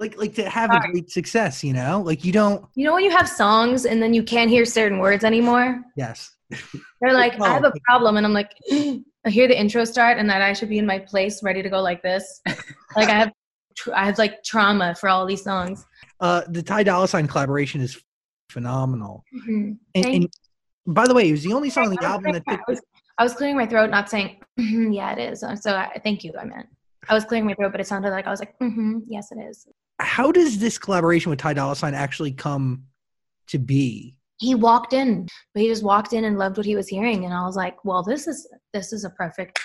like 0.00 0.16
like 0.18 0.34
to 0.34 0.48
have 0.48 0.70
Sorry. 0.70 0.88
a 0.88 0.92
great 0.92 1.10
success, 1.10 1.64
you 1.64 1.72
know? 1.72 2.02
Like 2.04 2.24
you 2.24 2.32
don't 2.32 2.64
You 2.74 2.84
know 2.84 2.94
when 2.94 3.04
you 3.04 3.10
have 3.10 3.28
songs 3.28 3.86
and 3.86 4.02
then 4.02 4.14
you 4.14 4.22
can't 4.22 4.50
hear 4.50 4.64
certain 4.64 4.98
words 4.98 5.24
anymore? 5.24 5.82
Yes. 5.96 6.34
They're 7.00 7.12
like, 7.12 7.34
oh. 7.40 7.44
I 7.44 7.50
have 7.50 7.64
a 7.64 7.72
problem, 7.86 8.16
and 8.16 8.26
I'm 8.26 8.32
like, 8.32 8.52
I 8.72 9.30
hear 9.30 9.48
the 9.48 9.58
intro 9.58 9.84
start, 9.84 10.18
and 10.18 10.28
that 10.28 10.42
I 10.42 10.52
should 10.52 10.68
be 10.68 10.78
in 10.78 10.86
my 10.86 10.98
place, 10.98 11.42
ready 11.42 11.62
to 11.62 11.68
go 11.68 11.80
like 11.80 12.02
this. 12.02 12.40
like 12.96 13.08
I 13.08 13.14
have, 13.14 13.32
I 13.94 14.04
have 14.04 14.18
like 14.18 14.42
trauma 14.44 14.94
for 14.94 15.08
all 15.08 15.26
these 15.26 15.42
songs. 15.42 15.84
Uh, 16.20 16.42
the 16.48 16.62
Ty 16.62 16.84
Dolla 16.84 17.08
Sign 17.08 17.26
collaboration 17.26 17.80
is 17.80 18.00
phenomenal. 18.50 19.24
Mm-hmm. 19.34 19.72
And, 19.94 20.06
and, 20.06 20.28
by 20.86 21.06
the 21.06 21.14
way, 21.14 21.28
it 21.28 21.32
was 21.32 21.42
the 21.42 21.52
only 21.52 21.70
song 21.70 21.86
on 21.86 21.94
the 21.94 22.04
album 22.04 22.32
that. 22.32 22.60
Was, 22.68 22.80
I 23.18 23.22
was 23.22 23.34
clearing 23.34 23.56
my 23.56 23.66
throat, 23.66 23.90
not 23.90 24.10
saying, 24.10 24.40
mm-hmm, 24.58 24.92
"Yeah, 24.92 25.12
it 25.12 25.32
is." 25.32 25.40
So 25.40 25.74
I, 25.76 26.00
thank 26.02 26.24
you. 26.24 26.32
I 26.38 26.44
meant 26.44 26.66
I 27.08 27.14
was 27.14 27.24
clearing 27.24 27.46
my 27.46 27.54
throat, 27.54 27.72
but 27.72 27.80
it 27.80 27.86
sounded 27.86 28.10
like 28.10 28.26
I 28.26 28.30
was 28.30 28.40
like, 28.40 28.58
mm-hmm, 28.58 29.00
"Yes, 29.06 29.30
it 29.30 29.38
is." 29.38 29.66
How 30.00 30.32
does 30.32 30.58
this 30.58 30.78
collaboration 30.78 31.30
with 31.30 31.38
Ty 31.38 31.54
Dolla 31.54 31.76
Sign 31.76 31.94
actually 31.94 32.32
come 32.32 32.84
to 33.48 33.58
be? 33.58 34.16
he 34.40 34.54
walked 34.54 34.92
in 34.92 35.28
but 35.52 35.62
he 35.62 35.68
just 35.68 35.82
walked 35.82 36.12
in 36.12 36.24
and 36.24 36.38
loved 36.38 36.56
what 36.56 36.66
he 36.66 36.76
was 36.76 36.88
hearing 36.88 37.24
and 37.24 37.32
i 37.34 37.44
was 37.44 37.56
like 37.56 37.82
well 37.84 38.02
this 38.02 38.26
is 38.26 38.48
this 38.72 38.92
is 38.92 39.04
a 39.04 39.10
perfect 39.10 39.60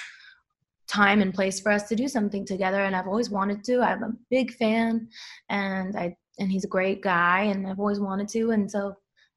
time 0.88 1.22
and 1.22 1.34
place 1.34 1.60
for 1.60 1.72
us 1.72 1.88
to 1.88 1.96
do 1.96 2.08
something 2.08 2.46
together 2.46 2.84
and 2.84 2.96
i've 2.96 3.08
always 3.08 3.30
wanted 3.30 3.64
to 3.64 3.82
i'm 3.82 4.04
a 4.04 4.14
big 4.30 4.54
fan 4.54 5.08
and 5.50 5.96
i 5.96 6.16
and 6.40 6.52
he's 6.52 6.66
a 6.66 6.76
great 6.76 7.02
guy 7.02 7.44
and 7.44 7.68
i've 7.68 7.80
always 7.80 8.00
wanted 8.00 8.28
to 8.28 8.52
and 8.52 8.70
so 8.70 8.94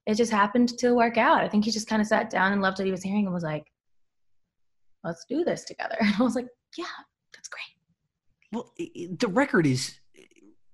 it 0.06 0.14
just 0.14 0.32
happened 0.32 0.68
to 0.78 0.94
work 0.94 1.16
out 1.16 1.42
i 1.42 1.48
think 1.48 1.64
he 1.64 1.70
just 1.70 1.88
kind 1.88 2.02
of 2.02 2.08
sat 2.08 2.30
down 2.30 2.52
and 2.52 2.62
loved 2.62 2.78
what 2.78 2.86
he 2.86 2.92
was 2.92 3.02
hearing 3.02 3.24
and 3.24 3.34
was 3.34 3.42
like 3.42 3.64
let's 5.04 5.24
do 5.28 5.44
this 5.44 5.64
together 5.64 5.96
and 6.00 6.14
i 6.18 6.22
was 6.22 6.34
like 6.34 6.48
yeah 6.76 6.84
that's 7.34 7.48
great 7.48 8.52
well 8.52 8.72
the 9.18 9.28
record 9.28 9.66
is 9.66 9.98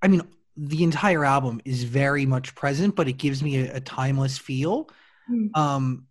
i 0.03 0.09
mean 0.09 0.22
the 0.59 0.83
entire 0.83 1.24
album 1.24 1.61
is 1.64 1.85
very 1.85 2.26
much 2.26 2.55
present, 2.55 2.97
but 2.97 3.07
it 3.07 3.12
gives 3.12 3.43
me 3.43 3.59
a, 3.59 3.76
a 3.76 3.81
timeless 3.81 4.37
feel. 4.37 4.91
Mm. 5.31 5.57
Um, 5.57 6.07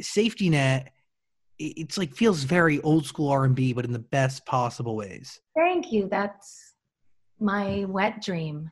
Safety 0.00 0.50
Net, 0.50 0.92
it's 1.58 1.96
like 1.96 2.14
feels 2.14 2.44
very 2.44 2.80
old 2.82 3.06
school 3.06 3.30
R 3.30 3.44
and 3.44 3.54
B, 3.54 3.72
but 3.72 3.84
in 3.84 3.92
the 3.92 3.98
best 3.98 4.44
possible 4.44 4.94
ways. 4.94 5.40
Thank 5.56 5.90
you. 5.90 6.06
That's 6.10 6.74
my 7.40 7.86
wet 7.88 8.20
dream. 8.22 8.70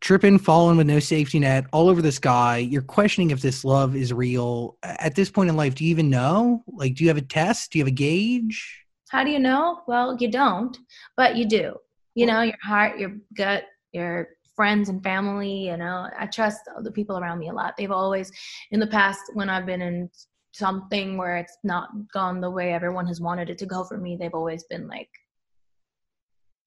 Tripping, 0.00 0.38
falling 0.38 0.76
with 0.76 0.86
no 0.86 1.00
safety 1.00 1.38
net, 1.38 1.64
all 1.72 1.88
over 1.88 2.02
the 2.02 2.12
sky. 2.12 2.58
You're 2.58 2.82
questioning 2.82 3.30
if 3.30 3.40
this 3.40 3.64
love 3.64 3.96
is 3.96 4.12
real. 4.12 4.76
At 4.82 5.14
this 5.14 5.30
point 5.30 5.48
in 5.48 5.56
life, 5.56 5.74
do 5.74 5.84
you 5.84 5.90
even 5.90 6.10
know? 6.10 6.62
Like, 6.66 6.94
do 6.94 7.04
you 7.04 7.08
have 7.08 7.16
a 7.16 7.22
test? 7.22 7.72
Do 7.72 7.78
you 7.78 7.84
have 7.84 7.92
a 7.92 7.94
gauge? 7.94 8.84
How 9.08 9.24
do 9.24 9.30
you 9.30 9.38
know? 9.38 9.80
Well, 9.86 10.16
you 10.18 10.30
don't, 10.30 10.76
but 11.16 11.36
you 11.36 11.46
do. 11.46 11.76
You 12.14 12.26
know, 12.26 12.42
your 12.42 12.56
heart, 12.62 12.98
your 12.98 13.16
gut, 13.34 13.64
your 13.92 14.28
friends 14.56 14.88
and 14.88 15.02
family 15.02 15.66
you 15.66 15.76
know 15.76 16.08
i 16.18 16.24
trust 16.26 16.60
the 16.82 16.90
people 16.90 17.18
around 17.18 17.38
me 17.38 17.50
a 17.50 17.52
lot 17.52 17.74
they've 17.76 17.90
always 17.90 18.32
in 18.70 18.80
the 18.80 18.86
past 18.86 19.20
when 19.34 19.50
i've 19.50 19.66
been 19.66 19.82
in 19.82 20.08
something 20.52 21.18
where 21.18 21.36
it's 21.36 21.58
not 21.62 21.90
gone 22.12 22.40
the 22.40 22.50
way 22.50 22.72
everyone 22.72 23.06
has 23.06 23.20
wanted 23.20 23.50
it 23.50 23.58
to 23.58 23.66
go 23.66 23.84
for 23.84 23.98
me 23.98 24.16
they've 24.16 24.34
always 24.34 24.64
been 24.64 24.88
like 24.88 25.10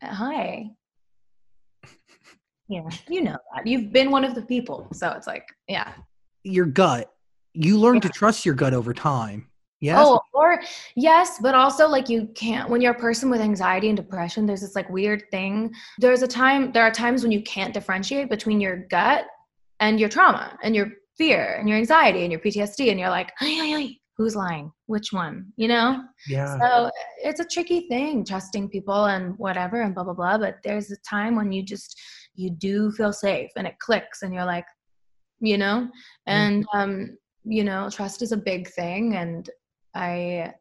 hi 0.04 0.70
yeah 2.70 2.88
you 3.08 3.22
know 3.22 3.38
that 3.56 3.68
you've 3.68 3.92
been 3.92 4.12
one 4.12 4.24
of 4.24 4.36
the 4.36 4.42
people 4.44 4.88
so 4.94 5.10
it's 5.10 5.28
like 5.28 5.46
yeah 5.68 5.94
your 6.44 6.66
gut 6.66 7.12
you 7.54 7.78
learn 7.78 7.96
yeah. 7.96 8.02
to 8.02 8.10
trust 8.10 8.46
your 8.46 8.56
gut 8.56 8.74
over 8.74 8.94
time 8.94 9.50
Yes. 9.82 9.98
Oh, 10.02 10.20
or 10.34 10.62
yes, 10.96 11.40
but 11.42 11.56
also 11.56 11.88
like 11.88 12.10
you 12.10 12.28
can't 12.36 12.70
when 12.70 12.82
you're 12.82 12.92
a 12.92 13.00
person 13.00 13.30
with 13.30 13.40
anxiety 13.40 13.88
and 13.88 13.96
depression, 13.96 14.46
there's 14.46 14.62
this 14.62 14.76
like 14.76 14.90
weird 14.90 15.24
thing. 15.32 15.74
There's 16.00 16.22
a 16.22 16.28
time 16.28 16.74
there 16.74 16.84
are 16.84 16.92
times 16.92 17.24
when 17.24 17.32
you 17.32 17.42
can't 17.44 17.74
differentiate 17.74 18.30
between 18.30 18.60
your 18.60 18.76
gut 18.90 19.26
and 19.80 20.00
your 20.00 20.10
trauma 20.10 20.58
and 20.64 20.76
your 20.76 20.92
fear 21.18 21.56
and 21.60 21.70
your 21.70 21.78
anxiety 21.78 22.24
and 22.24 22.32
your 22.32 22.42
PTSD 22.42 22.92
and 22.92 23.00
you're 23.00 23.10
like, 23.10 23.32
"Ay, 23.40 23.58
ay, 23.62 23.76
ay, 23.78 23.96
who's 24.18 24.36
lying? 24.36 24.70
Which 24.88 25.14
one?" 25.14 25.46
You 25.56 25.70
know? 25.70 26.04
yeah. 26.28 26.60
So 26.60 26.92
it's 27.24 27.40
a 27.40 27.46
tricky 27.46 27.88
thing, 27.88 28.26
trusting 28.26 28.68
people 28.70 29.06
and 29.06 29.38
whatever 29.38 29.82
and 29.82 29.96
blah 29.96 30.04
blah 30.04 30.14
blah. 30.14 30.38
But 30.38 30.58
there's 30.62 30.92
a 30.92 30.98
time 31.10 31.38
when 31.38 31.54
you 31.54 31.64
just 31.64 31.98
you 32.40 32.50
do 32.50 32.92
feel 32.92 33.12
safe 33.12 33.52
and 33.58 33.68
it 33.68 33.78
clicks 33.80 34.22
and 34.22 34.34
you're 34.34 34.46
like, 34.46 34.66
you 35.42 35.58
know, 35.58 35.90
and 36.26 36.66
um, 36.74 37.18
you 37.44 37.64
know, 37.64 37.90
trust 37.90 38.22
is 38.22 38.32
a 38.32 38.38
big 38.38 38.70
thing, 38.70 39.16
and 39.16 39.50
I 39.96 40.54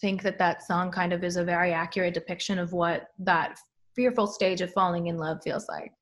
think 0.00 0.22
that 0.22 0.38
that 0.38 0.62
song 0.62 0.90
kind 0.90 1.12
of 1.12 1.24
is 1.24 1.36
a 1.36 1.44
very 1.44 1.72
accurate 1.72 2.14
depiction 2.14 2.58
of 2.58 2.72
what 2.72 3.08
that 3.20 3.58
fearful 3.96 4.26
stage 4.26 4.60
of 4.60 4.72
falling 4.72 5.06
in 5.06 5.16
love 5.16 5.38
feels 5.42 5.66
like. 5.68 5.92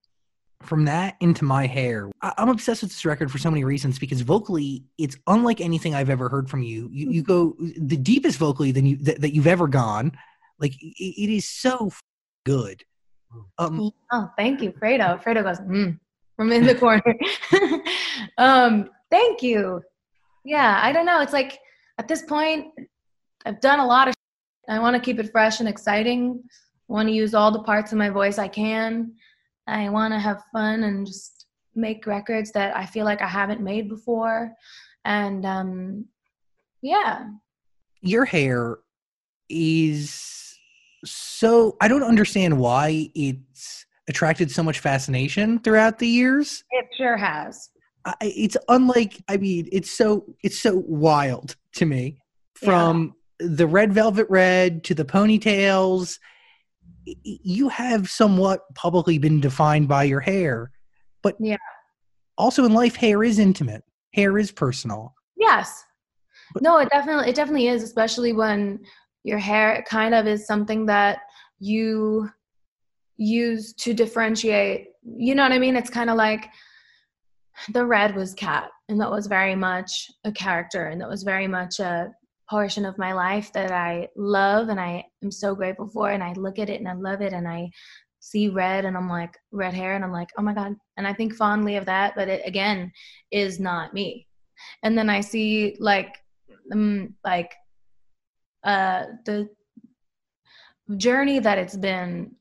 From 0.62 0.84
that 0.86 1.16
into 1.20 1.44
my 1.44 1.66
hair, 1.66 2.10
I- 2.22 2.34
I'm 2.38 2.48
obsessed 2.48 2.82
with 2.82 2.90
this 2.90 3.04
record 3.04 3.30
for 3.30 3.38
so 3.38 3.50
many 3.50 3.62
reasons 3.62 3.98
because 3.98 4.20
vocally, 4.22 4.84
it's 4.98 5.16
unlike 5.26 5.60
anything 5.60 5.94
I've 5.94 6.10
ever 6.10 6.28
heard 6.28 6.50
from 6.50 6.62
you. 6.62 6.88
You, 6.92 7.10
you 7.10 7.22
go 7.22 7.56
the 7.78 7.96
deepest 7.96 8.38
vocally 8.38 8.72
than 8.72 8.86
you 8.86 8.96
that, 8.96 9.20
that 9.20 9.34
you've 9.34 9.46
ever 9.46 9.68
gone. 9.68 10.12
Like 10.58 10.74
it, 10.82 11.22
it 11.22 11.30
is 11.30 11.48
so 11.48 11.92
good. 12.44 12.82
Um, 13.58 13.90
Oh, 14.12 14.30
thank 14.36 14.62
you, 14.62 14.72
Fredo. 14.72 15.22
Fredo 15.22 15.42
goes, 15.42 15.60
mm, 15.60 15.98
from 16.36 16.52
in 16.52 16.66
the 16.66 16.74
corner. 16.84 17.14
um, 18.38 18.90
thank 19.10 19.42
you. 19.42 19.82
Yeah, 20.44 20.80
I 20.82 20.92
don't 20.92 21.06
know. 21.06 21.20
It's 21.20 21.32
like 21.32 21.58
at 21.98 22.08
this 22.08 22.22
point, 22.22 22.66
I've 23.44 23.60
done 23.60 23.80
a 23.80 23.86
lot 23.86 24.08
of. 24.08 24.14
I 24.68 24.78
want 24.78 24.94
to 24.94 25.00
keep 25.00 25.18
it 25.20 25.30
fresh 25.30 25.60
and 25.60 25.68
exciting. 25.68 26.42
I 26.88 26.92
want 26.92 27.08
to 27.08 27.14
use 27.14 27.34
all 27.34 27.50
the 27.50 27.62
parts 27.62 27.92
of 27.92 27.98
my 27.98 28.10
voice 28.10 28.38
I 28.38 28.48
can. 28.48 29.12
I 29.66 29.88
want 29.90 30.12
to 30.12 30.18
have 30.18 30.42
fun 30.52 30.84
and 30.84 31.06
just 31.06 31.46
make 31.74 32.06
records 32.06 32.52
that 32.52 32.76
I 32.76 32.86
feel 32.86 33.04
like 33.04 33.22
I 33.22 33.26
haven't 33.26 33.60
made 33.60 33.88
before. 33.88 34.52
And 35.04 35.44
um, 35.44 36.06
yeah, 36.82 37.26
your 38.00 38.24
hair 38.24 38.78
is 39.48 40.45
so 41.06 41.76
I 41.80 41.88
don't 41.88 42.02
understand 42.02 42.58
why 42.58 43.10
it's 43.14 43.86
attracted 44.08 44.50
so 44.50 44.62
much 44.62 44.78
fascination 44.80 45.58
throughout 45.60 45.98
the 45.98 46.06
years. 46.06 46.62
it 46.70 46.86
sure 46.96 47.16
has. 47.16 47.70
I, 48.04 48.14
it's 48.20 48.56
unlike 48.68 49.22
I 49.28 49.36
mean 49.36 49.68
it's 49.72 49.90
so 49.90 50.24
it's 50.42 50.60
so 50.60 50.82
wild 50.86 51.56
to 51.74 51.86
me 51.86 52.18
from 52.54 53.14
the 53.40 53.66
red 53.66 53.92
velvet 53.92 54.26
red 54.30 54.84
to 54.84 54.94
the 54.94 55.04
ponytails 55.04 56.18
you 57.04 57.68
have 57.68 58.08
somewhat 58.08 58.60
publicly 58.74 59.18
been 59.18 59.40
defined 59.40 59.88
by 59.88 60.04
your 60.04 60.20
hair 60.20 60.70
but 61.22 61.36
Yeah. 61.40 61.56
also 62.38 62.64
in 62.64 62.72
life 62.74 62.94
hair 62.96 63.22
is 63.24 63.38
intimate 63.40 63.82
hair 64.14 64.38
is 64.38 64.50
personal 64.52 65.14
Yes. 65.36 65.84
But- 66.54 66.62
No, 66.62 66.78
it 66.78 66.88
definitely 66.90 67.28
it 67.28 67.34
definitely 67.36 67.66
is, 67.68 67.82
especially 67.82 68.32
when 68.32 68.80
your 69.26 69.38
hair 69.38 69.84
kind 69.88 70.14
of 70.14 70.26
is 70.26 70.46
something 70.46 70.86
that 70.86 71.18
you 71.58 72.30
use 73.16 73.72
to 73.74 73.92
differentiate. 73.92 74.88
You 75.02 75.34
know 75.34 75.42
what 75.42 75.52
I 75.52 75.58
mean? 75.58 75.76
It's 75.76 75.90
kind 75.90 76.10
of 76.10 76.16
like 76.16 76.50
the 77.72 77.84
red 77.84 78.14
was 78.14 78.34
cat, 78.34 78.70
and 78.88 79.00
that 79.00 79.10
was 79.10 79.26
very 79.26 79.54
much 79.54 80.10
a 80.24 80.32
character, 80.32 80.86
and 80.86 81.00
that 81.00 81.08
was 81.08 81.22
very 81.22 81.48
much 81.48 81.80
a 81.80 82.12
portion 82.48 82.84
of 82.84 82.98
my 82.98 83.12
life 83.12 83.52
that 83.52 83.72
I 83.72 84.08
love 84.14 84.68
and 84.68 84.78
I 84.78 85.04
am 85.24 85.32
so 85.32 85.54
grateful 85.54 85.88
for. 85.88 86.10
And 86.10 86.22
I 86.22 86.32
look 86.34 86.60
at 86.60 86.70
it 86.70 86.78
and 86.78 86.88
I 86.88 86.94
love 86.94 87.20
it, 87.20 87.32
and 87.32 87.48
I 87.48 87.70
see 88.20 88.48
red 88.48 88.84
and 88.84 88.96
I'm 88.96 89.08
like 89.08 89.36
red 89.50 89.74
hair, 89.74 89.94
and 89.94 90.04
I'm 90.04 90.12
like, 90.12 90.30
oh 90.38 90.42
my 90.42 90.54
god. 90.54 90.74
And 90.96 91.06
I 91.06 91.12
think 91.12 91.34
fondly 91.34 91.76
of 91.76 91.86
that, 91.86 92.14
but 92.14 92.28
it 92.28 92.42
again 92.46 92.92
is 93.30 93.58
not 93.58 93.94
me 93.94 94.26
and 94.82 94.96
then 94.96 95.10
I 95.10 95.20
see 95.20 95.76
like 95.78 96.16
um, 96.72 97.14
like 97.24 97.52
uh 98.66 99.04
the 99.24 99.48
journey 100.96 101.38
that 101.38 101.58
it's 101.58 101.76
been 101.76 102.32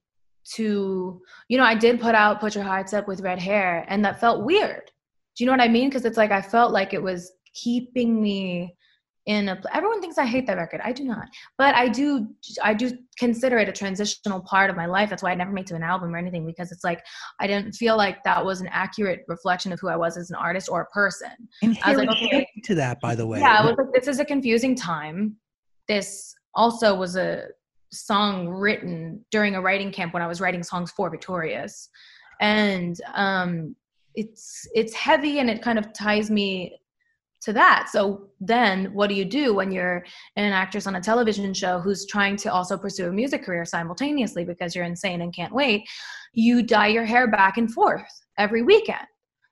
to 0.43 1.21
you 1.47 1.57
know 1.57 1.63
I 1.63 1.75
did 1.75 1.99
put 1.99 2.13
out 2.15 2.39
put 2.39 2.55
your 2.55 2.63
hearts 2.63 2.93
up 2.93 3.07
with 3.07 3.21
red 3.21 3.39
hair 3.39 3.85
and 3.87 4.03
that 4.05 4.19
felt 4.19 4.45
weird. 4.45 4.91
Do 5.35 5.43
you 5.43 5.45
know 5.47 5.53
what 5.53 5.61
I 5.61 5.67
mean? 5.67 5.89
Because 5.89 6.05
it's 6.05 6.17
like 6.17 6.31
I 6.31 6.41
felt 6.41 6.71
like 6.71 6.93
it 6.93 7.01
was 7.01 7.31
keeping 7.53 8.21
me 8.21 8.75
in 9.25 9.49
a 9.49 9.59
everyone 9.73 10.01
thinks 10.01 10.17
I 10.17 10.25
hate 10.25 10.45
that 10.47 10.57
record. 10.57 10.81
I 10.83 10.91
do 10.91 11.03
not. 11.03 11.27
But 11.57 11.73
I 11.73 11.87
do 11.87 12.27
I 12.63 12.73
do 12.73 12.91
consider 13.17 13.57
it 13.57 13.67
a 13.67 13.71
transitional 13.71 14.41
part 14.41 14.69
of 14.69 14.75
my 14.75 14.85
life. 14.85 15.09
That's 15.09 15.23
why 15.23 15.31
I 15.31 15.35
never 15.35 15.51
made 15.51 15.65
to 15.67 15.75
an 15.75 15.83
album 15.83 16.13
or 16.13 16.17
anything 16.17 16.45
because 16.45 16.71
it's 16.71 16.83
like 16.83 17.03
I 17.39 17.47
didn't 17.47 17.73
feel 17.73 17.97
like 17.97 18.23
that 18.23 18.45
was 18.45 18.61
an 18.61 18.67
accurate 18.67 19.21
reflection 19.27 19.71
of 19.71 19.79
who 19.79 19.87
I 19.87 19.95
was 19.95 20.15
as 20.15 20.29
an 20.29 20.35
artist 20.35 20.69
or 20.69 20.81
a 20.81 20.85
person. 20.87 21.31
and 21.63 21.77
I 21.83 21.95
was 21.95 22.05
like, 22.05 22.09
okay. 22.09 22.47
to 22.65 22.75
that 22.75 23.01
by 23.01 23.15
the 23.15 23.25
way 23.25 23.39
Yeah, 23.39 23.59
I 23.59 23.65
was 23.65 23.75
like, 23.77 23.93
this 23.93 24.07
is 24.07 24.19
a 24.19 24.25
confusing 24.25 24.75
time. 24.75 25.37
This 25.87 26.35
also 26.53 26.95
was 26.95 27.15
a 27.15 27.47
song 27.91 28.47
written 28.47 29.23
during 29.31 29.55
a 29.55 29.61
writing 29.61 29.91
camp 29.91 30.13
when 30.13 30.23
I 30.23 30.27
was 30.27 30.41
writing 30.41 30.63
songs 30.63 30.91
for 30.91 31.09
Victorious, 31.09 31.89
and 32.41 32.99
um, 33.13 33.75
it's 34.15 34.67
it's 34.73 34.93
heavy 34.93 35.39
and 35.39 35.49
it 35.49 35.61
kind 35.61 35.77
of 35.77 35.93
ties 35.93 36.29
me 36.29 36.79
to 37.41 37.53
that. 37.53 37.89
So 37.91 38.29
then, 38.41 38.93
what 38.93 39.07
do 39.07 39.15
you 39.15 39.25
do 39.25 39.53
when 39.53 39.71
you're 39.71 40.03
an 40.35 40.51
actress 40.51 40.87
on 40.87 40.95
a 40.95 41.01
television 41.01 41.53
show 41.53 41.79
who's 41.79 42.05
trying 42.05 42.35
to 42.37 42.51
also 42.51 42.77
pursue 42.77 43.07
a 43.07 43.11
music 43.11 43.43
career 43.43 43.65
simultaneously 43.65 44.43
because 44.43 44.75
you're 44.75 44.85
insane 44.85 45.21
and 45.21 45.33
can't 45.33 45.53
wait? 45.53 45.87
You 46.33 46.63
dye 46.63 46.87
your 46.87 47.05
hair 47.05 47.29
back 47.29 47.57
and 47.57 47.71
forth 47.71 48.09
every 48.37 48.63
weekend. 48.63 49.05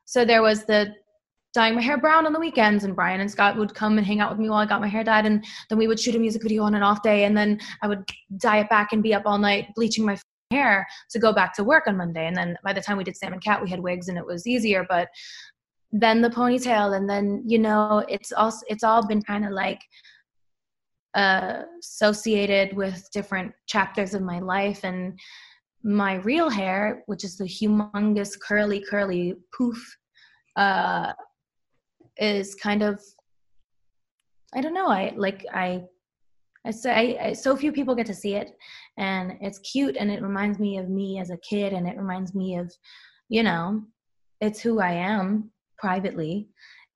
So 0.05 0.25
there 0.25 0.41
was 0.41 0.65
the 0.65 0.93
dyeing 1.54 1.76
my 1.76 1.82
hair 1.82 1.97
brown 1.97 2.26
on 2.26 2.34
the 2.34 2.39
weekends 2.39 2.84
and 2.84 2.95
Brian 2.95 3.22
and 3.22 3.30
Scott 3.30 3.56
would 3.58 3.74
come 3.74 3.97
and 3.97 4.08
hang 4.08 4.20
out 4.20 4.32
with 4.32 4.39
me 4.39 4.49
while 4.49 4.60
I 4.60 4.66
got 4.66 4.82
my 4.82 4.88
hair 4.88 5.04
dyed 5.04 5.26
and 5.26 5.45
then 5.70 5.78
we 5.78 5.88
would 5.88 5.99
shoot 5.99 6.16
a 6.16 6.20
music 6.20 6.41
video 6.41 6.64
on 6.64 6.74
an 6.76 6.84
off 6.84 7.04
day 7.04 7.26
and 7.26 7.38
then 7.38 7.60
I 7.82 7.88
would 7.88 8.04
dye 8.38 8.60
it 8.60 8.70
back 8.70 8.91
and 8.91 9.04
be 9.04 9.14
up 9.14 9.24
all 9.26 9.38
night 9.38 9.68
bleaching 9.76 10.06
my 10.06 10.18
hair 10.51 10.86
to 11.12 11.20
go 11.20 11.32
back 11.32 11.54
to 11.56 11.64
work 11.64 11.86
on 11.88 11.97
Monday. 11.97 12.26
And 12.26 12.36
then 12.36 12.58
by 12.64 12.74
the 12.74 12.82
time 12.82 12.97
we 12.97 13.04
did 13.04 13.16
Sam 13.16 13.34
and 13.34 13.43
Cat 13.43 13.62
we 13.62 13.70
had 13.70 13.80
wigs 13.80 14.08
and 14.08 14.18
it 14.18 14.26
was 14.26 14.47
easier 14.47 14.86
but 14.89 15.10
then 15.91 16.22
the 16.22 16.30
ponytail 16.30 16.97
and 16.97 17.08
then 17.08 17.43
you 17.45 17.60
know 17.60 18.04
it's 18.10 18.32
also 18.32 18.66
it's 18.68 18.84
all 18.84 19.06
been 19.06 19.22
kind 19.22 19.45
of 19.45 19.51
like 19.51 19.80
uh, 21.14 21.62
associated 21.80 22.76
with 22.76 23.08
different 23.14 23.54
chapters 23.68 24.16
of 24.16 24.24
my 24.24 24.39
life 24.39 24.84
and 24.84 25.20
my 25.84 26.16
real 26.16 26.49
hair 26.49 27.04
which 27.06 27.24
is 27.24 27.38
the 27.38 27.43
humongous 27.43 28.39
curly 28.39 28.84
curly 28.89 29.36
poof 29.56 29.78
uh, 30.56 31.14
is 32.18 32.55
kind 32.55 32.84
of 32.84 33.01
I 34.55 34.61
don't 34.61 34.74
know. 34.74 34.88
I 34.88 35.14
like 35.16 35.45
I 35.53 35.84
I 36.66 36.72
say 36.72 37.18
I, 37.18 37.34
so 37.34 37.55
few 37.57 37.72
people 37.72 37.95
get 37.95 38.05
to 38.07 38.14
see 38.14 38.36
it, 38.36 38.55
and 38.97 39.34
it's 39.41 39.59
cute, 39.59 39.97
and 39.97 40.11
it 40.11 40.22
reminds 40.22 40.59
me 40.59 40.78
of 40.78 40.89
me 40.89 41.20
as 41.20 41.30
a 41.30 41.38
kid, 41.38 41.74
and 41.74 41.88
it 41.88 41.97
reminds 41.97 42.34
me 42.34 42.57
of, 42.57 42.74
you 43.30 43.43
know, 43.43 43.84
it's 44.39 44.61
who 44.61 44.80
I 44.80 44.91
am 44.91 45.51
privately, 45.78 46.47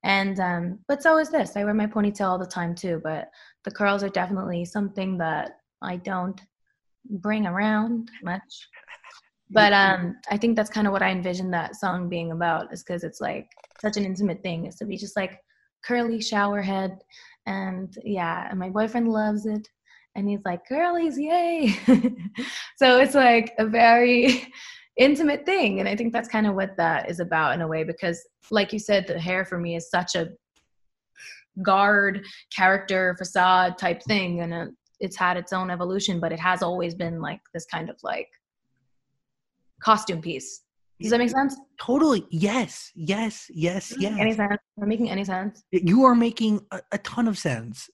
and 0.04 0.40
um, 0.40 0.80
but 0.88 1.04
so 1.04 1.18
is 1.18 1.30
this. 1.30 1.58
I 1.58 1.64
wear 1.64 1.74
my 1.74 1.88
ponytail 1.88 2.30
all 2.30 2.38
the 2.40 2.46
time 2.46 2.76
too, 2.76 3.02
but 3.04 3.30
the 3.66 3.72
curls 3.72 4.04
are 4.04 4.10
definitely 4.10 4.64
something 4.64 5.18
that 5.18 5.58
I 5.82 5.98
don't 5.98 6.40
bring 7.10 7.46
around 7.46 8.10
much. 8.24 8.70
But 9.50 9.72
um, 9.72 10.18
I 10.30 10.38
think 10.38 10.56
that's 10.56 10.70
kind 10.70 10.88
of 10.88 10.94
what 10.94 11.02
I 11.02 11.10
envisioned 11.10 11.54
that 11.54 11.76
song 11.76 12.10
being 12.10 12.32
about, 12.32 12.74
is 12.74 12.84
because 12.84 13.04
it's 13.04 13.22
like 13.22 13.48
such 13.82 13.96
an 13.96 14.06
intimate 14.06 14.44
thing, 14.44 14.66
is 14.66 14.76
to 14.76 14.86
be 14.86 14.98
just 14.98 15.16
like 15.16 15.40
curly 15.84 16.22
shower 16.22 16.62
head 16.62 17.00
and 17.46 17.98
yeah 18.04 18.48
and 18.50 18.60
my 18.60 18.70
boyfriend 18.70 19.08
loves 19.08 19.46
it 19.46 19.68
and 20.16 20.30
he's 20.30 20.42
like 20.46 20.68
girlies 20.68 21.18
yay! 21.18 21.76
So 22.78 23.00
it's 23.00 23.16
like 23.16 23.54
a 23.58 23.66
very 23.66 24.52
intimate 24.98 25.46
thing 25.46 25.80
and 25.80 25.88
i 25.88 25.96
think 25.96 26.12
that's 26.12 26.28
kind 26.28 26.48
of 26.48 26.56
what 26.56 26.76
that 26.78 27.08
is 27.08 27.20
about 27.20 27.54
in 27.54 27.62
a 27.62 27.68
way 27.68 27.84
because 27.84 28.20
like 28.50 28.74
you 28.74 28.80
said 28.80 29.06
the 29.06 29.20
hair 29.20 29.46
for 29.46 29.60
me 29.60 29.76
is 29.76 29.92
such 29.92 30.16
a 30.16 30.30
guard 31.62 32.26
character 32.56 33.16
facade 33.16 33.78
type 33.78 34.02
thing 34.04 34.42
and 34.42 34.74
it's 35.00 35.16
had 35.16 35.38
its 35.38 35.54
own 35.54 35.70
evolution 35.70 36.20
but 36.20 36.32
it 36.32 36.40
has 36.40 36.64
always 36.64 36.96
been 36.96 37.22
like 37.22 37.40
this 37.54 37.66
kind 37.66 37.92
of 37.92 37.96
like 38.02 38.28
costume 39.82 40.22
piece 40.22 40.62
does 41.00 41.12
that 41.12 41.20
make 41.20 41.30
sense 41.30 41.56
totally 41.80 42.26
yes 42.32 42.92
yes 42.96 43.50
yes 43.54 43.94
Yes. 44.00 44.18
any 44.20 44.34
sense 44.34 44.58
am 44.82 44.88
making 44.88 45.10
any 45.10 45.24
sense 45.24 45.64
you 45.72 46.04
are 46.04 46.16
making 46.16 46.60
a, 46.72 46.82
a 46.92 46.98
ton 47.00 47.28
of 47.28 47.38
sense 47.38 47.88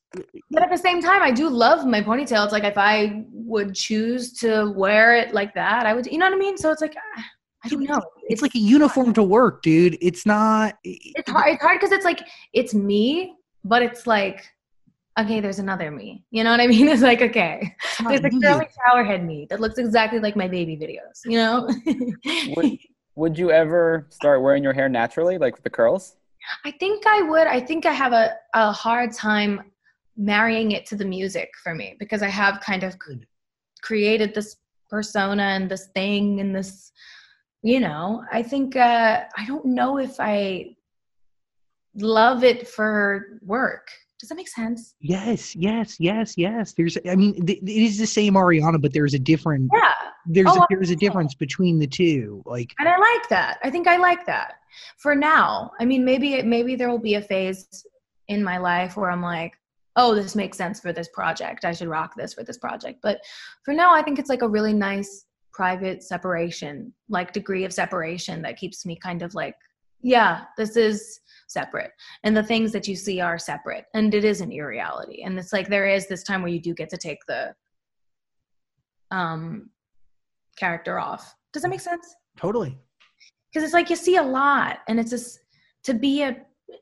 But 0.51 0.63
at 0.63 0.69
the 0.69 0.77
same 0.77 1.01
time, 1.01 1.21
I 1.23 1.31
do 1.31 1.49
love 1.49 1.85
my 1.87 2.01
ponytail. 2.01 2.43
It's 2.43 2.53
like 2.53 2.63
if 2.63 2.77
I 2.77 3.25
would 3.31 3.73
choose 3.73 4.31
to 4.41 4.71
wear 4.75 5.15
it 5.15 5.33
like 5.33 5.53
that, 5.55 5.87
I 5.87 5.93
would. 5.95 6.05
You 6.05 6.17
know 6.19 6.27
what 6.27 6.35
I 6.35 6.37
mean? 6.37 6.55
So 6.55 6.69
it's 6.71 6.81
like 6.81 6.95
ah, 6.95 7.23
I 7.65 7.69
don't 7.69 7.83
know. 7.83 8.01
it's 8.29 8.41
like 8.43 8.53
a 8.55 8.59
uniform 8.59 9.11
to 9.13 9.23
work 9.23 9.63
dude 9.63 9.97
it's 10.01 10.25
not 10.25 10.77
it's 10.83 11.29
hard. 11.29 11.49
It's 11.53 11.63
hard 11.63 11.79
because 11.79 11.91
it's 11.91 12.05
like 12.05 12.21
it's 12.53 12.73
me, 12.73 13.33
but 13.63 13.81
it's 13.81 14.05
like 14.05 14.45
okay, 15.19 15.39
there's 15.39 15.59
another 15.59 15.91
me. 15.91 16.25
You 16.31 16.43
know 16.43 16.51
what 16.51 16.59
I 16.59 16.67
mean? 16.73 16.87
It's 16.87 17.01
like, 17.01 17.21
okay, 17.21 17.75
not 18.01 18.09
there's 18.09 18.25
a 18.25 18.29
curly 18.29 18.67
showerhead 18.87 19.25
me 19.25 19.47
that 19.49 19.59
looks 19.59 19.77
exactly 19.77 20.19
like 20.19 20.35
my 20.35 20.47
baby 20.47 20.77
videos, 20.77 21.21
you 21.25 21.37
know? 21.37 21.67
Would, 22.55 22.77
would 23.15 23.37
you 23.37 23.51
ever 23.51 24.07
start 24.09 24.41
wearing 24.41 24.63
your 24.63 24.73
hair 24.73 24.89
naturally, 24.89 25.37
like 25.37 25.61
the 25.63 25.69
curls? 25.69 26.15
I 26.65 26.71
think 26.71 27.05
I 27.07 27.21
would. 27.21 27.47
I 27.47 27.59
think 27.59 27.85
I 27.85 27.93
have 27.93 28.13
a, 28.13 28.35
a 28.53 28.71
hard 28.71 29.13
time 29.13 29.61
marrying 30.17 30.71
it 30.71 30.85
to 30.87 30.95
the 30.95 31.05
music 31.05 31.49
for 31.63 31.73
me 31.73 31.95
because 31.99 32.21
I 32.21 32.27
have 32.27 32.59
kind 32.59 32.83
of 32.83 32.95
created 33.81 34.33
this 34.33 34.57
persona 34.89 35.43
and 35.43 35.69
this 35.69 35.87
thing 35.95 36.39
and 36.39 36.55
this, 36.55 36.91
you 37.63 37.79
know, 37.79 38.23
I 38.31 38.43
think, 38.43 38.75
uh, 38.75 39.23
I 39.37 39.45
don't 39.45 39.65
know 39.65 39.97
if 39.97 40.19
I 40.19 40.75
love 41.95 42.43
it 42.43 42.67
for 42.67 43.39
work. 43.41 43.87
Does 44.23 44.29
that 44.29 44.35
make 44.35 44.47
sense? 44.47 44.95
Yes, 45.01 45.53
yes, 45.53 45.97
yes, 45.99 46.37
yes. 46.37 46.71
There's, 46.77 46.97
I 47.05 47.13
mean, 47.17 47.45
th- 47.45 47.61
it 47.61 47.69
is 47.69 47.97
the 47.97 48.07
same 48.07 48.35
Ariana, 48.35 48.81
but 48.81 48.93
there's 48.93 49.13
a 49.13 49.19
different. 49.19 49.69
Yeah. 49.75 49.91
There's 50.25 50.47
Oh, 50.49 50.61
a, 50.61 50.67
there's 50.69 50.91
a 50.91 50.95
difference 50.95 51.35
between 51.35 51.77
the 51.77 51.87
two. 51.87 52.41
Like, 52.45 52.73
and 52.79 52.87
I 52.87 52.97
like 52.97 53.27
that. 53.27 53.57
I 53.65 53.69
think 53.69 53.85
I 53.85 53.97
like 53.97 54.25
that 54.27 54.53
for 54.97 55.13
now. 55.13 55.71
I 55.81 55.83
mean, 55.83 56.05
maybe 56.05 56.41
maybe 56.41 56.77
there 56.77 56.89
will 56.89 56.99
be 56.99 57.15
a 57.15 57.21
phase 57.21 57.85
in 58.29 58.41
my 58.41 58.59
life 58.59 58.95
where 58.95 59.11
I'm 59.11 59.21
like, 59.21 59.55
oh, 59.97 60.15
this 60.15 60.37
makes 60.37 60.55
sense 60.57 60.79
for 60.79 60.93
this 60.93 61.09
project. 61.09 61.65
I 61.65 61.73
should 61.73 61.89
rock 61.89 62.13
this 62.15 62.33
for 62.33 62.45
this 62.45 62.57
project. 62.57 62.99
But 63.03 63.19
for 63.65 63.73
now, 63.73 63.93
I 63.93 64.03
think 64.03 64.19
it's 64.19 64.29
like 64.29 64.41
a 64.41 64.47
really 64.47 64.71
nice 64.71 65.25
private 65.51 66.01
separation, 66.01 66.93
like 67.09 67.33
degree 67.33 67.65
of 67.65 67.73
separation 67.73 68.41
that 68.43 68.55
keeps 68.55 68.85
me 68.85 68.95
kind 68.95 69.21
of 69.21 69.35
like, 69.35 69.55
yeah, 70.01 70.45
this 70.57 70.77
is 70.77 71.19
separate. 71.47 71.91
And 72.23 72.35
the 72.35 72.43
things 72.43 72.71
that 72.71 72.87
you 72.87 72.95
see 72.95 73.19
are 73.21 73.37
separate. 73.37 73.85
And 73.93 74.13
it 74.13 74.23
isn't 74.23 74.51
your 74.51 74.67
reality. 74.67 75.23
And 75.23 75.37
it's 75.37 75.53
like 75.53 75.67
there 75.69 75.87
is 75.87 76.07
this 76.07 76.23
time 76.23 76.41
where 76.41 76.51
you 76.51 76.59
do 76.61 76.73
get 76.73 76.89
to 76.89 76.97
take 76.97 77.19
the 77.27 77.53
um 79.11 79.69
character 80.57 80.99
off. 80.99 81.35
Does 81.51 81.63
that 81.63 81.69
make 81.69 81.81
sense? 81.81 82.15
totally. 82.37 82.77
because 83.51 83.63
it's 83.63 83.73
like 83.73 83.89
you 83.91 83.95
see 83.95 84.15
a 84.17 84.23
lot 84.23 84.79
and 84.87 84.99
it's 84.99 85.11
just 85.11 85.39
to 85.83 85.93
be 85.93 86.23
a, 86.23 86.35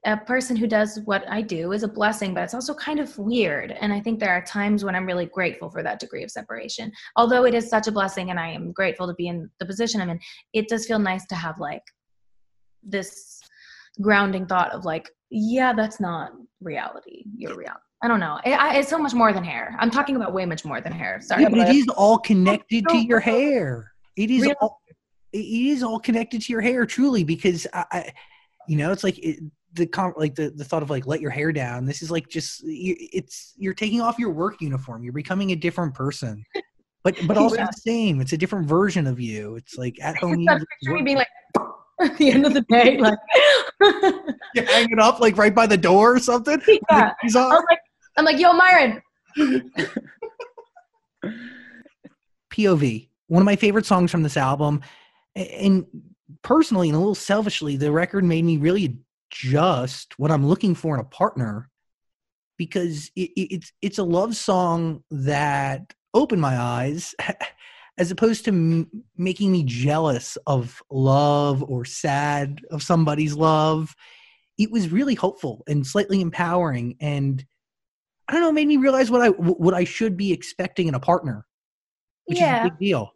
a 0.05 0.15
person 0.15 0.55
who 0.55 0.65
does 0.65 1.01
what 1.03 1.27
i 1.29 1.41
do 1.41 1.73
is 1.73 1.83
a 1.83 1.87
blessing 1.89 2.33
but 2.33 2.41
it's 2.43 2.53
also 2.53 2.73
kind 2.73 2.97
of 3.01 3.17
weird 3.17 3.71
and 3.81 3.91
i 3.91 3.99
think 3.99 4.17
there 4.17 4.31
are 4.31 4.41
times 4.45 4.85
when 4.85 4.95
i'm 4.95 5.05
really 5.05 5.25
grateful 5.25 5.69
for 5.69 5.83
that 5.83 5.99
degree 5.99 6.23
of 6.23 6.31
separation 6.31 6.89
although 7.17 7.43
it 7.43 7.53
is 7.53 7.69
such 7.69 7.87
a 7.87 7.91
blessing 7.91 8.29
and 8.29 8.39
i 8.39 8.47
am 8.47 8.71
grateful 8.71 9.05
to 9.05 9.13
be 9.15 9.27
in 9.27 9.49
the 9.59 9.65
position 9.65 9.99
i'm 9.99 10.09
in 10.09 10.19
it 10.53 10.69
does 10.69 10.85
feel 10.87 10.99
nice 10.99 11.25
to 11.25 11.35
have 11.35 11.59
like 11.59 11.83
this 12.81 13.40
grounding 13.99 14.45
thought 14.45 14.71
of 14.71 14.85
like 14.85 15.09
yeah 15.29 15.73
that's 15.73 15.99
not 15.99 16.31
reality 16.61 17.23
your 17.35 17.55
reality 17.55 17.81
i 18.03 18.07
don't 18.07 18.19
know 18.19 18.39
it, 18.45 18.51
I, 18.51 18.77
it's 18.77 18.89
so 18.89 18.97
much 18.97 19.13
more 19.13 19.33
than 19.33 19.43
hair 19.43 19.75
i'm 19.79 19.91
talking 19.91 20.15
about 20.15 20.33
way 20.33 20.45
much 20.45 20.63
more 20.63 20.79
than 20.81 20.91
hair 20.93 21.19
sorry 21.21 21.43
Yeah, 21.43 21.49
but 21.49 21.59
but 21.59 21.69
it 21.69 21.75
is 21.75 21.87
all 21.89 22.17
connected 22.17 22.87
to 22.89 22.97
oh, 22.97 23.01
your 23.01 23.19
hair. 23.19 23.91
It 24.15 24.31
is 24.31 24.49
all. 24.61 24.81
It 25.33 25.37
is 25.37 25.81
all 25.81 25.99
connected 25.99 26.41
to 26.41 26.51
your 26.51 26.61
hair, 26.61 26.85
truly, 26.85 27.23
because 27.23 27.65
I, 27.73 27.85
I 27.91 28.13
you 28.67 28.75
know, 28.75 28.91
it's 28.91 29.03
like 29.03 29.17
it, 29.19 29.39
the 29.73 30.13
like 30.17 30.35
the 30.35 30.49
the 30.49 30.65
thought 30.65 30.83
of 30.83 30.89
like 30.89 31.07
let 31.07 31.21
your 31.21 31.31
hair 31.31 31.51
down. 31.51 31.85
This 31.85 32.01
is 32.01 32.11
like 32.11 32.27
just 32.27 32.61
it's 32.65 33.53
you're 33.57 33.73
taking 33.73 34.01
off 34.01 34.19
your 34.19 34.31
work 34.31 34.61
uniform. 34.61 35.03
You're 35.03 35.13
becoming 35.13 35.51
a 35.51 35.55
different 35.55 35.93
person, 35.93 36.43
but 37.03 37.15
but 37.27 37.37
also 37.37 37.57
Yeah. 37.57 37.67
the 37.67 37.73
same. 37.73 38.19
It's 38.19 38.33
a 38.33 38.37
different 38.37 38.67
version 38.67 39.07
of 39.07 39.19
you. 39.19 39.55
It's 39.55 39.77
like 39.77 39.95
at 40.01 40.17
home. 40.17 40.39
you 40.39 40.49
picture 40.49 40.93
me 40.93 41.01
being 41.01 41.17
like 41.17 41.27
at 42.11 42.17
the 42.17 42.31
end 42.31 42.45
of 42.45 42.53
the 42.53 42.61
day 42.61 42.97
like 42.99 43.17
you 44.55 44.63
hang 44.63 44.91
it 44.91 44.99
up 44.99 45.19
like 45.19 45.37
right 45.37 45.53
by 45.53 45.67
the 45.67 45.77
door 45.77 46.15
or 46.15 46.19
something. 46.19 46.61
Yeah. 46.89 47.11
keys 47.21 47.35
on. 47.35 47.51
I 47.51 47.55
was 47.55 47.65
like, 47.69 47.79
I'm 48.17 48.25
like, 48.25 48.39
yo, 48.39 48.53
Myron. 48.53 49.01
POV, 52.53 53.07
one 53.27 53.41
of 53.41 53.45
my 53.45 53.55
favorite 53.55 53.85
songs 53.85 54.11
from 54.11 54.23
this 54.23 54.37
album. 54.37 54.81
And 55.35 55.85
personally 56.41 56.89
and 56.89 56.95
a 56.95 56.99
little 56.99 57.15
selfishly, 57.15 57.77
the 57.77 57.91
record 57.91 58.23
made 58.23 58.43
me 58.43 58.57
really 58.57 58.97
adjust 59.31 60.17
what 60.19 60.31
I'm 60.31 60.45
looking 60.45 60.75
for 60.75 60.93
in 60.95 60.99
a 61.01 61.05
partner 61.05 61.69
because 62.57 63.09
it, 63.15 63.31
it- 63.35 63.53
it's 63.55 63.71
it's 63.81 63.97
a 63.97 64.03
love 64.03 64.35
song 64.35 65.03
that 65.11 65.93
opened 66.13 66.41
my 66.41 66.57
eyes 66.57 67.15
as 67.97 68.11
opposed 68.11 68.45
to 68.45 68.51
m- 68.51 69.03
making 69.17 69.51
me 69.51 69.63
jealous 69.63 70.37
of 70.47 70.81
love 70.89 71.63
or 71.63 71.85
sad 71.85 72.61
of 72.71 72.83
somebody's 72.83 73.35
love. 73.35 73.95
It 74.57 74.71
was 74.71 74.89
really 74.89 75.15
hopeful 75.15 75.63
and 75.67 75.85
slightly 75.85 76.21
empowering 76.21 76.95
and 76.99 77.45
I 78.27 78.33
don't 78.33 78.41
know, 78.41 78.51
made 78.51 78.67
me 78.67 78.77
realize 78.77 79.11
what 79.11 79.21
I 79.21 79.27
what 79.29 79.73
I 79.73 79.83
should 79.83 80.15
be 80.15 80.31
expecting 80.31 80.87
in 80.87 80.95
a 80.95 80.99
partner 80.99 81.45
which 82.25 82.41
is 82.41 82.47
a 82.47 82.61
big 82.63 82.79
deal. 82.79 83.11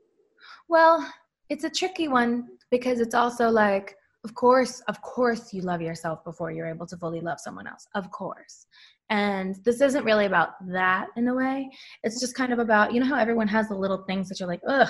Well, 0.68 1.08
it's 1.50 1.64
a 1.64 1.70
tricky 1.70 2.08
one 2.08 2.48
because 2.72 3.00
it's 3.00 3.16
also 3.16 3.50
like, 3.50 3.96
of 4.24 4.34
course, 4.34 4.82
of 4.88 5.02
course, 5.02 5.54
you 5.54 5.62
love 5.62 5.82
yourself 5.82 6.24
before 6.24 6.52
you're 6.52 6.68
able 6.68 6.88
to 6.88 6.98
fully 6.98 7.22
love 7.22 7.40
someone 7.40 7.68
else. 7.68 7.88
Of 7.94 8.10
course. 8.12 8.66
And 9.10 9.56
this 9.64 9.82
isn't 9.82 10.04
really 10.04 10.26
about 10.26 10.52
that 10.68 11.08
in 11.16 11.28
a 11.28 11.34
way. 11.34 11.70
It's 12.04 12.20
just 12.20 12.36
kind 12.36 12.52
of 12.52 12.60
about, 12.60 12.94
you 12.94 13.00
know, 13.00 13.06
how 13.06 13.18
everyone 13.20 13.48
has 13.50 13.68
the 13.68 13.76
little 13.76 14.04
things 14.04 14.28
that 14.30 14.40
you're 14.40 14.50
like, 14.50 14.62
ugh, 14.68 14.90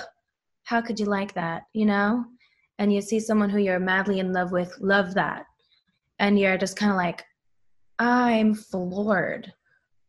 how 0.64 0.80
could 0.80 0.98
you 0.98 1.06
like 1.06 1.34
that? 1.34 1.62
You 1.74 1.86
know? 1.86 2.24
And 2.78 2.92
you 2.92 3.00
see 3.00 3.20
someone 3.20 3.50
who 3.50 3.58
you're 3.58 3.78
madly 3.78 4.18
in 4.20 4.32
love 4.32 4.52
with, 4.52 4.74
love 4.80 5.14
that. 5.14 5.44
And 6.18 6.38
you're 6.38 6.58
just 6.58 6.76
kind 6.76 6.92
of 6.92 6.96
like, 6.96 7.24
I'm 7.98 8.54
floored. 8.54 9.52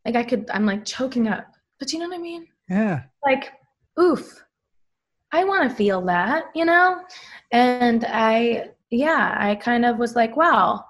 Like, 0.05 0.15
I 0.15 0.23
could, 0.23 0.49
I'm 0.51 0.65
like 0.65 0.85
choking 0.85 1.27
up. 1.27 1.47
But 1.79 1.91
you 1.91 1.99
know 1.99 2.07
what 2.07 2.15
I 2.17 2.21
mean? 2.21 2.47
Yeah. 2.69 3.03
like 3.25 3.53
oof 3.99 4.43
i 5.31 5.43
want 5.43 5.69
to 5.69 5.75
feel 5.75 6.01
that 6.05 6.45
you 6.53 6.65
know 6.65 7.01
and 7.51 8.05
i 8.07 8.69
yeah 8.89 9.35
i 9.39 9.55
kind 9.55 9.85
of 9.85 9.97
was 9.97 10.15
like 10.15 10.35
wow 10.35 10.83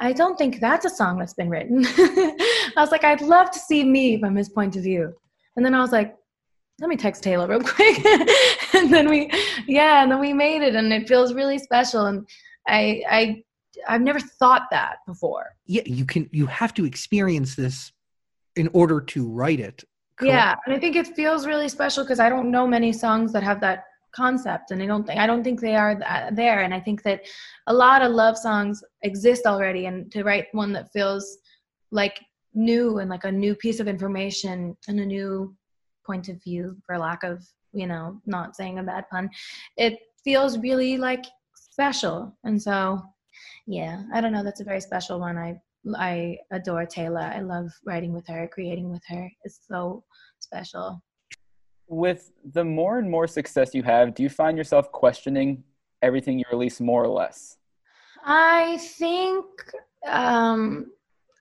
i 0.00 0.12
don't 0.12 0.36
think 0.36 0.60
that's 0.60 0.84
a 0.84 0.90
song 0.90 1.18
that's 1.18 1.34
been 1.34 1.48
written 1.48 1.84
i 1.86 2.74
was 2.76 2.90
like 2.90 3.04
i'd 3.04 3.20
love 3.20 3.50
to 3.50 3.58
see 3.58 3.84
me 3.84 4.18
from 4.18 4.36
his 4.36 4.48
point 4.48 4.76
of 4.76 4.82
view 4.82 5.12
and 5.56 5.64
then 5.64 5.74
i 5.74 5.80
was 5.80 5.92
like 5.92 6.14
let 6.80 6.88
me 6.88 6.96
text 6.96 7.22
taylor 7.22 7.46
real 7.48 7.60
quick 7.76 8.04
and 8.74 8.92
then 8.92 9.08
we 9.08 9.30
yeah 9.66 10.02
and 10.02 10.10
then 10.12 10.20
we 10.20 10.32
made 10.32 10.62
it 10.62 10.74
and 10.74 10.92
it 10.92 11.08
feels 11.08 11.34
really 11.34 11.58
special 11.58 12.06
and 12.06 12.28
i 12.68 13.02
i 13.10 13.42
i've 13.88 14.02
never 14.02 14.20
thought 14.20 14.62
that 14.70 14.96
before 15.06 15.46
Yeah, 15.66 15.82
you 15.86 16.04
can 16.04 16.28
you 16.32 16.46
have 16.46 16.72
to 16.74 16.84
experience 16.84 17.54
this 17.54 17.92
in 18.56 18.68
order 18.72 19.00
to 19.00 19.28
write 19.28 19.60
it. 19.60 19.84
correct? 20.16 20.32
Yeah, 20.32 20.56
and 20.66 20.74
I 20.74 20.80
think 20.80 20.96
it 20.96 21.06
feels 21.14 21.46
really 21.46 21.68
special 21.68 22.02
because 22.02 22.18
I 22.18 22.28
don't 22.28 22.50
know 22.50 22.66
many 22.66 22.92
songs 22.92 23.32
that 23.34 23.44
have 23.44 23.60
that 23.60 23.84
concept, 24.12 24.70
and 24.70 24.82
I 24.82 24.86
don't 24.86 25.06
think 25.06 25.18
I 25.18 25.26
don't 25.26 25.44
think 25.44 25.60
they 25.60 25.76
are 25.76 25.94
th- 25.94 26.06
uh, 26.08 26.30
there. 26.32 26.62
And 26.62 26.74
I 26.74 26.80
think 26.80 27.02
that 27.02 27.22
a 27.66 27.74
lot 27.74 28.02
of 28.02 28.12
love 28.12 28.36
songs 28.36 28.82
exist 29.02 29.46
already, 29.46 29.86
and 29.86 30.10
to 30.12 30.24
write 30.24 30.46
one 30.52 30.72
that 30.72 30.92
feels 30.92 31.38
like 31.90 32.20
new 32.54 32.98
and 32.98 33.10
like 33.10 33.24
a 33.24 33.32
new 33.32 33.54
piece 33.54 33.80
of 33.80 33.88
information 33.88 34.76
and 34.88 35.00
a 35.00 35.06
new 35.06 35.54
point 36.06 36.28
of 36.28 36.42
view, 36.42 36.76
for 36.86 36.98
lack 36.98 37.22
of 37.22 37.44
you 37.72 37.86
know 37.86 38.20
not 38.26 38.56
saying 38.56 38.78
a 38.78 38.82
bad 38.82 39.04
pun, 39.10 39.30
it 39.76 39.98
feels 40.24 40.58
really 40.58 40.96
like 40.96 41.24
special. 41.52 42.36
And 42.44 42.60
so, 42.60 43.02
yeah, 43.66 44.02
I 44.12 44.20
don't 44.20 44.32
know. 44.32 44.42
That's 44.42 44.60
a 44.60 44.64
very 44.64 44.80
special 44.80 45.20
one. 45.20 45.38
I 45.38 45.60
I 45.96 46.38
adore 46.50 46.86
Taylor. 46.86 47.20
I 47.20 47.40
love 47.40 47.70
writing 47.86 48.12
with 48.12 48.26
her, 48.26 48.48
creating 48.52 48.90
with 48.90 49.02
her. 49.08 49.30
It's 49.44 49.60
so 49.68 50.04
special. 50.40 51.02
With 51.88 52.32
the 52.44 52.64
more 52.64 52.98
and 52.98 53.10
more 53.10 53.26
success 53.26 53.74
you 53.74 53.82
have, 53.82 54.14
do 54.14 54.22
you 54.22 54.28
find 54.28 54.56
yourself 54.58 54.92
questioning 54.92 55.64
everything 56.02 56.38
you 56.38 56.44
release 56.50 56.80
more 56.80 57.02
or 57.02 57.08
less? 57.08 57.56
I 58.24 58.76
think 58.78 59.46
um, 60.06 60.90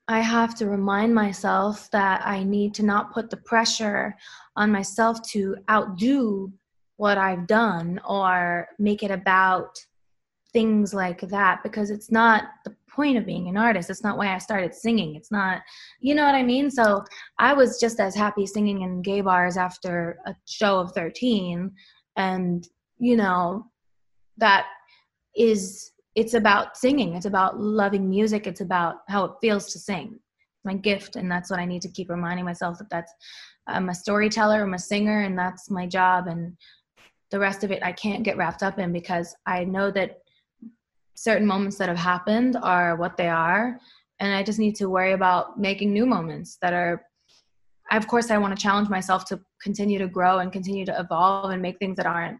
I 0.08 0.22
have 0.22 0.56
to 0.56 0.68
remind 0.68 1.14
myself 1.14 1.92
that 1.92 2.26
I 2.26 2.44
need 2.44 2.74
to 2.76 2.86
not 2.86 3.14
put 3.14 3.30
the 3.30 3.38
pressure 3.38 4.16
on 4.56 4.72
myself 4.72 5.22
to 5.30 5.58
outdo 5.70 6.54
what 6.96 7.18
I've 7.18 7.46
done 7.46 8.00
or 8.08 8.70
make 8.80 9.04
it 9.04 9.12
about 9.12 9.78
things 10.54 10.94
like 10.94 11.22
that 11.22 11.62
because 11.62 11.90
it's 11.92 12.12
not 12.12 12.46
the 12.64 12.76
point 12.98 13.18
of 13.18 13.26
being 13.26 13.48
an 13.48 13.56
artist. 13.56 13.90
It's 13.90 14.04
not 14.04 14.18
why 14.18 14.34
I 14.34 14.40
started 14.40 14.74
singing. 14.74 15.16
It's 15.16 15.32
not, 15.32 15.62
you 16.02 16.16
know 16.16 16.26
what 16.26 16.36
I 16.36 16.44
mean? 16.44 16.70
So 16.70 17.04
I 17.40 17.54
was 17.54 17.80
just 17.80 18.00
as 18.00 18.16
happy 18.16 18.46
singing 18.46 18.82
in 18.82 19.02
gay 19.02 19.22
bars 19.22 19.56
after 19.56 20.18
a 20.26 20.36
show 20.46 20.80
of 20.80 20.92
13. 20.94 21.72
And, 22.18 22.68
you 22.98 23.16
know, 23.16 23.68
that 24.38 24.66
is 25.36 25.92
it's 26.16 26.34
about 26.34 26.76
singing 26.76 27.14
it's 27.14 27.28
about 27.28 27.60
loving 27.60 28.10
music 28.10 28.48
it's 28.48 28.62
about 28.62 28.96
how 29.08 29.24
it 29.24 29.32
feels 29.40 29.72
to 29.72 29.78
sing 29.78 30.08
it's 30.14 30.66
my 30.66 30.74
gift 30.74 31.16
and 31.16 31.32
that's 31.32 31.52
what 31.52 31.60
i 31.60 31.66
need 31.66 31.82
to 31.82 31.92
keep 31.92 32.10
reminding 32.10 32.44
myself 32.44 32.80
that 32.80 32.90
that's 32.90 33.14
i'm 33.68 33.90
a 33.90 33.96
storyteller 33.96 34.64
i'm 34.64 34.74
a 34.74 34.80
singer 34.80 35.22
and 35.22 35.38
that's 35.38 35.70
my 35.70 35.86
job 35.86 36.26
and 36.28 36.58
the 37.30 37.40
rest 37.40 37.64
of 37.64 37.72
it 37.72 37.84
i 37.84 37.92
can't 37.92 38.24
get 38.24 38.38
wrapped 38.38 38.64
up 38.64 38.80
in 38.80 38.92
because 38.92 39.36
i 39.46 39.64
know 39.64 39.92
that 39.92 40.18
certain 41.18 41.48
moments 41.48 41.78
that 41.78 41.90
have 41.90 41.98
happened 41.98 42.56
are 42.62 42.96
what 42.96 43.18
they 43.18 43.28
are 43.28 43.80
and 44.20 44.34
I 44.34 44.44
just 44.44 44.60
need 44.60 44.76
to 44.76 44.90
worry 44.90 45.14
about 45.14 45.60
making 45.60 45.94
new 45.94 46.06
moments 46.06 46.58
that 46.62 46.74
are. 46.74 47.04
Of 47.92 48.08
course, 48.08 48.32
I 48.32 48.38
want 48.38 48.58
to 48.58 48.62
challenge 48.62 48.90
myself 48.90 49.24
to 49.26 49.40
continue 49.62 49.98
to 50.00 50.08
grow 50.08 50.40
and 50.40 50.52
continue 50.52 50.86
to 50.86 51.00
evolve 51.00 51.52
and 51.52 51.62
make 51.62 51.80
things 51.80 51.96
that 51.98 52.06
aren't, 52.06 52.38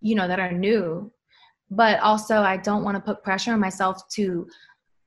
you 0.00 0.16
know, 0.16 0.26
that 0.26 0.40
are 0.40 0.50
new. 0.50 1.12
But 1.70 2.00
also, 2.00 2.40
I 2.40 2.56
don't 2.56 2.82
want 2.82 2.96
to 2.96 3.00
put 3.00 3.22
pressure 3.22 3.52
on 3.52 3.60
myself 3.60 4.08
to 4.14 4.48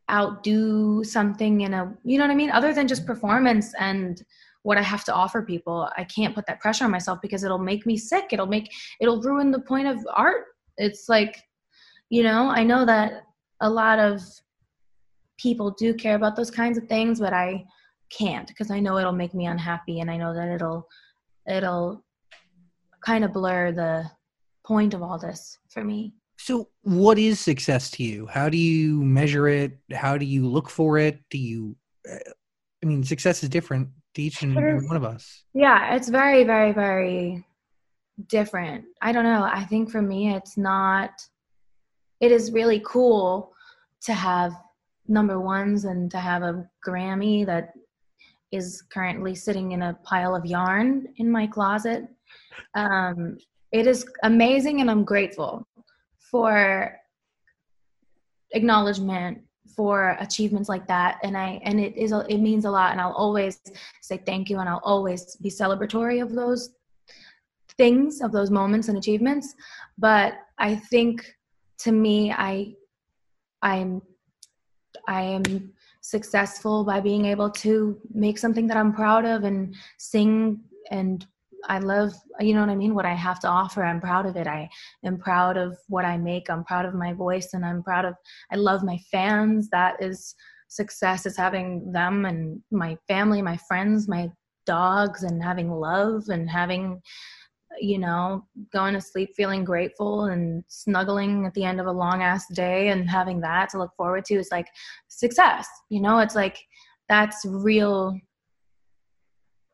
outdo 0.09 1.03
something 1.03 1.61
in 1.61 1.73
a, 1.73 1.93
you 2.05 2.17
know 2.17 2.23
what 2.23 2.31
I 2.31 2.35
mean, 2.35 2.51
other 2.51 2.73
than 2.73 2.87
just 2.87 3.05
performance 3.05 3.73
and 3.77 4.23
what 4.61 4.77
I 4.77 4.81
have 4.81 5.03
to 5.05 5.13
offer 5.13 5.41
people. 5.41 5.89
I 5.97 6.05
can't 6.05 6.33
put 6.33 6.45
that 6.45 6.61
pressure 6.61 6.85
on 6.85 6.91
myself 6.91 7.19
because 7.21 7.43
it'll 7.43 7.57
make 7.59 7.85
me 7.85 7.97
sick. 7.97 8.27
It'll 8.31 8.47
make 8.47 8.71
it'll 9.01 9.21
ruin 9.21 9.51
the 9.51 9.59
point 9.59 9.87
of 9.87 9.97
art. 10.13 10.45
It's 10.77 11.09
like, 11.09 11.43
you 12.09 12.23
know, 12.23 12.49
I 12.49 12.63
know 12.63 12.85
that 12.85 13.23
a 13.61 13.69
lot 13.69 13.99
of 13.99 14.21
people 15.37 15.71
do 15.71 15.93
care 15.93 16.15
about 16.15 16.35
those 16.35 16.51
kinds 16.51 16.77
of 16.77 16.87
things, 16.87 17.19
but 17.19 17.33
I 17.33 17.65
can't 18.09 18.47
because 18.47 18.69
I 18.69 18.79
know 18.79 18.97
it'll 18.97 19.11
make 19.11 19.33
me 19.33 19.45
unhappy 19.47 19.99
and 19.99 20.11
I 20.11 20.17
know 20.17 20.33
that 20.33 20.49
it'll 20.49 20.87
it'll 21.47 22.03
kind 23.03 23.23
of 23.23 23.33
blur 23.33 23.71
the 23.71 24.09
point 24.65 24.93
of 24.93 25.01
all 25.01 25.17
this 25.17 25.57
for 25.69 25.83
me. 25.83 26.13
So, 26.37 26.69
what 26.81 27.17
is 27.17 27.39
success 27.39 27.89
to 27.91 28.03
you? 28.03 28.27
How 28.27 28.49
do 28.49 28.57
you 28.57 29.01
measure 29.03 29.47
it? 29.47 29.77
How 29.93 30.17
do 30.17 30.25
you 30.25 30.47
look 30.47 30.69
for 30.69 30.97
it? 30.97 31.19
Do 31.29 31.37
you, 31.37 31.75
uh, 32.11 32.17
I 32.83 32.85
mean, 32.85 33.03
success 33.03 33.43
is 33.43 33.49
different 33.49 33.89
to 34.15 34.21
each 34.21 34.41
and 34.41 34.57
every 34.57 34.85
one 34.85 34.97
of 34.97 35.03
us. 35.03 35.43
Yeah, 35.53 35.95
it's 35.95 36.09
very, 36.09 36.43
very, 36.43 36.73
very 36.73 37.45
different. 38.27 38.85
I 39.01 39.11
don't 39.11 39.23
know. 39.23 39.43
I 39.43 39.63
think 39.63 39.89
for 39.89 40.01
me, 40.01 40.33
it's 40.33 40.57
not, 40.57 41.11
it 42.23 42.31
is 42.31 42.53
really 42.53 42.81
cool 42.85 43.51
to 43.99 44.13
have 44.13 44.53
number 45.09 45.41
ones 45.41 45.83
and 45.83 46.09
to 46.09 46.17
have 46.17 46.41
a 46.41 46.65
Grammy 46.87 47.45
that 47.45 47.73
is 48.49 48.81
currently 48.83 49.35
sitting 49.35 49.73
in 49.73 49.81
a 49.81 49.97
pile 50.03 50.33
of 50.33 50.45
yarn 50.45 51.09
in 51.17 51.29
my 51.29 51.45
closet. 51.45 52.07
Um, 52.75 53.37
it 53.73 53.87
is 53.87 54.05
amazing 54.23 54.79
and 54.79 54.89
I'm 54.89 55.03
grateful 55.03 55.67
for 56.31 56.97
acknowledgement 58.51 59.41
for 59.75 60.15
achievements 60.21 60.69
like 60.69 60.87
that. 60.87 61.19
And 61.23 61.37
i 61.37 61.59
and 61.65 61.77
it 61.77 61.97
is 61.97 62.13
it 62.13 62.37
means 62.37 62.63
a 62.63 62.71
lot. 62.71 62.93
And 62.93 63.01
i'll 63.01 63.19
always 63.25 63.59
say 64.01 64.15
thank 64.15 64.49
you 64.49 64.59
and 64.59 64.69
i'll 64.69 64.85
always 64.85 65.35
be 65.37 65.49
celebratory 65.49 66.21
of 66.21 66.31
those 66.31 66.69
things 67.77 68.21
of 68.21 68.31
those 68.31 68.49
moments 68.49 68.87
and 68.87 68.97
achievements. 68.97 69.55
But 69.97 70.35
i 70.57 70.73
think 70.75 71.25
to 71.83 71.91
me 71.91 72.31
i 72.31 72.73
i'm 73.61 74.01
i 75.07 75.21
am 75.21 75.43
successful 76.01 76.83
by 76.83 76.99
being 76.99 77.25
able 77.25 77.49
to 77.49 77.99
make 78.13 78.37
something 78.37 78.67
that 78.67 78.77
i'm 78.77 78.93
proud 78.93 79.25
of 79.25 79.43
and 79.43 79.75
sing 79.97 80.59
and 80.91 81.25
I 81.69 81.79
love, 81.79 82.13
you 82.39 82.53
know 82.53 82.61
what 82.61 82.69
I 82.69 82.75
mean? 82.75 82.95
What 82.95 83.05
I 83.05 83.13
have 83.13 83.39
to 83.41 83.47
offer. 83.47 83.83
I'm 83.83 84.01
proud 84.01 84.25
of 84.25 84.35
it. 84.35 84.47
I 84.47 84.69
am 85.05 85.17
proud 85.17 85.57
of 85.57 85.77
what 85.87 86.05
I 86.05 86.17
make. 86.17 86.49
I'm 86.49 86.63
proud 86.63 86.85
of 86.85 86.93
my 86.93 87.13
voice 87.13 87.53
and 87.53 87.65
I'm 87.65 87.83
proud 87.83 88.05
of, 88.05 88.15
I 88.51 88.57
love 88.57 88.83
my 88.83 88.97
fans. 89.11 89.69
That 89.69 89.95
is 90.01 90.35
success 90.67 91.25
is 91.25 91.37
having 91.37 91.91
them 91.91 92.25
and 92.25 92.61
my 92.71 92.97
family, 93.07 93.41
my 93.41 93.57
friends, 93.67 94.07
my 94.07 94.29
dogs 94.65 95.23
and 95.23 95.43
having 95.43 95.71
love 95.71 96.23
and 96.29 96.49
having, 96.49 97.01
you 97.79 97.97
know, 97.97 98.45
going 98.71 98.93
to 98.93 99.01
sleep 99.01 99.35
feeling 99.35 99.63
grateful 99.63 100.25
and 100.25 100.63
snuggling 100.67 101.45
at 101.45 101.53
the 101.53 101.63
end 101.63 101.79
of 101.79 101.87
a 101.87 101.91
long 101.91 102.21
ass 102.21 102.47
day 102.53 102.89
and 102.89 103.09
having 103.09 103.39
that 103.41 103.69
to 103.69 103.77
look 103.77 103.91
forward 103.95 104.25
to 104.25 104.35
is 104.35 104.49
like 104.51 104.67
success. 105.07 105.67
You 105.89 106.01
know, 106.01 106.19
it's 106.19 106.35
like, 106.35 106.57
that's 107.09 107.45
real 107.45 108.17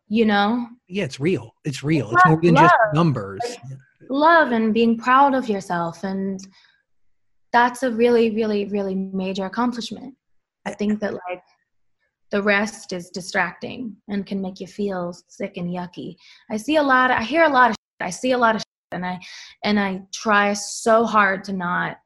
you 0.10 0.26
know? 0.26 0.68
Yeah 0.88 1.04
it's 1.04 1.20
real. 1.20 1.54
It's 1.64 1.84
real. 1.84 2.12
It's 2.12 2.26
more 2.26 2.40
than 2.42 2.56
love. 2.56 2.64
just 2.64 2.76
numbers 2.94 3.42
love 4.10 4.52
and 4.52 4.74
being 4.74 4.98
proud 4.98 5.36
of 5.36 5.48
yourself 5.48 6.04
and 6.04 6.40
that's 7.54 7.84
a 7.84 7.92
really 7.92 8.32
really 8.32 8.66
really 8.66 8.96
major 8.96 9.46
accomplishment. 9.46 10.16
I 10.66 10.72
think 10.72 11.00
that 11.00 11.14
like 11.14 11.44
the 12.32 12.42
rest 12.42 12.94
is 12.94 13.10
distracting 13.10 13.96
and 14.08 14.26
can 14.26 14.42
make 14.42 14.60
you 14.60 14.68
feel 14.68 15.16
sick 15.28 15.58
and 15.58 15.70
yucky. 15.70 16.16
I 16.52 16.58
see 16.58 16.78
a 16.78 16.84
lot 16.84 17.12
i 17.12 17.24
hear 17.24 17.44
a 17.44 17.50
lot 17.50 17.72
of 17.72 17.76
i 18.02 18.10
see 18.10 18.32
a 18.32 18.38
lot 18.38 18.56
of 18.56 18.64
and 18.92 19.06
i 19.06 19.20
and 19.64 19.80
i 19.80 20.02
try 20.14 20.54
so 20.54 21.06
hard 21.06 21.44
to 21.44 21.54
not 21.54 21.98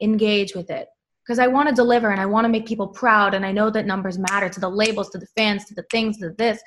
engage 0.00 0.54
with 0.54 0.70
it 0.70 0.88
because 1.28 1.38
I 1.38 1.46
want 1.46 1.68
to 1.68 1.74
deliver 1.74 2.10
and 2.10 2.20
I 2.20 2.24
want 2.24 2.46
to 2.46 2.48
make 2.48 2.66
people 2.66 2.88
proud. 2.88 3.34
And 3.34 3.44
I 3.44 3.52
know 3.52 3.68
that 3.68 3.84
numbers 3.84 4.18
matter 4.18 4.48
to 4.48 4.60
the 4.60 4.68
labels, 4.68 5.10
to 5.10 5.18
the 5.18 5.26
fans, 5.36 5.66
to 5.66 5.74
the 5.74 5.84
things, 5.90 6.16
to 6.18 6.30
this. 6.38 6.58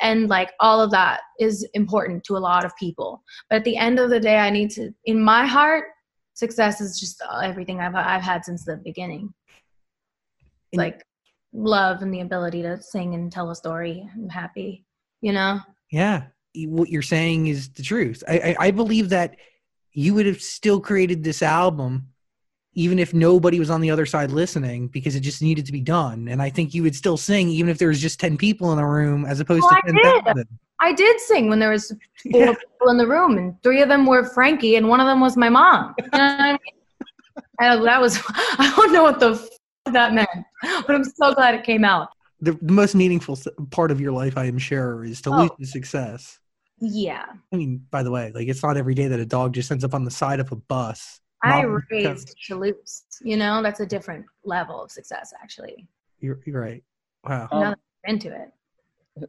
And 0.00 0.28
like 0.28 0.50
all 0.58 0.80
of 0.80 0.90
that 0.90 1.20
is 1.38 1.64
important 1.74 2.24
to 2.24 2.36
a 2.36 2.38
lot 2.38 2.64
of 2.64 2.74
people. 2.76 3.22
But 3.48 3.56
at 3.56 3.64
the 3.64 3.76
end 3.76 4.00
of 4.00 4.10
the 4.10 4.18
day, 4.18 4.38
I 4.38 4.50
need 4.50 4.70
to, 4.72 4.92
in 5.04 5.22
my 5.22 5.46
heart, 5.46 5.84
success 6.34 6.80
is 6.80 6.98
just 6.98 7.22
everything 7.44 7.78
I've, 7.78 7.94
I've 7.94 8.22
had 8.22 8.44
since 8.44 8.64
the 8.64 8.78
beginning. 8.78 9.32
like 10.74 11.04
love 11.52 12.02
and 12.02 12.12
the 12.12 12.20
ability 12.20 12.62
to 12.62 12.82
sing 12.82 13.14
and 13.14 13.30
tell 13.30 13.50
a 13.50 13.54
story. 13.54 14.08
I'm 14.16 14.28
happy, 14.28 14.84
you 15.20 15.32
know? 15.32 15.60
Yeah. 15.92 16.24
What 16.66 16.88
you're 16.88 17.02
saying 17.02 17.46
is 17.46 17.68
the 17.70 17.82
truth. 17.82 18.22
I, 18.26 18.38
I, 18.38 18.56
I 18.66 18.70
believe 18.70 19.10
that 19.10 19.36
you 19.92 20.14
would 20.14 20.26
have 20.26 20.40
still 20.40 20.80
created 20.80 21.24
this 21.24 21.42
album 21.42 22.08
even 22.78 23.00
if 23.00 23.12
nobody 23.12 23.58
was 23.58 23.70
on 23.70 23.80
the 23.80 23.90
other 23.90 24.06
side 24.06 24.30
listening 24.30 24.86
because 24.86 25.16
it 25.16 25.20
just 25.20 25.42
needed 25.42 25.66
to 25.66 25.72
be 25.72 25.80
done. 25.80 26.28
And 26.28 26.40
I 26.40 26.48
think 26.48 26.74
you 26.74 26.84
would 26.84 26.94
still 26.94 27.16
sing 27.16 27.48
even 27.48 27.68
if 27.68 27.78
there 27.78 27.88
was 27.88 28.00
just 28.00 28.20
10 28.20 28.36
people 28.36 28.70
in 28.70 28.76
the 28.78 28.84
room 28.84 29.24
as 29.24 29.40
opposed 29.40 29.62
well, 29.62 29.80
to 29.84 29.92
10,000. 29.92 30.46
I 30.80 30.92
did 30.92 31.18
sing 31.20 31.48
when 31.48 31.58
there 31.58 31.70
was 31.70 31.88
four 32.30 32.40
yeah. 32.40 32.54
people 32.54 32.90
in 32.90 32.96
the 32.96 33.06
room 33.06 33.36
and 33.36 33.60
three 33.64 33.82
of 33.82 33.88
them 33.88 34.06
were 34.06 34.24
Frankie 34.24 34.76
and 34.76 34.88
one 34.88 35.00
of 35.00 35.06
them 35.06 35.20
was 35.20 35.36
my 35.36 35.48
mom. 35.48 35.94
You 35.98 36.04
know 36.04 36.18
I 36.38 36.52
mean? 36.52 36.58
and 37.58 37.84
that 37.84 38.00
was, 38.00 38.22
I 38.28 38.72
don't 38.76 38.92
know 38.92 39.02
what 39.02 39.18
the 39.18 39.32
f- 39.32 39.48
that 39.92 40.14
meant, 40.14 40.28
but 40.62 40.94
I'm 40.94 41.02
so 41.02 41.34
glad 41.34 41.56
it 41.56 41.64
came 41.64 41.84
out. 41.84 42.10
The, 42.40 42.52
the 42.62 42.72
most 42.72 42.94
meaningful 42.94 43.36
part 43.70 43.90
of 43.90 44.00
your 44.00 44.12
life, 44.12 44.38
I 44.38 44.44
am 44.44 44.58
sure, 44.58 45.04
is 45.04 45.20
to 45.22 45.30
oh. 45.30 45.36
lead 45.38 45.50
to 45.58 45.66
success. 45.66 46.38
Yeah. 46.80 47.26
I 47.52 47.56
mean, 47.56 47.84
by 47.90 48.02
the 48.02 48.10
way, 48.10 48.32
like 48.34 48.48
it's 48.48 48.62
not 48.62 48.76
every 48.76 48.94
day 48.94 49.08
that 49.08 49.20
a 49.20 49.26
dog 49.26 49.52
just 49.54 49.70
ends 49.70 49.84
up 49.84 49.94
on 49.94 50.04
the 50.04 50.10
side 50.10 50.40
of 50.40 50.52
a 50.52 50.56
bus 50.56 51.20
I 51.42 51.64
raised 51.90 52.36
chaloops. 52.36 53.04
You 53.22 53.36
know, 53.36 53.62
that's 53.62 53.80
a 53.80 53.86
different 53.86 54.26
level 54.44 54.82
of 54.82 54.90
success, 54.90 55.32
actually. 55.40 55.86
You're, 56.20 56.40
you're 56.44 56.60
right. 56.60 56.82
Wow. 57.24 57.48
Um, 57.50 57.74
into 58.04 58.28
it. 58.28 58.50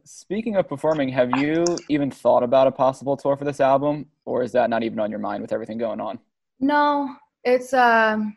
Speaking 0.04 0.56
of 0.56 0.68
performing, 0.68 1.08
have 1.08 1.30
you 1.38 1.64
even 1.88 2.10
thought 2.10 2.42
about 2.42 2.66
a 2.68 2.70
possible 2.70 3.16
tour 3.16 3.36
for 3.36 3.44
this 3.44 3.60
album, 3.60 4.06
or 4.24 4.42
is 4.42 4.52
that 4.52 4.70
not 4.70 4.82
even 4.84 5.00
on 5.00 5.10
your 5.10 5.18
mind 5.18 5.42
with 5.42 5.52
everything 5.52 5.78
going 5.78 6.00
on? 6.00 6.18
No, 6.60 7.16
it's. 7.42 7.72
Um, 7.72 8.36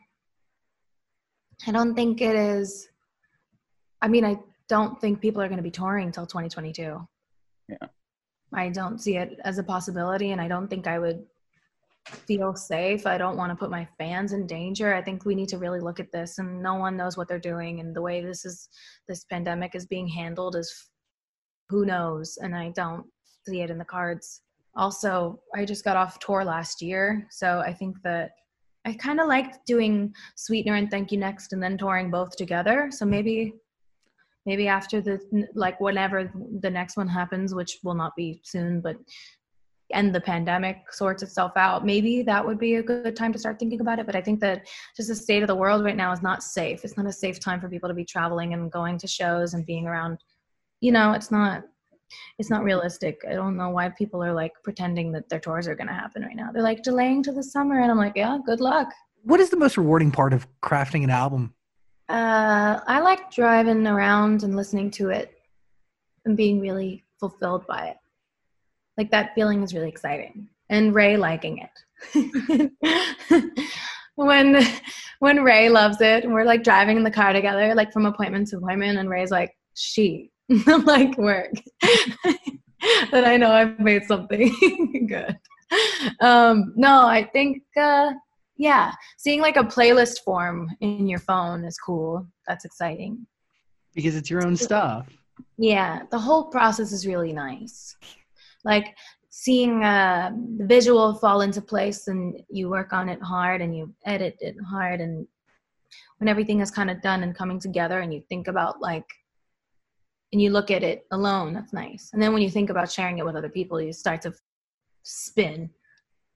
I 1.67 1.71
don't 1.71 1.93
think 1.93 2.21
it 2.21 2.35
is. 2.35 2.89
I 4.01 4.07
mean, 4.07 4.25
I 4.25 4.39
don't 4.67 4.99
think 4.99 5.21
people 5.21 5.41
are 5.43 5.47
going 5.47 5.57
to 5.57 5.63
be 5.63 5.71
touring 5.71 6.07
until 6.07 6.25
2022. 6.25 7.07
Yeah. 7.69 7.77
I 8.55 8.69
don't 8.69 8.99
see 8.99 9.17
it 9.17 9.39
as 9.43 9.57
a 9.57 9.63
possibility, 9.63 10.31
and 10.31 10.41
I 10.41 10.47
don't 10.47 10.67
think 10.67 10.87
I 10.87 10.99
would 10.99 11.23
feel 12.05 12.55
safe. 12.55 13.05
I 13.05 13.17
don't 13.17 13.37
want 13.37 13.51
to 13.51 13.55
put 13.55 13.69
my 13.69 13.87
fans 13.97 14.33
in 14.33 14.45
danger. 14.45 14.93
I 14.93 15.01
think 15.01 15.25
we 15.25 15.35
need 15.35 15.49
to 15.49 15.57
really 15.57 15.79
look 15.79 15.99
at 15.99 16.11
this 16.11 16.37
and 16.37 16.61
no 16.61 16.75
one 16.75 16.97
knows 16.97 17.15
what 17.15 17.27
they're 17.27 17.39
doing 17.39 17.79
and 17.79 17.95
the 17.95 18.01
way 18.01 18.21
this 18.21 18.43
is 18.43 18.67
this 19.07 19.23
pandemic 19.25 19.73
is 19.73 19.85
being 19.85 20.07
handled 20.07 20.55
is 20.55 20.89
who 21.69 21.85
knows 21.85 22.37
and 22.41 22.55
I 22.55 22.69
don't 22.75 23.05
see 23.47 23.61
it 23.61 23.69
in 23.69 23.77
the 23.77 23.85
cards. 23.85 24.41
Also, 24.75 25.39
I 25.55 25.65
just 25.65 25.83
got 25.83 25.97
off 25.97 26.19
tour 26.19 26.43
last 26.43 26.81
year, 26.81 27.27
so 27.29 27.59
I 27.59 27.73
think 27.73 27.95
that 28.03 28.31
I 28.85 28.93
kind 28.93 29.21
of 29.21 29.27
liked 29.27 29.65
doing 29.65 30.13
Sweetener 30.35 30.75
and 30.75 30.91
Thank 30.91 31.11
You 31.11 31.17
Next 31.17 31.53
and 31.53 31.61
then 31.63 31.77
touring 31.77 32.11
both 32.11 32.35
together. 32.35 32.89
So 32.91 33.05
maybe 33.05 33.53
maybe 34.45 34.67
after 34.67 35.01
the 35.01 35.19
like 35.53 35.79
whenever 35.79 36.31
the 36.59 36.69
next 36.69 36.97
one 36.97 37.07
happens 37.07 37.53
which 37.53 37.79
will 37.83 37.93
not 37.93 38.15
be 38.15 38.41
soon 38.43 38.81
but 38.81 38.97
and 39.93 40.13
the 40.13 40.21
pandemic 40.21 40.91
sorts 40.91 41.23
itself 41.23 41.53
out, 41.55 41.85
maybe 41.85 42.23
that 42.23 42.45
would 42.45 42.57
be 42.57 42.75
a 42.75 42.83
good 42.83 43.15
time 43.15 43.31
to 43.31 43.39
start 43.39 43.59
thinking 43.59 43.79
about 43.79 43.99
it. 43.99 44.05
But 44.05 44.15
I 44.15 44.21
think 44.21 44.39
that 44.41 44.67
just 44.95 45.09
the 45.09 45.15
state 45.15 45.43
of 45.43 45.47
the 45.47 45.55
world 45.55 45.83
right 45.83 45.95
now 45.95 46.11
is 46.11 46.21
not 46.21 46.43
safe. 46.43 46.83
It's 46.83 46.97
not 46.97 47.05
a 47.05 47.13
safe 47.13 47.39
time 47.39 47.61
for 47.61 47.69
people 47.69 47.89
to 47.89 47.95
be 47.95 48.05
traveling 48.05 48.53
and 48.53 48.71
going 48.71 48.97
to 48.99 49.07
shows 49.07 49.53
and 49.53 49.65
being 49.65 49.87
around. 49.87 50.17
You 50.81 50.91
know, 50.91 51.13
it's 51.13 51.31
not 51.31 51.63
it's 52.37 52.49
not 52.49 52.63
realistic. 52.63 53.21
I 53.27 53.33
don't 53.33 53.57
know 53.57 53.69
why 53.69 53.89
people 53.89 54.23
are 54.23 54.33
like 54.33 54.51
pretending 54.63 55.11
that 55.13 55.29
their 55.29 55.39
tours 55.39 55.67
are 55.67 55.75
going 55.75 55.87
to 55.87 55.93
happen 55.93 56.21
right 56.21 56.35
now. 56.35 56.51
They're 56.51 56.61
like 56.61 56.83
delaying 56.83 57.23
to 57.23 57.31
the 57.31 57.43
summer, 57.43 57.79
and 57.79 57.89
I'm 57.89 57.97
like, 57.97 58.13
yeah, 58.15 58.37
good 58.45 58.59
luck. 58.59 58.89
What 59.23 59.39
is 59.39 59.49
the 59.49 59.57
most 59.57 59.77
rewarding 59.77 60.11
part 60.11 60.33
of 60.33 60.47
crafting 60.61 61.03
an 61.03 61.09
album? 61.09 61.55
Uh, 62.09 62.79
I 62.85 62.99
like 62.99 63.31
driving 63.31 63.87
around 63.87 64.43
and 64.43 64.55
listening 64.55 64.91
to 64.91 65.09
it 65.09 65.33
and 66.25 66.37
being 66.37 66.59
really 66.59 67.03
fulfilled 67.19 67.65
by 67.67 67.87
it. 67.87 67.97
Like 68.97 69.11
that 69.11 69.33
feeling 69.35 69.63
is 69.63 69.73
really 69.73 69.89
exciting 69.89 70.49
and 70.69 70.93
ray 70.93 71.17
liking 71.17 71.59
it. 71.59 72.71
When 74.15 74.63
when 75.19 75.43
Ray 75.43 75.69
loves 75.69 75.99
it, 76.01 76.23
and 76.23 76.33
we're 76.33 76.43
like 76.43 76.63
driving 76.63 76.97
in 76.97 77.03
the 77.03 77.11
car 77.11 77.33
together, 77.33 77.73
like 77.73 77.91
from 77.91 78.05
appointment 78.05 78.47
to 78.49 78.57
appointment, 78.57 78.99
and 78.99 79.09
Ray's 79.09 79.31
like, 79.31 79.55
"She 79.73 80.31
like 80.67 81.17
work," 81.17 81.53
then 83.11 83.25
I 83.25 83.37
know 83.37 83.51
I've 83.51 83.79
made 83.79 84.03
something 84.03 85.07
good. 85.07 85.37
Um, 86.19 86.73
no, 86.75 87.07
I 87.07 87.27
think 87.33 87.63
uh, 87.75 88.11
yeah, 88.57 88.93
seeing 89.17 89.41
like 89.41 89.57
a 89.57 89.63
playlist 89.63 90.19
form 90.23 90.69
in 90.81 91.07
your 91.07 91.19
phone 91.19 91.65
is 91.65 91.77
cool. 91.77 92.27
That's 92.47 92.65
exciting. 92.65 93.25
Because 93.93 94.15
it's 94.15 94.29
your 94.29 94.45
own 94.45 94.55
stuff. 94.55 95.07
Yeah, 95.57 96.03
the 96.11 96.19
whole 96.19 96.45
process 96.45 96.91
is 96.91 97.07
really 97.07 97.33
nice. 97.33 97.95
Like 98.63 98.95
seeing 99.29 99.83
uh, 99.83 100.31
the 100.57 100.65
visual 100.65 101.15
fall 101.15 101.41
into 101.41 101.61
place 101.61 102.07
and 102.07 102.39
you 102.49 102.69
work 102.69 102.93
on 102.93 103.09
it 103.09 103.21
hard 103.21 103.61
and 103.61 103.75
you 103.75 103.93
edit 104.05 104.37
it 104.39 104.55
hard 104.69 105.01
and 105.01 105.27
when 106.19 106.27
everything 106.27 106.59
is 106.59 106.71
kind 106.71 106.89
of 106.89 107.01
done 107.01 107.23
and 107.23 107.35
coming 107.35 107.59
together 107.59 108.01
and 108.01 108.13
you 108.13 108.21
think 108.29 108.47
about 108.47 108.79
like 108.79 109.05
and 110.31 110.41
you 110.41 110.51
look 110.51 110.71
at 110.71 110.83
it 110.83 111.05
alone 111.11 111.51
that's 111.51 111.73
nice 111.73 112.11
and 112.13 112.21
then 112.21 112.31
when 112.31 112.41
you 112.41 112.49
think 112.49 112.69
about 112.69 112.91
sharing 112.91 113.17
it 113.17 113.25
with 113.25 113.35
other 113.35 113.49
people 113.49 113.81
you 113.81 113.91
start 113.91 114.21
to 114.21 114.31
spin 115.01 115.69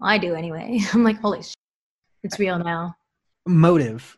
i 0.02 0.18
do 0.18 0.34
anyway 0.34 0.80
i'm 0.94 1.04
like 1.04 1.20
holy 1.20 1.42
shit 1.42 1.56
it's 2.28 2.40
real 2.40 2.60
now 2.60 2.94
Motive. 3.48 4.18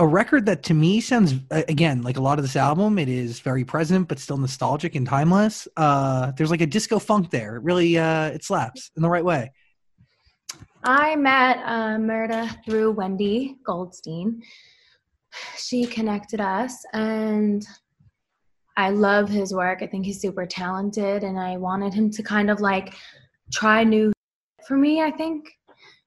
A 0.00 0.06
record 0.06 0.46
that 0.46 0.64
to 0.64 0.74
me 0.74 1.00
sounds 1.00 1.34
again 1.52 2.02
like 2.02 2.16
a 2.16 2.20
lot 2.20 2.40
of 2.40 2.44
this 2.44 2.56
album. 2.56 2.98
It 2.98 3.08
is 3.08 3.38
very 3.38 3.64
present, 3.64 4.08
but 4.08 4.18
still 4.18 4.36
nostalgic 4.36 4.96
and 4.96 5.06
timeless. 5.06 5.68
Uh, 5.76 6.32
there's 6.32 6.50
like 6.50 6.60
a 6.60 6.66
disco 6.66 6.98
funk 6.98 7.30
there. 7.30 7.56
It 7.56 7.62
really, 7.62 7.96
uh, 7.96 8.26
it 8.26 8.42
slaps 8.42 8.90
in 8.96 9.02
the 9.02 9.08
right 9.08 9.24
way. 9.24 9.52
I 10.82 11.14
met 11.14 11.58
uh, 11.58 11.96
Murda 11.96 12.64
through 12.64 12.90
Wendy 12.90 13.56
Goldstein. 13.64 14.42
She 15.56 15.86
connected 15.86 16.40
us, 16.40 16.84
and 16.92 17.64
I 18.76 18.90
love 18.90 19.28
his 19.28 19.54
work. 19.54 19.80
I 19.80 19.86
think 19.86 20.04
he's 20.04 20.20
super 20.20 20.44
talented, 20.44 21.22
and 21.22 21.38
I 21.38 21.56
wanted 21.56 21.94
him 21.94 22.10
to 22.10 22.22
kind 22.22 22.50
of 22.50 22.60
like 22.60 22.94
try 23.52 23.84
new 23.84 24.12
for 24.66 24.76
me. 24.76 25.00
I 25.00 25.12
think, 25.12 25.56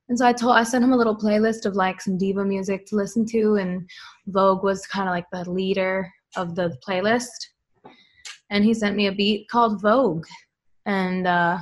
and 0.09 0.17
so 0.17 0.25
I 0.25 0.33
told 0.33 0.55
I 0.55 0.63
sent 0.63 0.83
him 0.83 0.93
a 0.93 0.97
little 0.97 1.15
playlist 1.15 1.65
of 1.65 1.75
like 1.75 2.01
some 2.01 2.17
diva 2.17 2.45
music 2.45 2.85
to 2.87 2.95
listen 2.95 3.25
to, 3.27 3.55
and 3.55 3.89
Vogue 4.27 4.63
was 4.63 4.85
kind 4.87 5.09
of 5.09 5.13
like 5.13 5.25
the 5.31 5.49
leader 5.49 6.11
of 6.35 6.55
the 6.55 6.77
playlist. 6.87 7.27
And 8.49 8.63
he 8.63 8.73
sent 8.73 8.95
me 8.95 9.07
a 9.07 9.11
beat 9.11 9.49
called 9.49 9.81
Vogue, 9.81 10.25
and 10.85 11.27
uh, 11.27 11.57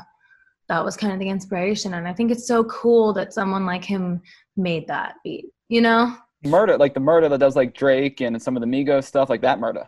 that 0.69 0.85
was 0.85 0.95
kind 0.95 1.11
of 1.11 1.19
the 1.19 1.29
inspiration. 1.29 1.95
And 1.95 2.07
I 2.07 2.13
think 2.13 2.31
it's 2.31 2.47
so 2.47 2.63
cool 2.65 3.13
that 3.13 3.33
someone 3.33 3.65
like 3.65 3.83
him 3.83 4.21
made 4.55 4.87
that 4.87 5.15
beat. 5.23 5.45
You 5.69 5.81
know? 5.81 6.15
Murda, 6.45 6.77
like 6.77 6.93
the 6.93 6.99
Murda 6.99 7.29
that 7.29 7.39
does 7.39 7.55
like 7.55 7.73
Drake 7.73 8.21
and 8.21 8.39
some 8.39 8.55
of 8.55 8.61
the 8.61 8.67
Migos 8.67 9.05
stuff, 9.05 9.29
like 9.29 9.41
that 9.41 9.59
Murda. 9.59 9.87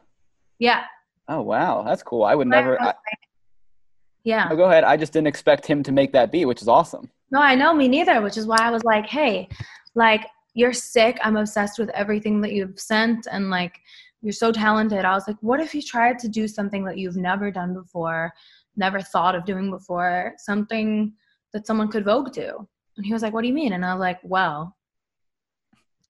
Yeah. 0.58 0.84
Oh 1.28 1.42
wow, 1.42 1.84
that's 1.84 2.02
cool. 2.02 2.24
I 2.24 2.34
would 2.34 2.48
never. 2.48 2.82
I, 2.82 2.96
Yeah. 4.24 4.48
oh, 4.50 4.56
go 4.56 4.64
ahead. 4.64 4.84
I 4.84 4.98
just 4.98 5.14
didn't 5.14 5.28
expect 5.28 5.68
him 5.68 5.84
to 5.84 5.92
make 5.92 6.14
that 6.14 6.32
beat, 6.32 6.46
which 6.46 6.64
is 6.64 6.68
awesome. 6.68 7.12
No, 7.32 7.42
I 7.42 7.56
know 7.56 7.74
me 7.74 7.88
neither, 7.88 8.22
which 8.22 8.38
is 8.38 8.46
why 8.46 8.58
I 8.60 8.72
was 8.72 8.84
like, 8.84 9.06
hey, 9.08 9.50
like 9.96 10.26
you're 10.54 10.74
sick. 10.74 11.20
I'm 11.24 11.38
obsessed 11.38 11.78
with 11.78 11.90
everything 11.90 12.42
that 12.42 12.54
you've 12.54 12.80
sent 12.80 13.28
and 13.32 13.50
like 13.50 13.80
you're 14.22 14.34
so 14.34 14.52
talented. 14.52 15.06
I 15.06 15.14
was 15.14 15.28
like, 15.28 15.38
what 15.42 15.60
if 15.60 15.76
you 15.76 15.82
tried 15.82 16.20
to 16.20 16.28
do 16.28 16.48
something 16.48 16.84
that 16.86 16.98
you've 16.98 17.18
never 17.18 17.52
done 17.52 17.74
before, 17.74 18.34
never 18.76 19.02
thought 19.02 19.36
of 19.36 19.46
doing 19.46 19.70
before, 19.70 20.34
something 20.38 21.14
that 21.54 21.68
someone 21.68 21.90
could 21.90 22.06
vogue 22.06 22.34
to? 22.34 22.68
And 22.96 23.06
he 23.06 23.14
was 23.14 23.22
like, 23.22 23.34
what 23.34 23.42
do 23.42 23.48
you 23.48 23.54
mean? 23.54 23.74
And 23.74 23.86
I 23.86 23.94
was 23.94 24.00
like, 24.00 24.20
well, 24.24 24.76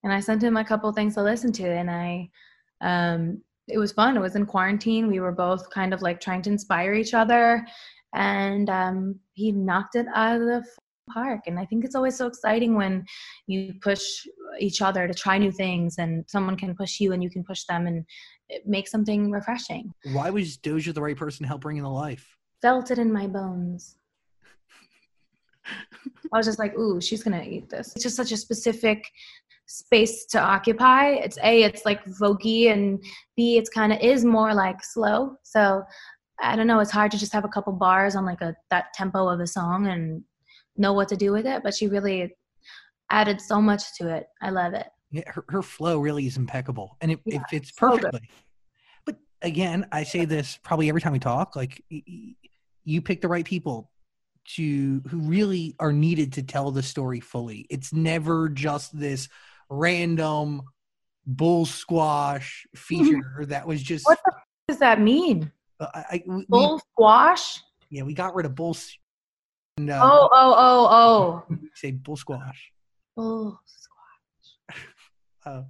and 0.03 0.13
I 0.13 0.20
sent 0.20 0.43
him 0.43 0.55
a 0.55 0.63
couple 0.63 0.91
things 0.93 1.15
to 1.15 1.24
listen 1.24 1.51
to 1.53 1.68
and 1.68 1.91
I 1.91 2.30
um 2.82 3.41
it 3.68 3.78
was 3.78 3.91
fun. 3.91 4.15
It 4.15 4.22
was 4.22 4.38
in 4.38 4.45
quarantine. 4.45 5.07
We 5.07 5.20
were 5.20 5.34
both 5.34 5.70
kind 5.70 5.93
of 5.93 6.01
like 6.01 6.22
trying 6.22 6.41
to 6.43 6.49
inspire 6.49 6.93
each 6.93 7.13
other 7.13 7.68
and 8.13 8.70
um 8.70 9.20
he 9.34 9.51
knocked 9.51 9.95
it 9.95 10.05
out 10.15 10.36
of 10.36 10.41
the 10.41 10.65
park. 11.08 11.41
And 11.47 11.60
i 11.60 11.66
think 11.66 11.86
it's 11.86 11.95
always 11.95 12.18
so 12.18 12.28
exciting 12.28 12.76
when 12.76 13.05
you 13.47 13.74
push 13.82 14.01
each 14.60 14.82
other 14.82 15.08
to 15.08 15.14
try 15.14 15.38
new 15.38 15.51
things 15.51 15.97
and 15.97 16.26
someone 16.28 16.58
can 16.58 16.76
push 16.76 16.99
you 16.99 17.14
and 17.14 17.24
you 17.24 17.30
can 17.30 17.43
push 17.43 17.64
them 17.66 17.88
and 17.88 18.05
it 18.49 18.66
makes 18.66 18.91
something 18.91 19.30
refreshing. 19.30 19.93
Why 20.14 20.30
was 20.30 20.58
Doja 20.58 20.93
the 20.93 21.01
right 21.01 21.18
person 21.18 21.43
to 21.43 21.47
help 21.47 21.62
bring 21.62 21.78
in 21.78 21.84
the 21.84 21.89
life? 21.89 22.38
felt 22.62 22.91
it 22.91 22.97
in 22.97 23.12
my 23.12 23.28
bones. 23.28 23.97
I 26.34 26.38
was 26.38 26.45
just 26.45 26.60
like 26.60 26.78
ooh 26.78 27.01
she's 27.01 27.24
gonna 27.24 27.43
eat 27.43 27.70
this. 27.70 27.93
It's 27.95 28.03
just 28.03 28.16
such 28.16 28.32
a 28.32 28.38
specific 28.38 29.05
space 29.66 30.26
to 30.28 30.39
occupy. 30.39 31.12
It's 31.12 31.38
a 31.43 31.64
it's 31.64 31.86
like 31.86 32.03
voguey 32.05 32.72
and 32.72 33.03
b 33.36 33.58
it's 33.58 33.70
kind 33.70 33.91
of 33.91 33.99
is 33.99 34.24
more 34.24 34.53
like 34.53 34.84
slow. 34.84 35.38
So 35.43 35.84
i 36.39 36.55
don't 36.55 36.68
know 36.68 36.80
it's 36.80 36.91
hard 36.91 37.10
to 37.10 37.18
just 37.18 37.34
have 37.34 37.45
a 37.45 37.49
couple 37.49 37.74
bars 37.74 38.16
on 38.16 38.24
like 38.24 38.41
a 38.41 38.55
that 38.70 38.93
tempo 38.93 39.28
of 39.28 39.39
a 39.39 39.47
song 39.47 39.88
and 39.88 40.24
know 40.78 40.93
what 40.93 41.07
to 41.09 41.15
do 41.15 41.32
with 41.32 41.45
it 41.45 41.63
but 41.63 41.73
she 41.73 41.88
really 41.88 42.36
added 43.09 43.39
so 43.41 43.61
much 43.61 43.95
to 43.97 44.07
it 44.13 44.28
i 44.41 44.49
love 44.49 44.73
it 44.73 44.88
Yeah, 45.11 45.23
her, 45.28 45.45
her 45.49 45.61
flow 45.63 45.99
really 45.99 46.28
is 46.28 46.38
impeccable, 46.38 46.97
and 47.01 47.11
it, 47.13 47.19
Yeah, 47.25 47.38
it 47.38 47.41
fits 47.49 47.71
so 47.78 47.97
But 49.05 49.15
again, 49.41 49.88
I 49.91 50.03
say 50.03 50.25
this 50.25 50.59
probably 50.63 50.89
every 50.89 50.99
time 51.01 51.13
we 51.13 51.19
talk. 51.19 51.55
Like, 51.55 51.82
you 52.84 53.01
pick 53.01 53.21
the 53.21 53.30
right 53.30 53.45
people 53.45 53.89
to 54.55 55.01
who 55.07 55.19
really 55.19 55.75
are 55.80 55.93
needed 55.93 56.34
to 56.34 56.43
tell 56.43 56.71
the 56.71 56.84
story 56.84 57.19
fully. 57.21 57.65
It's 57.69 57.93
never 57.93 58.49
just 58.49 58.97
this 58.97 59.30
random 59.69 60.63
bull 61.25 61.65
squash 61.65 62.65
feature 62.75 63.45
that 63.47 63.65
was 63.67 63.82
just. 63.82 64.05
what 64.05 64.19
the 64.25 64.34
f- 64.36 64.43
does 64.67 64.80
that 64.80 64.99
mean 64.99 65.51
uh, 65.80 65.88
I- 65.93 66.23
we- 66.28 66.45
bull 66.49 66.80
squash 66.91 67.61
yeah, 67.89 68.03
we 68.03 68.13
got 68.13 68.36
rid 68.36 68.45
of 68.45 68.53
bull. 68.55 68.75
S- 69.78 69.82
And, 69.82 69.89
uh, 69.89 69.99
oh 70.01 70.30
oh 70.32 70.55
oh 70.57 70.88
oh 71.49 71.57
say 71.75 71.91
bull 71.91 72.17
squash. 72.17 72.71
bull 73.15 73.59
Uh, 75.45 75.63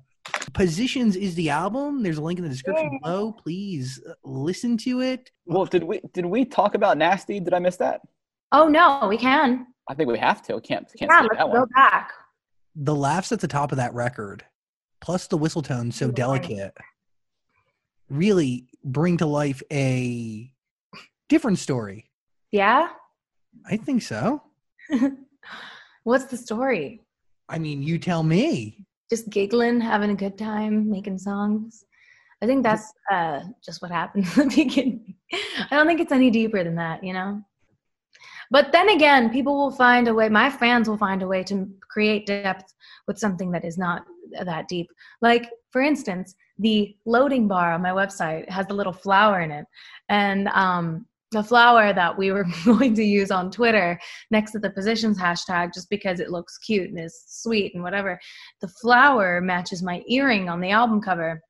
Positions 0.54 1.16
is 1.16 1.36
the 1.36 1.50
album. 1.52 2.02
There's 2.02 2.18
a 2.18 2.22
link 2.22 2.40
in 2.40 2.44
the 2.44 2.50
description 2.50 2.92
Yay. 2.94 3.00
below. 3.04 3.32
Please 3.32 4.02
uh, 4.10 4.14
listen 4.24 4.76
to 4.80 5.02
it. 5.02 5.30
Well, 5.46 5.66
did 5.66 5.84
we 5.84 6.02
did 6.14 6.26
we 6.26 6.46
talk 6.46 6.74
about 6.74 6.98
Nasty? 6.98 7.40
Did 7.40 7.54
I 7.54 7.60
miss 7.60 7.78
that? 7.78 8.02
oh 8.54 8.68
no 8.70 9.06
we 9.10 9.18
can 9.18 9.68
I 9.90 9.94
think 9.94 10.10
we 10.10 10.18
have 10.18 10.42
to. 10.44 10.60
Can't 10.62 10.88
can't 10.98 11.12
yeah 11.12 11.22
let's 11.22 11.36
that 11.38 11.52
go 11.52 11.60
one. 11.60 11.68
back 11.76 12.12
The 12.76 12.96
laughs 12.96 13.32
at 13.34 13.40
the 13.42 13.48
top 13.48 13.72
of 13.72 13.78
that 13.78 13.94
record, 13.94 14.44
plus 15.02 15.28
the 15.28 15.38
whistle 15.38 15.62
tone 15.62 15.92
so 15.92 16.10
delicate, 16.12 16.74
really 18.10 18.68
bring 18.84 19.18
to 19.18 19.26
life 19.26 19.62
a 19.72 20.52
different 21.30 21.60
story. 21.60 22.10
yeah 22.52 22.88
I 23.66 23.78
think 23.78 24.02
so. 24.02 24.42
what's 26.04 26.26
the 26.26 26.38
story 26.38 27.02
I 27.50 27.60
mean, 27.60 27.82
you 27.82 27.98
tell 27.98 28.24
me. 28.24 28.86
just 29.10 29.30
giggling, 29.30 29.80
having 29.80 30.10
a 30.10 30.16
good 30.16 30.38
time, 30.38 30.90
making 30.90 31.18
songs. 31.18 31.86
I 32.42 32.46
think 32.46 32.64
that's 32.64 32.92
uh, 33.12 33.42
just 33.64 33.82
what 33.82 33.90
happened 33.90 34.28
in 34.38 34.50
the 34.50 34.56
beginning. 34.56 35.16
I 35.32 35.76
don't 35.76 35.88
think 35.88 36.02
it's 36.02 36.12
any 36.12 36.30
deeper 36.30 36.64
than 36.64 36.76
that, 36.76 37.04
you 37.04 37.14
know? 37.14 37.42
But 38.52 38.72
then 38.72 38.90
again, 38.90 39.30
people 39.30 39.56
will 39.58 39.72
find 39.72 40.08
a 40.08 40.14
way, 40.14 40.30
my 40.30 40.50
fans 40.50 40.88
will 40.88 40.98
find 40.98 41.22
a 41.22 41.28
way 41.28 41.44
to 41.44 41.70
create 41.90 42.26
depth 42.26 42.74
with 43.08 43.18
something 43.18 43.52
that 43.52 43.66
is 43.66 43.78
not 43.78 44.06
that 44.44 44.68
deep. 44.68 44.90
Like, 45.22 45.50
for 45.72 45.82
instance, 45.82 46.36
the 46.60 46.96
loading 47.06 47.48
bar 47.48 47.74
on 47.74 47.82
my 47.82 47.90
website 47.90 48.50
has 48.50 48.68
a 48.70 48.74
little 48.74 48.94
flower 48.94 49.42
in 49.42 49.52
it. 49.52 49.66
And 50.10 50.48
um, 50.50 51.06
the 51.32 51.44
flower 51.44 51.94
that 51.94 52.18
we 52.18 52.32
were 52.32 52.46
going 52.66 52.94
to 52.96 53.04
use 53.04 53.32
on 53.32 53.52
Twitter 53.52 54.00
next 54.32 54.52
to 54.52 54.60
the 54.60 54.70
positions 54.70 55.20
hashtag 55.20 55.74
just 55.74 55.90
because 55.90 56.20
it 56.20 56.32
looks 56.32 56.58
cute 56.58 56.90
and 56.90 57.00
is 57.00 57.24
sweet 57.28 57.74
and 57.74 57.84
whatever 57.84 58.20
the 58.62 58.68
flower 58.68 59.42
matches 59.42 59.84
my 59.84 60.02
earring 60.08 60.50
on 60.50 60.62
the 60.62 60.72
album 60.72 61.02
cover 61.02 61.42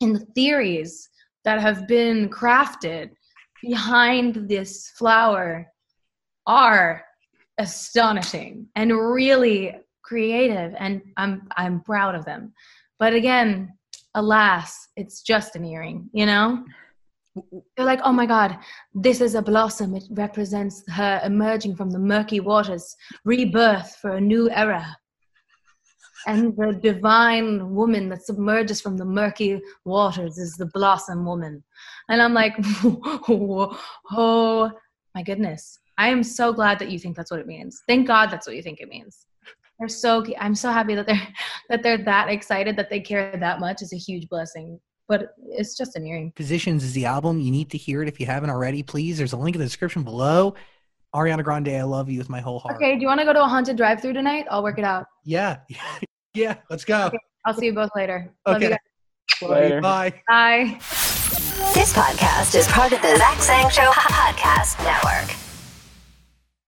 and 0.00 0.14
the 0.14 0.26
theories 0.34 1.08
that 1.44 1.60
have 1.60 1.86
been 1.86 2.28
crafted 2.28 3.10
behind 3.62 4.48
this 4.48 4.90
flower 4.96 5.66
are 6.46 7.04
astonishing 7.58 8.66
and 8.76 8.92
really 8.92 9.74
creative 10.02 10.74
and 10.78 11.02
I'm 11.16 11.48
I'm 11.56 11.82
proud 11.82 12.14
of 12.14 12.24
them. 12.24 12.52
But 12.98 13.12
again, 13.12 13.72
alas, 14.14 14.88
it's 14.96 15.22
just 15.22 15.54
an 15.56 15.64
earring, 15.64 16.08
you 16.12 16.26
know? 16.26 16.64
They're 17.76 17.86
like, 17.86 18.00
oh 18.04 18.12
my 18.12 18.26
God, 18.26 18.58
this 18.94 19.20
is 19.20 19.34
a 19.34 19.42
blossom. 19.42 19.94
It 19.94 20.04
represents 20.10 20.82
her 20.88 21.20
emerging 21.24 21.76
from 21.76 21.90
the 21.90 21.98
murky 21.98 22.40
waters, 22.40 22.96
rebirth 23.24 23.96
for 24.00 24.16
a 24.16 24.20
new 24.20 24.50
era. 24.50 24.96
And 26.26 26.56
the 26.56 26.78
divine 26.82 27.74
woman 27.74 28.08
that 28.08 28.24
submerges 28.24 28.80
from 28.80 28.96
the 28.96 29.04
murky 29.04 29.60
waters 29.84 30.36
is 30.36 30.56
the 30.56 30.66
blossom 30.66 31.24
woman. 31.24 31.62
And 32.08 32.20
I'm 32.20 32.34
like, 32.34 32.54
oh 32.84 34.72
my 35.14 35.22
goodness. 35.22 35.78
I 35.96 36.08
am 36.08 36.22
so 36.22 36.52
glad 36.52 36.78
that 36.78 36.90
you 36.90 36.98
think 36.98 37.16
that's 37.16 37.30
what 37.30 37.40
it 37.40 37.46
means. 37.46 37.82
Thank 37.88 38.06
God 38.06 38.30
that's 38.30 38.46
what 38.46 38.56
you 38.56 38.62
think 38.62 38.80
it 38.80 38.88
means. 38.88 39.26
They're 39.78 39.88
so. 39.88 40.24
I'm 40.40 40.54
so 40.54 40.70
happy 40.70 40.94
that 40.94 41.06
they're 41.06 41.28
that 41.68 41.82
they're 41.82 42.04
that 42.04 42.28
excited 42.28 42.76
that 42.76 42.90
they 42.90 43.00
care 43.00 43.36
that 43.36 43.60
much 43.60 43.82
is 43.82 43.92
a 43.92 43.96
huge 43.96 44.28
blessing. 44.28 44.80
But 45.08 45.34
it's 45.46 45.76
just 45.76 45.96
an 45.96 46.06
earring. 46.06 46.32
Positions 46.32 46.84
is 46.84 46.92
the 46.92 47.06
album. 47.06 47.40
You 47.40 47.50
need 47.50 47.70
to 47.70 47.78
hear 47.78 48.02
it 48.02 48.08
if 48.08 48.20
you 48.20 48.26
haven't 48.26 48.50
already. 48.50 48.82
Please, 48.82 49.16
there's 49.18 49.32
a 49.32 49.36
link 49.38 49.56
in 49.56 49.60
the 49.60 49.64
description 49.66 50.02
below. 50.02 50.54
Ariana 51.14 51.42
Grande, 51.42 51.70
I 51.70 51.82
love 51.84 52.10
you 52.10 52.18
with 52.18 52.28
my 52.28 52.40
whole 52.40 52.58
heart. 52.58 52.76
Okay, 52.76 52.94
do 52.96 53.00
you 53.00 53.06
want 53.06 53.18
to 53.20 53.24
go 53.24 53.32
to 53.32 53.42
a 53.42 53.48
haunted 53.48 53.78
drive-through 53.78 54.12
tonight? 54.12 54.44
I'll 54.50 54.62
work 54.62 54.78
it 54.78 54.84
out. 54.84 55.06
Yeah, 55.24 55.60
yeah. 56.34 56.56
Let's 56.68 56.84
go. 56.84 57.10
I'll 57.46 57.54
see 57.54 57.66
you 57.66 57.72
both 57.74 57.90
later. 57.96 58.30
Love 58.46 58.60
you 58.60 58.68
Okay. 58.68 58.76
guys. 59.40 59.48
Later. 59.50 59.80
Bye. 59.80 60.12
Bye. 60.28 60.76
This 61.72 61.92
podcast 61.94 62.54
is 62.54 62.66
part 62.68 62.92
of 62.92 63.00
the 63.00 63.16
Zach 63.16 63.40
Sang 63.40 63.70
Show 63.70 63.90
Podcast 63.92 64.82
Network. 64.84 65.37